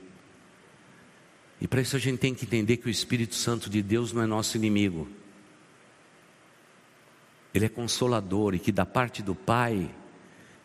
E 1.60 1.66
para 1.66 1.80
isso 1.80 1.96
a 1.96 1.98
gente 1.98 2.18
tem 2.18 2.34
que 2.34 2.44
entender 2.44 2.76
que 2.76 2.86
o 2.86 2.90
Espírito 2.90 3.34
Santo 3.34 3.70
de 3.70 3.80
Deus 3.80 4.12
não 4.12 4.22
é 4.22 4.26
nosso 4.26 4.56
inimigo. 4.58 5.08
Ele 7.54 7.64
é 7.64 7.68
consolador 7.68 8.54
e 8.54 8.58
que 8.58 8.72
da 8.72 8.84
parte 8.84 9.22
do 9.22 9.34
Pai 9.34 9.90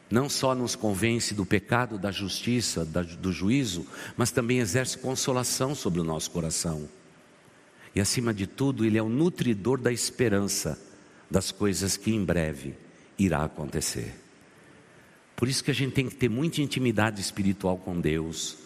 não 0.09 0.27
só 0.27 0.55
nos 0.55 0.75
convence 0.75 1.33
do 1.33 1.45
pecado, 1.45 1.97
da 1.97 2.11
justiça, 2.11 2.83
do 2.83 3.31
juízo, 3.31 3.85
mas 4.17 4.31
também 4.31 4.59
exerce 4.59 4.97
consolação 4.97 5.75
sobre 5.75 6.01
o 6.01 6.03
nosso 6.03 6.31
coração. 6.31 6.89
E 7.95 7.99
acima 7.99 8.33
de 8.33 8.47
tudo, 8.47 8.85
Ele 8.85 8.97
é 8.97 9.01
o 9.01 9.09
nutridor 9.09 9.79
da 9.79 9.91
esperança 9.91 10.79
das 11.29 11.51
coisas 11.51 11.97
que 11.97 12.13
em 12.13 12.23
breve 12.23 12.75
irá 13.17 13.43
acontecer. 13.43 14.15
Por 15.35 15.47
isso 15.47 15.63
que 15.63 15.71
a 15.71 15.75
gente 15.75 15.93
tem 15.93 16.09
que 16.09 16.15
ter 16.15 16.29
muita 16.29 16.61
intimidade 16.61 17.21
espiritual 17.21 17.77
com 17.77 17.99
Deus, 17.99 18.57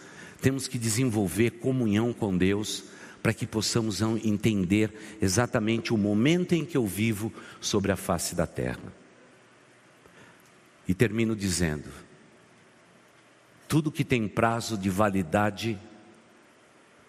temos 0.41 0.67
que 0.67 0.77
desenvolver 0.77 1.51
comunhão 1.51 2.11
com 2.11 2.37
Deus, 2.37 2.85
para 3.23 3.33
que 3.33 3.47
possamos 3.47 4.01
entender 4.01 5.17
exatamente 5.21 5.93
o 5.93 5.97
momento 5.97 6.53
em 6.53 6.65
que 6.65 6.75
eu 6.75 6.85
vivo 6.85 7.31
sobre 7.61 7.89
a 7.89 7.95
face 7.95 8.35
da 8.35 8.45
terra. 8.45 8.93
E 10.85 10.93
termino 10.93 11.33
dizendo: 11.33 11.89
tudo 13.65 13.91
que 13.91 14.03
tem 14.03 14.27
prazo 14.27 14.77
de 14.77 14.87
validade 14.87 15.79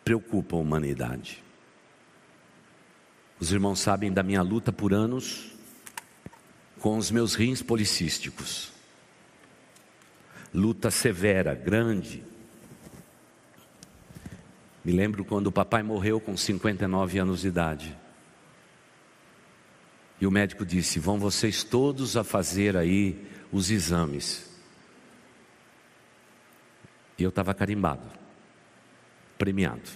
preocupa 0.03 0.57
a 0.57 0.61
humanidade. 0.61 1.44
Os 3.45 3.53
irmãos 3.53 3.79
sabem 3.79 4.11
da 4.11 4.23
minha 4.23 4.41
luta 4.41 4.73
por 4.73 4.95
anos 4.95 5.53
com 6.81 6.97
os 6.97 7.11
meus 7.11 7.35
rins 7.35 7.61
policísticos. 7.61 8.73
Luta 10.55 10.91
severa, 10.91 11.55
grande. 11.55 12.25
Me 14.83 14.93
lembro 14.93 15.27
quando 15.27 15.49
o 15.49 15.53
papai 15.53 15.83
morreu 15.83 16.19
com 16.19 16.35
59 16.35 17.19
anos 17.19 17.43
de 17.43 17.49
idade. 17.49 17.99
E 20.19 20.27
o 20.27 20.31
médico 20.31 20.65
disse: 20.65 20.99
Vão 20.99 21.19
vocês 21.19 21.63
todos 21.63 22.17
a 22.17 22.25
fazer 22.25 22.79
aí 22.79 23.29
os 23.53 23.71
exames. 23.71 24.51
E 27.19 27.23
eu 27.23 27.29
estava 27.29 27.53
carimbado, 27.53 28.11
premiado. 29.37 29.91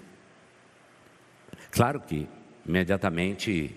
Claro 1.70 1.98
que 2.02 2.28
imediatamente 2.68 3.74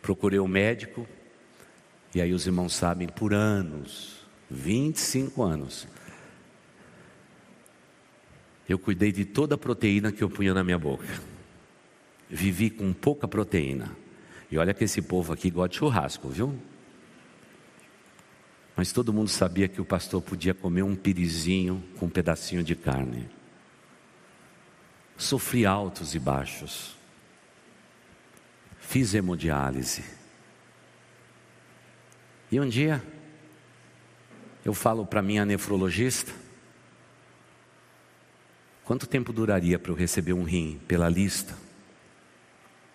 procurei 0.00 0.38
o 0.38 0.44
um 0.44 0.48
médico, 0.48 1.06
e 2.14 2.20
aí 2.20 2.32
os 2.32 2.46
irmãos 2.46 2.72
sabem, 2.72 3.08
por 3.08 3.34
anos, 3.34 4.24
25 4.48 5.42
anos, 5.42 5.86
eu 8.68 8.78
cuidei 8.78 9.10
de 9.10 9.24
toda 9.24 9.56
a 9.56 9.58
proteína 9.58 10.12
que 10.12 10.22
eu 10.22 10.30
punha 10.30 10.54
na 10.54 10.62
minha 10.62 10.78
boca. 10.78 11.20
Vivi 12.28 12.70
com 12.70 12.92
pouca 12.92 13.26
proteína. 13.26 13.96
E 14.48 14.56
olha 14.56 14.72
que 14.72 14.84
esse 14.84 15.02
povo 15.02 15.32
aqui 15.32 15.50
gosta 15.50 15.70
de 15.70 15.76
churrasco, 15.78 16.28
viu? 16.28 16.56
Mas 18.76 18.92
todo 18.92 19.12
mundo 19.12 19.28
sabia 19.28 19.66
que 19.66 19.80
o 19.80 19.84
pastor 19.84 20.22
podia 20.22 20.54
comer 20.54 20.82
um 20.82 20.94
pirizinho 20.94 21.82
com 21.98 22.06
um 22.06 22.08
pedacinho 22.08 22.62
de 22.62 22.76
carne. 22.76 23.28
Sofri 25.16 25.66
altos 25.66 26.14
e 26.14 26.20
baixos. 26.20 26.99
Fiz 28.90 29.14
hemodiálise. 29.14 30.02
E 32.50 32.58
um 32.58 32.68
dia, 32.68 33.00
eu 34.64 34.74
falo 34.74 35.06
para 35.06 35.22
minha 35.22 35.44
nefrologista: 35.44 36.32
quanto 38.82 39.06
tempo 39.06 39.32
duraria 39.32 39.78
para 39.78 39.92
eu 39.92 39.94
receber 39.94 40.32
um 40.32 40.42
rim 40.42 40.80
pela 40.88 41.08
lista? 41.08 41.56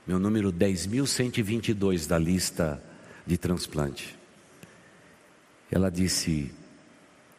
Meu 0.06 0.20
número 0.20 0.52
10.122 0.52 2.06
da 2.06 2.20
lista 2.20 2.84
de 3.26 3.38
transplante. 3.38 4.20
Ela 5.72 5.90
disse: 5.90 6.54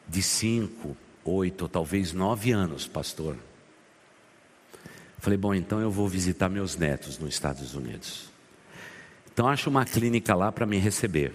de 0.09 0.23
cinco, 0.23 0.97
oito, 1.27 1.69
talvez 1.69 2.15
nove 2.15 2.53
anos, 2.53 2.89
pastor. 2.89 3.37
Falei, 5.19 5.37
bom, 5.37 5.55
então 5.55 5.79
eu 5.79 5.91
vou 5.91 6.09
visitar 6.09 6.49
meus 6.49 6.75
netos 6.75 7.19
nos 7.19 7.35
Estados 7.35 7.75
Unidos. 7.75 8.35
Então 9.37 9.47
acho 9.47 9.69
uma 9.69 9.85
clínica 9.85 10.35
lá 10.35 10.51
para 10.51 10.65
me 10.65 10.79
receber. 10.79 11.31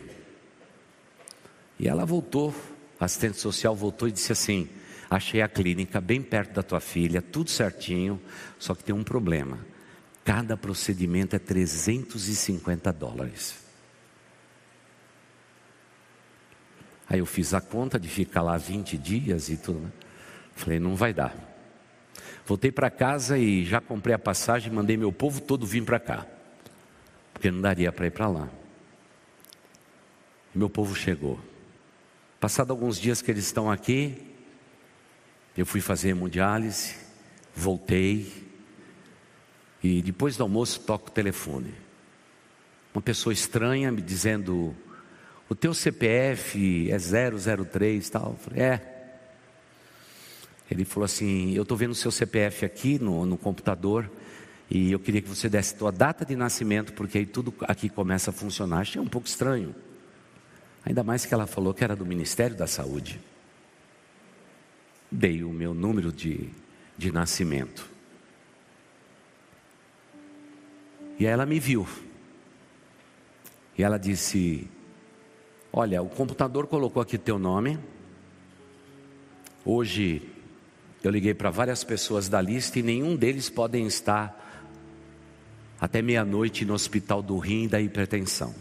E 1.78 1.88
ela 1.88 2.04
voltou, 2.04 2.52
a 3.00 3.06
assistente 3.06 3.38
social 3.38 3.76
voltou 3.76 4.08
e 4.08 4.12
disse 4.12 4.32
assim: 4.32 4.68
achei 5.08 5.40
a 5.40 5.48
clínica 5.48 6.02
bem 6.02 6.20
perto 6.20 6.54
da 6.54 6.64
tua 6.64 6.80
filha, 6.80 7.22
tudo 7.22 7.52
certinho, 7.52 8.20
só 8.58 8.74
que 8.74 8.84
tem 8.84 8.96
um 8.96 9.04
problema. 9.04 9.60
Cada 10.26 10.58
procedimento 10.58 11.36
é 11.36 11.40
350 11.40 12.92
dólares. 12.92 13.60
Aí 17.08 17.20
eu 17.20 17.26
fiz 17.28 17.54
a 17.54 17.62
conta 17.62 18.00
de 18.00 18.08
ficar 18.08 18.42
lá 18.42 18.58
20 18.58 18.98
dias 18.98 19.48
e 19.48 19.58
tudo. 19.58 19.80
Né? 19.80 19.92
Falei, 20.56 20.80
não 20.80 20.96
vai 20.96 21.14
dar. 21.14 21.36
Voltei 22.48 22.72
para 22.72 22.90
casa 22.90 23.38
e 23.38 23.64
já 23.64 23.80
comprei 23.80 24.16
a 24.16 24.20
passagem, 24.20 24.74
mandei 24.74 24.98
meu 24.98 25.12
povo 25.12 25.40
todo 25.40 25.68
vir 25.68 25.86
para 25.86 26.00
cá. 26.00 26.26
Porque 27.42 27.50
não 27.50 27.60
daria 27.60 27.92
para 27.92 28.06
ir 28.06 28.12
para 28.12 28.28
lá. 28.28 28.48
Meu 30.54 30.70
povo 30.70 30.94
chegou. 30.94 31.40
Passado 32.40 32.70
alguns 32.70 33.00
dias 33.00 33.20
que 33.20 33.32
eles 33.32 33.46
estão 33.46 33.72
aqui, 33.72 34.16
eu 35.58 35.66
fui 35.66 35.82
fazer 35.82 36.10
hemodiálise, 36.10 36.94
voltei. 37.56 38.32
E 39.82 40.04
depois 40.04 40.38
do 40.38 40.44
almoço 40.44 40.82
toco 40.82 41.08
o 41.08 41.12
telefone. 41.12 41.74
Uma 42.94 43.02
pessoa 43.02 43.34
estranha 43.34 43.92
me 43.92 44.04
dizendo: 44.04 44.76
o 45.50 45.56
teu 45.56 45.74
CPF 45.74 46.92
é 46.92 46.98
003 47.00 48.08
tal. 48.08 48.34
Eu 48.34 48.38
falei, 48.38 48.62
é. 48.62 49.14
Ele 50.70 50.86
falou 50.86 51.06
assim, 51.06 51.56
eu 51.56 51.64
estou 51.64 51.76
vendo 51.76 51.90
o 51.90 51.96
seu 51.96 52.12
CPF 52.12 52.66
aqui 52.66 53.00
no, 53.00 53.26
no 53.26 53.36
computador 53.36 54.08
e 54.74 54.90
eu 54.90 55.00
queria 55.02 55.22
que 55.22 55.28
você 55.28 55.50
desse 55.50 55.76
tua 55.76 55.92
data 55.92 56.24
de 56.24 56.34
nascimento, 56.34 56.94
porque 56.94 57.18
aí 57.18 57.26
tudo 57.26 57.54
aqui 57.64 57.90
começa 57.90 58.30
a 58.30 58.34
funcionar. 58.34 58.80
Achei 58.80 59.02
um 59.02 59.08
pouco 59.08 59.28
estranho. 59.28 59.76
Ainda 60.86 61.04
mais 61.04 61.26
que 61.26 61.34
ela 61.34 61.46
falou 61.46 61.74
que 61.74 61.84
era 61.84 61.94
do 61.94 62.06
Ministério 62.06 62.56
da 62.56 62.66
Saúde. 62.66 63.20
Dei 65.12 65.44
o 65.44 65.50
meu 65.50 65.74
número 65.74 66.10
de, 66.10 66.48
de 66.98 67.12
nascimento. 67.12 67.92
E 71.20 71.28
aí 71.28 71.34
ela 71.34 71.46
me 71.46 71.60
viu. 71.60 71.86
E 73.78 73.84
ela 73.84 74.00
disse: 74.00 74.70
Olha, 75.74 76.02
o 76.02 76.08
computador 76.08 76.66
colocou 76.66 77.02
aqui 77.02 77.18
teu 77.18 77.38
nome. 77.38 77.78
Hoje 79.66 80.22
eu 81.04 81.12
liguei 81.12 81.34
para 81.34 81.50
várias 81.50 81.84
pessoas 81.84 82.30
da 82.30 82.42
lista 82.42 82.80
e 82.80 82.82
nenhum 82.82 83.18
deles 83.18 83.50
podem 83.50 83.86
estar 83.86 84.42
até 85.82 86.02
meia-noite 86.02 86.64
no 86.64 86.74
hospital 86.74 87.24
do 87.24 87.38
rim 87.40 87.68
da 87.68 87.82
hipertensão. 87.82 88.54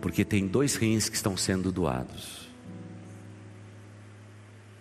Porque 0.00 0.24
tem 0.24 0.48
dois 0.48 0.74
rins 0.74 1.08
que 1.08 1.14
estão 1.14 1.36
sendo 1.36 1.70
doados. 1.70 2.48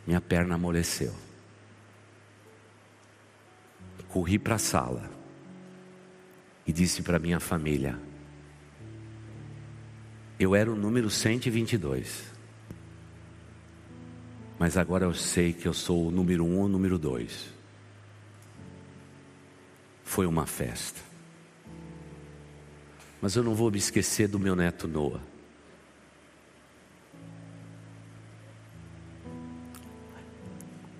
Minha 0.07 0.21
perna 0.21 0.55
amoleceu. 0.55 1.13
Corri 4.07 4.39
para 4.39 4.55
a 4.55 4.59
sala 4.59 5.11
e 6.65 6.73
disse 6.73 7.03
para 7.03 7.19
minha 7.19 7.39
família: 7.39 7.99
eu 10.41 10.55
era 10.55 10.71
o 10.71 10.75
número 10.75 11.07
122. 11.07 12.23
Mas 14.57 14.75
agora 14.75 15.05
eu 15.05 15.13
sei 15.13 15.53
que 15.53 15.67
eu 15.67 15.73
sou 15.73 16.07
o 16.07 16.11
número 16.11 16.43
um 16.43 16.57
ou 16.57 16.65
o 16.65 16.67
número 16.67 16.97
dois. 16.97 17.60
Foi 20.11 20.25
uma 20.25 20.45
festa. 20.45 20.99
Mas 23.21 23.37
eu 23.37 23.43
não 23.43 23.55
vou 23.55 23.71
me 23.71 23.77
esquecer 23.77 24.27
do 24.27 24.37
meu 24.37 24.57
neto 24.57 24.85
Noah. 24.85 25.21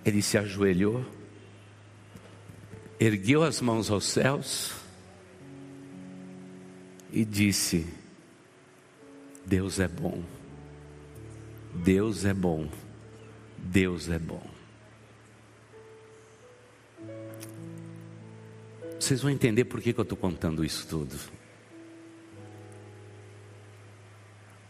Ele 0.06 0.22
se 0.22 0.38
ajoelhou, 0.38 1.06
ergueu 2.98 3.44
as 3.44 3.60
mãos 3.60 3.92
aos 3.92 4.06
céus 4.06 4.72
e 7.12 7.26
disse: 7.26 7.86
Deus 9.46 9.82
é 9.82 9.90
bom. 9.90 10.24
Deus 11.76 12.24
é 12.24 12.34
bom. 12.34 12.70
Deus 13.58 14.08
é 14.08 14.18
bom. 14.18 14.51
Vocês 19.02 19.20
vão 19.20 19.32
entender 19.32 19.66
por 19.66 19.82
que, 19.82 19.94
que 19.94 20.00
eu 20.00 20.04
estou 20.04 20.18
contando 20.18 20.64
isso 20.64 20.86
tudo. 20.86 21.18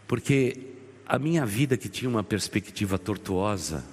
Porque 0.08 0.76
a 1.06 1.20
minha 1.20 1.46
vida, 1.46 1.76
que 1.76 1.90
tinha 1.90 2.10
uma 2.10 2.24
perspectiva 2.24 2.98
tortuosa, 2.98 3.84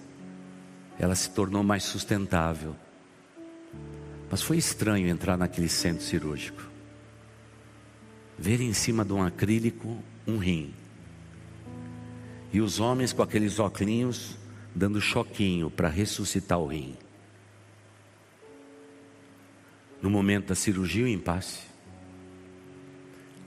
ela 0.96 1.16
se 1.16 1.30
tornou 1.30 1.64
mais 1.64 1.82
sustentável. 1.82 2.76
Mas 4.30 4.40
foi 4.40 4.58
estranho 4.58 5.08
entrar 5.08 5.36
naquele 5.36 5.68
centro 5.68 6.04
cirúrgico. 6.04 6.62
Ver 8.38 8.60
em 8.60 8.72
cima 8.72 9.04
de 9.04 9.12
um 9.12 9.24
acrílico 9.24 10.00
um 10.24 10.38
rim. 10.38 10.72
E 12.52 12.60
os 12.60 12.78
homens 12.78 13.12
com 13.12 13.24
aqueles 13.24 13.58
óculos 13.58 14.36
dando 14.72 15.00
choquinho 15.00 15.68
para 15.68 15.88
ressuscitar 15.88 16.60
o 16.60 16.68
rim. 16.68 16.96
No 20.00 20.08
momento 20.08 20.48
da 20.48 20.54
cirurgia, 20.54 21.04
o 21.04 21.08
impasse. 21.08 21.68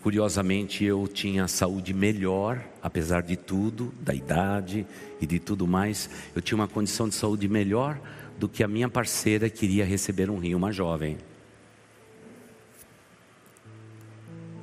Curiosamente, 0.02 0.84
eu 0.84 1.08
tinha 1.08 1.48
saúde 1.48 1.94
melhor, 1.94 2.64
apesar 2.82 3.22
de 3.22 3.38
tudo, 3.38 3.94
da 4.02 4.14
idade 4.14 4.86
e 5.22 5.28
de 5.28 5.40
tudo 5.40 5.68
mais. 5.68 6.10
Eu 6.36 6.42
tinha 6.42 6.56
uma 6.56 6.68
condição 6.68 7.08
de 7.08 7.14
saúde 7.14 7.48
melhor 7.48 8.00
do 8.40 8.50
que 8.50 8.64
a 8.64 8.68
minha 8.68 8.90
parceira 8.90 9.50
queria 9.50 9.86
receber 9.86 10.30
um 10.30 10.40
rim, 10.40 10.56
uma 10.56 10.72
jovem. 10.72 11.18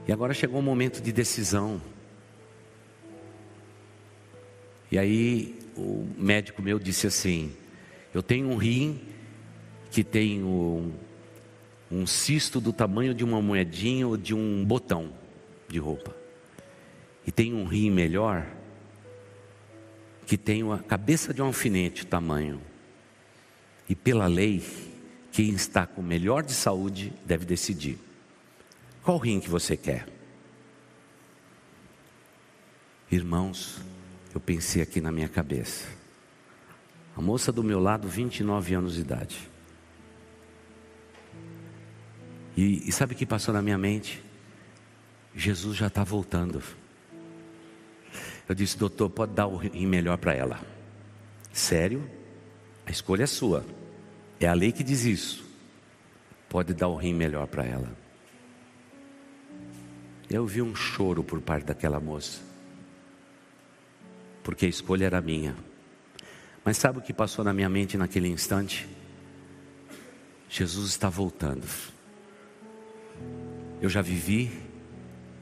E 0.09 0.13
agora 0.13 0.35
chegou 0.35 0.59
o 0.59 0.63
momento 0.63 1.01
de 1.01 1.13
decisão. 1.13 1.81
E 4.91 4.99
aí 4.99 5.55
o 5.77 6.09
médico 6.19 6.61
meu 6.61 6.79
disse 6.81 7.07
assim: 7.07 7.53
Eu 8.13 8.23
tenho 8.23 8.49
um 8.49 8.57
rim 8.57 9.01
que 9.91 10.03
tem 10.03 10.43
um, 10.43 10.93
um 11.91 12.07
cisto 12.07 12.61
do 12.61 12.73
tamanho 12.73 13.15
de 13.15 13.25
uma 13.25 13.41
moedinha 13.41 14.07
ou 14.07 14.17
de 14.17 14.35
um 14.35 14.65
botão 14.65 15.13
de 15.69 15.79
roupa. 15.79 16.15
E 17.27 17.33
tem 17.33 17.55
um 17.55 17.65
rim 17.65 17.91
melhor 17.91 18.47
que 20.27 20.37
tem 20.37 20.71
a 20.71 20.79
cabeça 20.79 21.33
de 21.33 21.41
um 21.41 21.47
alfinete 21.47 22.07
tamanho. 22.07 22.61
E 23.89 23.95
pela 23.95 24.27
lei, 24.27 24.63
quem 25.33 25.51
está 25.51 25.87
com 25.87 26.03
melhor 26.03 26.43
de 26.43 26.53
saúde 26.53 27.13
deve 27.25 27.47
decidir. 27.47 27.99
Qual 29.03 29.17
rim 29.17 29.41
que 29.41 29.49
você 29.49 29.77
quer? 29.77 30.07
Irmãos, 33.11 33.81
eu 34.35 34.41
pensei 34.41 34.83
aqui 34.83 35.01
na 35.01 35.11
minha 35.11 35.29
cabeça. 35.29 35.87
A 37.17 37.23
moça 37.23 37.51
do 37.51 37.65
meu 37.65 37.81
lado, 37.81 38.07
29 38.07 38.75
anos 38.75 38.95
de 38.95 39.01
idade. 39.01 39.51
E, 42.59 42.89
e 42.89 42.93
sabe 42.93 43.15
o 43.15 43.17
que 43.17 43.25
passou 43.25 43.55
na 43.55 43.63
minha 43.63 43.79
mente? 43.79 44.21
Jesus 45.33 45.77
já 45.77 45.87
está 45.87 46.03
voltando. 46.03 46.61
Eu 48.49 48.55
disse, 48.55 48.77
doutor, 48.77 49.09
pode 49.11 49.33
dar 49.33 49.47
o 49.47 49.57
rim 49.57 49.87
melhor 49.87 50.19
para 50.19 50.35
ela. 50.35 50.59
Sério? 51.53 52.11
A 52.85 52.91
escolha 52.91 53.23
é 53.23 53.27
sua. 53.27 53.65
É 54.41 54.49
a 54.49 54.55
lei 54.55 54.73
que 54.73 54.83
diz 54.83 55.05
isso. 55.05 55.45
Pode 56.49 56.75
dar 56.75 56.89
o 56.89 56.97
rim 56.97 57.15
melhor 57.15 57.47
para 57.47 57.65
ela. 57.65 57.97
Eu 60.29 60.45
vi 60.45 60.61
um 60.61 60.75
choro 60.75 61.23
por 61.23 61.41
parte 61.41 61.67
daquela 61.67 62.01
moça 62.01 62.49
porque 64.49 64.65
a 64.65 64.69
escolha 64.71 65.05
era 65.05 65.21
minha. 65.21 65.55
Mas 66.65 66.79
sabe 66.79 67.01
o 67.01 67.03
que 67.03 67.13
passou 67.13 67.45
na 67.45 67.53
minha 67.53 67.69
mente 67.69 67.99
naquele 67.99 68.29
instante? 68.29 68.89
Jesus 70.49 70.89
está 70.89 71.11
voltando. 71.11 71.67
Eu 73.81 73.89
já 73.89 74.03
vivi, 74.03 74.51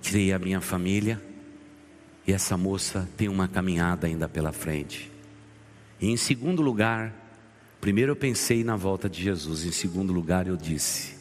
criei 0.02 0.32
a 0.32 0.38
minha 0.38 0.60
família, 0.60 1.22
e 2.26 2.32
essa 2.32 2.56
moça 2.56 3.08
tem 3.16 3.28
uma 3.28 3.48
caminhada 3.48 4.06
ainda 4.06 4.28
pela 4.28 4.52
frente. 4.52 5.10
E 5.98 6.10
em 6.10 6.16
segundo 6.16 6.60
lugar, 6.60 7.14
primeiro 7.80 8.12
eu 8.12 8.16
pensei 8.16 8.62
na 8.62 8.76
volta 8.76 9.08
de 9.08 9.22
Jesus, 9.22 9.64
em 9.64 9.72
segundo 9.72 10.12
lugar 10.12 10.46
eu 10.46 10.56
disse: 10.56 11.14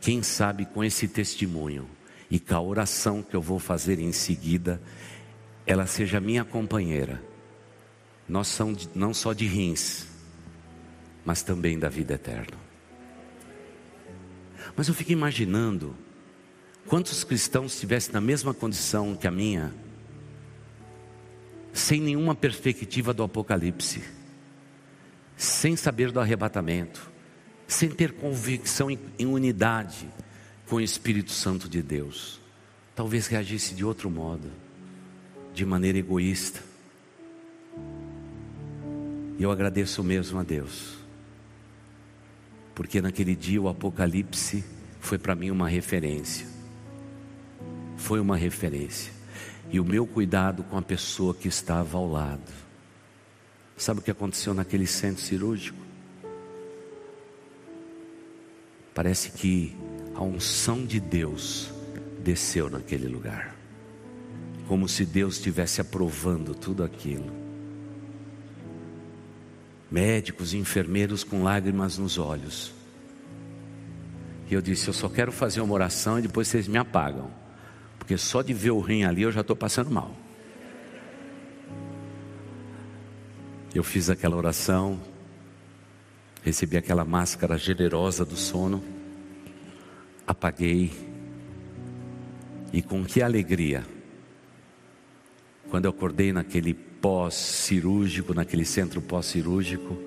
quem 0.00 0.22
sabe 0.22 0.66
com 0.66 0.84
esse 0.84 1.08
testemunho 1.08 1.88
e 2.30 2.38
com 2.38 2.54
a 2.54 2.60
oração 2.60 3.22
que 3.22 3.34
eu 3.34 3.40
vou 3.40 3.58
fazer 3.58 3.98
em 3.98 4.12
seguida, 4.12 4.82
ela 5.64 5.86
seja 5.86 6.20
minha 6.20 6.44
companheira, 6.44 7.22
nós 8.28 8.58
não 8.94 9.14
só 9.14 9.32
de 9.32 9.46
rins, 9.46 10.06
mas 11.24 11.42
também 11.42 11.78
da 11.78 11.88
vida 11.88 12.14
eterna. 12.14 12.58
Mas 14.76 14.88
eu 14.88 14.94
fico 14.94 15.12
imaginando 15.12 15.96
quantos 16.88 17.22
cristãos 17.22 17.74
estivessem 17.74 18.14
na 18.14 18.20
mesma 18.20 18.54
condição 18.54 19.14
que 19.14 19.26
a 19.26 19.30
minha, 19.30 19.72
sem 21.72 22.00
nenhuma 22.00 22.34
perspectiva 22.34 23.12
do 23.12 23.22
Apocalipse, 23.22 24.02
sem 25.36 25.76
saber 25.76 26.10
do 26.10 26.18
arrebatamento, 26.18 27.10
sem 27.66 27.90
ter 27.90 28.12
convicção 28.12 28.90
em, 28.90 28.98
em 29.18 29.26
unidade 29.26 30.08
com 30.66 30.76
o 30.76 30.80
Espírito 30.80 31.30
Santo 31.30 31.68
de 31.68 31.82
Deus, 31.82 32.40
talvez 32.96 33.26
reagisse 33.26 33.74
de 33.74 33.84
outro 33.84 34.10
modo 34.10 34.50
de 35.52 35.66
maneira 35.66 35.98
egoísta. 35.98 36.60
E 39.38 39.42
eu 39.42 39.50
agradeço 39.50 40.02
mesmo 40.02 40.40
a 40.40 40.42
Deus, 40.42 40.96
porque 42.74 43.00
naquele 43.00 43.36
dia 43.36 43.60
o 43.60 43.68
Apocalipse 43.68 44.64
foi 44.98 45.18
para 45.18 45.34
mim 45.34 45.50
uma 45.50 45.68
referência. 45.68 46.57
Foi 47.98 48.18
uma 48.18 48.36
referência. 48.36 49.12
E 49.70 49.78
o 49.78 49.84
meu 49.84 50.06
cuidado 50.06 50.62
com 50.62 50.78
a 50.78 50.82
pessoa 50.82 51.34
que 51.34 51.48
estava 51.48 51.98
ao 51.98 52.10
lado. 52.10 52.50
Sabe 53.76 54.00
o 54.00 54.02
que 54.02 54.10
aconteceu 54.10 54.54
naquele 54.54 54.86
centro 54.86 55.22
cirúrgico? 55.22 55.78
Parece 58.94 59.30
que 59.30 59.76
a 60.14 60.22
unção 60.22 60.84
de 60.84 60.98
Deus 60.98 61.70
desceu 62.24 62.68
naquele 62.68 63.06
lugar, 63.06 63.54
como 64.66 64.88
se 64.88 65.04
Deus 65.04 65.36
estivesse 65.36 65.80
aprovando 65.80 66.54
tudo 66.54 66.82
aquilo. 66.82 67.30
Médicos, 69.90 70.54
enfermeiros 70.54 71.22
com 71.22 71.44
lágrimas 71.44 71.96
nos 71.98 72.18
olhos. 72.18 72.72
E 74.50 74.54
eu 74.54 74.60
disse: 74.60 74.88
Eu 74.88 74.94
só 74.94 75.08
quero 75.08 75.30
fazer 75.30 75.60
uma 75.60 75.74
oração 75.74 76.18
e 76.18 76.22
depois 76.22 76.48
vocês 76.48 76.66
me 76.66 76.78
apagam, 76.78 77.30
porque 78.08 78.16
só 78.16 78.40
de 78.40 78.54
ver 78.54 78.70
o 78.70 78.80
rim 78.80 79.04
ali 79.04 79.20
eu 79.20 79.30
já 79.30 79.42
estou 79.42 79.54
passando 79.54 79.90
mal. 79.90 80.16
Eu 83.74 83.84
fiz 83.84 84.08
aquela 84.08 84.34
oração, 84.34 84.98
recebi 86.42 86.78
aquela 86.78 87.04
máscara 87.04 87.58
generosa 87.58 88.24
do 88.24 88.34
sono, 88.34 88.82
apaguei, 90.26 90.90
e 92.72 92.80
com 92.80 93.04
que 93.04 93.20
alegria, 93.20 93.84
quando 95.68 95.84
eu 95.84 95.90
acordei 95.90 96.32
naquele 96.32 96.72
pós-cirúrgico, 96.72 98.32
naquele 98.32 98.64
centro 98.64 99.02
pós-cirúrgico, 99.02 99.98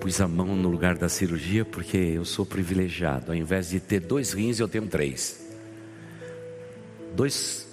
pus 0.00 0.20
a 0.20 0.26
mão 0.26 0.56
no 0.56 0.68
lugar 0.68 0.96
da 0.96 1.08
cirurgia 1.08 1.64
porque 1.64 1.96
eu 1.96 2.24
sou 2.24 2.44
privilegiado. 2.44 3.30
Ao 3.30 3.36
invés 3.36 3.70
de 3.70 3.78
ter 3.78 4.00
dois 4.00 4.32
rins, 4.32 4.58
eu 4.58 4.66
tenho 4.66 4.88
três. 4.88 5.39
Dois 7.14 7.68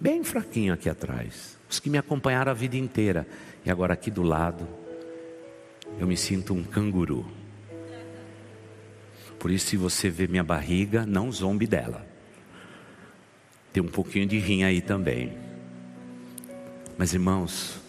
bem 0.00 0.22
fraquinho 0.22 0.72
aqui 0.72 0.88
atrás. 0.88 1.58
Os 1.68 1.80
que 1.80 1.90
me 1.90 1.98
acompanharam 1.98 2.50
a 2.50 2.54
vida 2.54 2.76
inteira. 2.76 3.26
E 3.64 3.70
agora 3.70 3.94
aqui 3.94 4.10
do 4.10 4.22
lado, 4.22 4.66
eu 5.98 6.06
me 6.06 6.16
sinto 6.16 6.54
um 6.54 6.62
canguru. 6.62 7.26
Por 9.38 9.50
isso, 9.50 9.66
se 9.66 9.76
você 9.76 10.08
vê 10.08 10.26
minha 10.26 10.42
barriga, 10.42 11.04
não 11.06 11.30
zombe 11.30 11.66
dela. 11.66 12.06
Tem 13.72 13.82
um 13.82 13.88
pouquinho 13.88 14.26
de 14.26 14.38
rim 14.38 14.64
aí 14.64 14.80
também. 14.80 15.36
Mas 16.96 17.12
irmãos, 17.12 17.80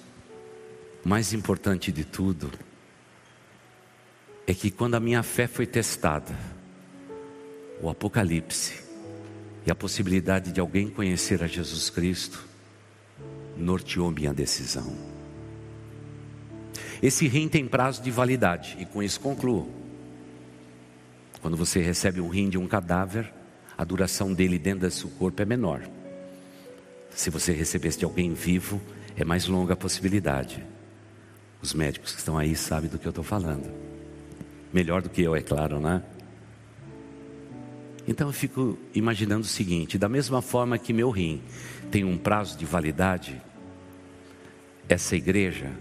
o 1.03 1.09
mais 1.09 1.33
importante 1.33 1.91
de 1.91 2.03
tudo 2.03 2.51
é 4.45 4.53
que 4.53 4.69
quando 4.69 4.95
a 4.95 4.99
minha 4.99 5.23
fé 5.23 5.47
foi 5.47 5.65
testada, 5.65 6.35
o 7.81 7.89
Apocalipse 7.89 8.88
e 9.69 9.71
a 9.71 9.75
possibilidade 9.75 10.51
de 10.51 10.59
alguém 10.59 10.89
conhecer 10.89 11.43
a 11.43 11.47
Jesus 11.47 11.91
Cristo 11.91 12.43
norteou 13.55 14.09
minha 14.09 14.33
decisão. 14.33 14.91
Esse 17.03 17.27
rim 17.27 17.47
tem 17.47 17.67
prazo 17.67 18.01
de 18.01 18.09
validade, 18.09 18.75
e 18.79 18.85
com 18.85 19.03
isso 19.03 19.19
concluo. 19.19 19.71
Quando 21.39 21.55
você 21.55 21.81
recebe 21.81 22.19
um 22.19 22.29
rim 22.29 22.49
de 22.49 22.57
um 22.57 22.67
cadáver, 22.67 23.31
a 23.77 23.83
duração 23.83 24.33
dele 24.33 24.57
dentro 24.57 24.87
do 24.87 24.91
seu 24.91 25.07
corpo 25.07 25.39
é 25.39 25.45
menor. 25.45 25.87
Se 27.11 27.29
você 27.29 27.51
recebesse 27.51 27.99
de 27.99 28.05
alguém 28.05 28.33
vivo, 28.33 28.81
é 29.15 29.23
mais 29.23 29.47
longa 29.47 29.73
a 29.73 29.77
possibilidade. 29.77 30.65
Os 31.61 31.75
médicos 31.75 32.13
que 32.13 32.17
estão 32.17 32.39
aí 32.39 32.55
sabem 32.55 32.89
do 32.89 32.97
que 32.97 33.05
eu 33.05 33.11
estou 33.11 33.23
falando. 33.23 33.71
Melhor 34.73 35.03
do 35.03 35.09
que 35.09 35.21
eu, 35.21 35.35
é 35.35 35.43
claro, 35.43 35.79
né? 35.79 36.01
Então 38.09 38.27
eu 38.27 38.33
fico 38.33 38.75
imaginando 38.95 39.43
o 39.43 39.47
seguinte: 39.47 39.95
da 39.95 40.09
mesma 40.09 40.41
forma 40.41 40.79
que 40.79 40.91
meu 40.91 41.11
rim 41.11 41.43
tem 41.91 42.03
um 42.03 42.17
prazo 42.17 42.57
de 42.57 42.65
validade, 42.65 43.39
essa 44.89 45.15
igreja 45.15 45.71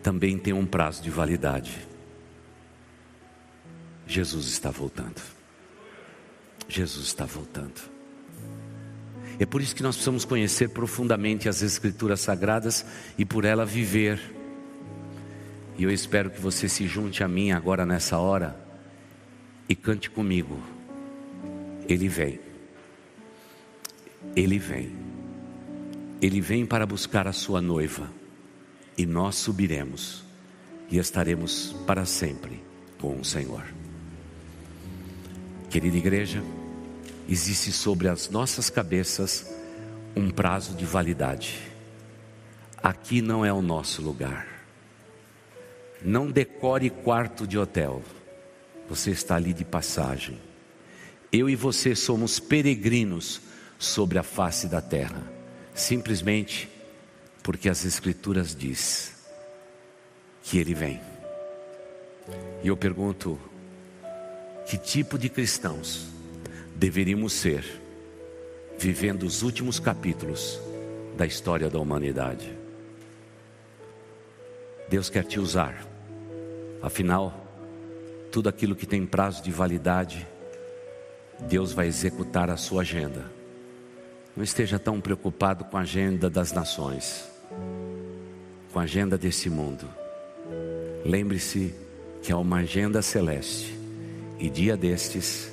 também 0.00 0.38
tem 0.38 0.52
um 0.52 0.64
prazo 0.64 1.02
de 1.02 1.10
validade. 1.10 1.76
Jesus 4.06 4.46
está 4.46 4.70
voltando. 4.70 5.20
Jesus 6.68 7.08
está 7.08 7.24
voltando. 7.24 7.80
É 9.36 9.44
por 9.44 9.60
isso 9.60 9.74
que 9.74 9.82
nós 9.82 9.96
precisamos 9.96 10.24
conhecer 10.24 10.68
profundamente 10.68 11.48
as 11.48 11.62
Escrituras 11.62 12.20
Sagradas 12.20 12.86
e 13.18 13.24
por 13.24 13.44
ela 13.44 13.66
viver. 13.66 14.20
E 15.76 15.82
eu 15.82 15.90
espero 15.90 16.30
que 16.30 16.40
você 16.40 16.68
se 16.68 16.86
junte 16.86 17.24
a 17.24 17.28
mim 17.28 17.50
agora 17.50 17.84
nessa 17.84 18.18
hora 18.18 18.56
e 19.68 19.74
cante 19.74 20.08
comigo. 20.08 20.79
Ele 21.90 22.08
vem. 22.08 22.38
Ele 24.36 24.60
vem. 24.60 24.92
Ele 26.22 26.40
vem 26.40 26.64
para 26.64 26.86
buscar 26.86 27.26
a 27.26 27.32
sua 27.32 27.60
noiva. 27.60 28.08
E 28.96 29.04
nós 29.04 29.34
subiremos 29.34 30.22
e 30.88 30.98
estaremos 30.98 31.74
para 31.88 32.04
sempre 32.04 32.62
com 33.00 33.18
o 33.18 33.24
Senhor. 33.24 33.64
Querida 35.68 35.96
igreja, 35.96 36.44
existe 37.28 37.72
sobre 37.72 38.06
as 38.06 38.30
nossas 38.30 38.70
cabeças 38.70 39.52
um 40.14 40.30
prazo 40.30 40.76
de 40.76 40.84
validade. 40.84 41.58
Aqui 42.80 43.20
não 43.20 43.44
é 43.44 43.52
o 43.52 43.60
nosso 43.60 44.00
lugar. 44.00 44.46
Não 46.04 46.30
decore 46.30 46.88
quarto 46.88 47.48
de 47.48 47.58
hotel. 47.58 48.00
Você 48.88 49.10
está 49.10 49.34
ali 49.34 49.52
de 49.52 49.64
passagem. 49.64 50.49
Eu 51.32 51.48
e 51.48 51.54
você 51.54 51.94
somos 51.94 52.40
peregrinos 52.40 53.40
sobre 53.78 54.18
a 54.18 54.22
face 54.22 54.66
da 54.66 54.80
terra, 54.80 55.22
simplesmente 55.74 56.68
porque 57.42 57.68
as 57.68 57.84
escrituras 57.84 58.54
diz 58.54 59.14
que 60.42 60.58
ele 60.58 60.74
vem. 60.74 61.00
E 62.62 62.68
eu 62.68 62.76
pergunto, 62.76 63.38
que 64.66 64.78
tipo 64.78 65.18
de 65.18 65.28
cristãos 65.28 66.06
deveríamos 66.76 67.32
ser, 67.32 67.64
vivendo 68.78 69.24
os 69.24 69.42
últimos 69.42 69.80
capítulos 69.80 70.60
da 71.16 71.26
história 71.26 71.68
da 71.68 71.78
humanidade. 71.78 72.56
Deus 74.88 75.10
quer 75.10 75.24
te 75.24 75.40
usar, 75.40 75.86
afinal, 76.80 77.46
tudo 78.30 78.48
aquilo 78.48 78.76
que 78.76 78.86
tem 78.86 79.04
prazo 79.04 79.42
de 79.42 79.50
validade, 79.50 80.26
Deus 81.48 81.72
vai 81.72 81.86
executar 81.86 82.50
a 82.50 82.56
sua 82.56 82.82
agenda. 82.82 83.30
Não 84.36 84.44
esteja 84.44 84.78
tão 84.78 85.00
preocupado 85.00 85.64
com 85.64 85.76
a 85.76 85.80
agenda 85.80 86.30
das 86.30 86.52
nações, 86.52 87.28
com 88.72 88.78
a 88.78 88.82
agenda 88.82 89.18
desse 89.18 89.50
mundo. 89.50 89.88
Lembre-se 91.04 91.74
que 92.22 92.32
há 92.32 92.36
uma 92.36 92.58
agenda 92.58 93.02
celeste 93.02 93.78
e 94.38 94.48
dia 94.48 94.76
destes, 94.76 95.52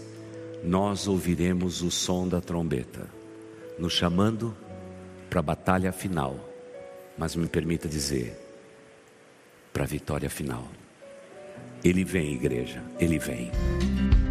nós 0.63 1.07
ouviremos 1.07 1.81
o 1.81 1.91
som 1.91 2.27
da 2.27 2.39
trombeta, 2.39 3.07
nos 3.77 3.93
chamando 3.93 4.55
para 5.29 5.39
a 5.39 5.43
batalha 5.43 5.91
final, 5.91 6.39
mas 7.17 7.35
me 7.35 7.47
permita 7.47 7.87
dizer, 7.87 8.37
para 9.73 9.83
a 9.83 9.87
vitória 9.87 10.29
final. 10.29 10.67
Ele 11.83 12.03
vem, 12.03 12.33
igreja, 12.33 12.81
ele 12.99 13.19
vem. 13.19 13.51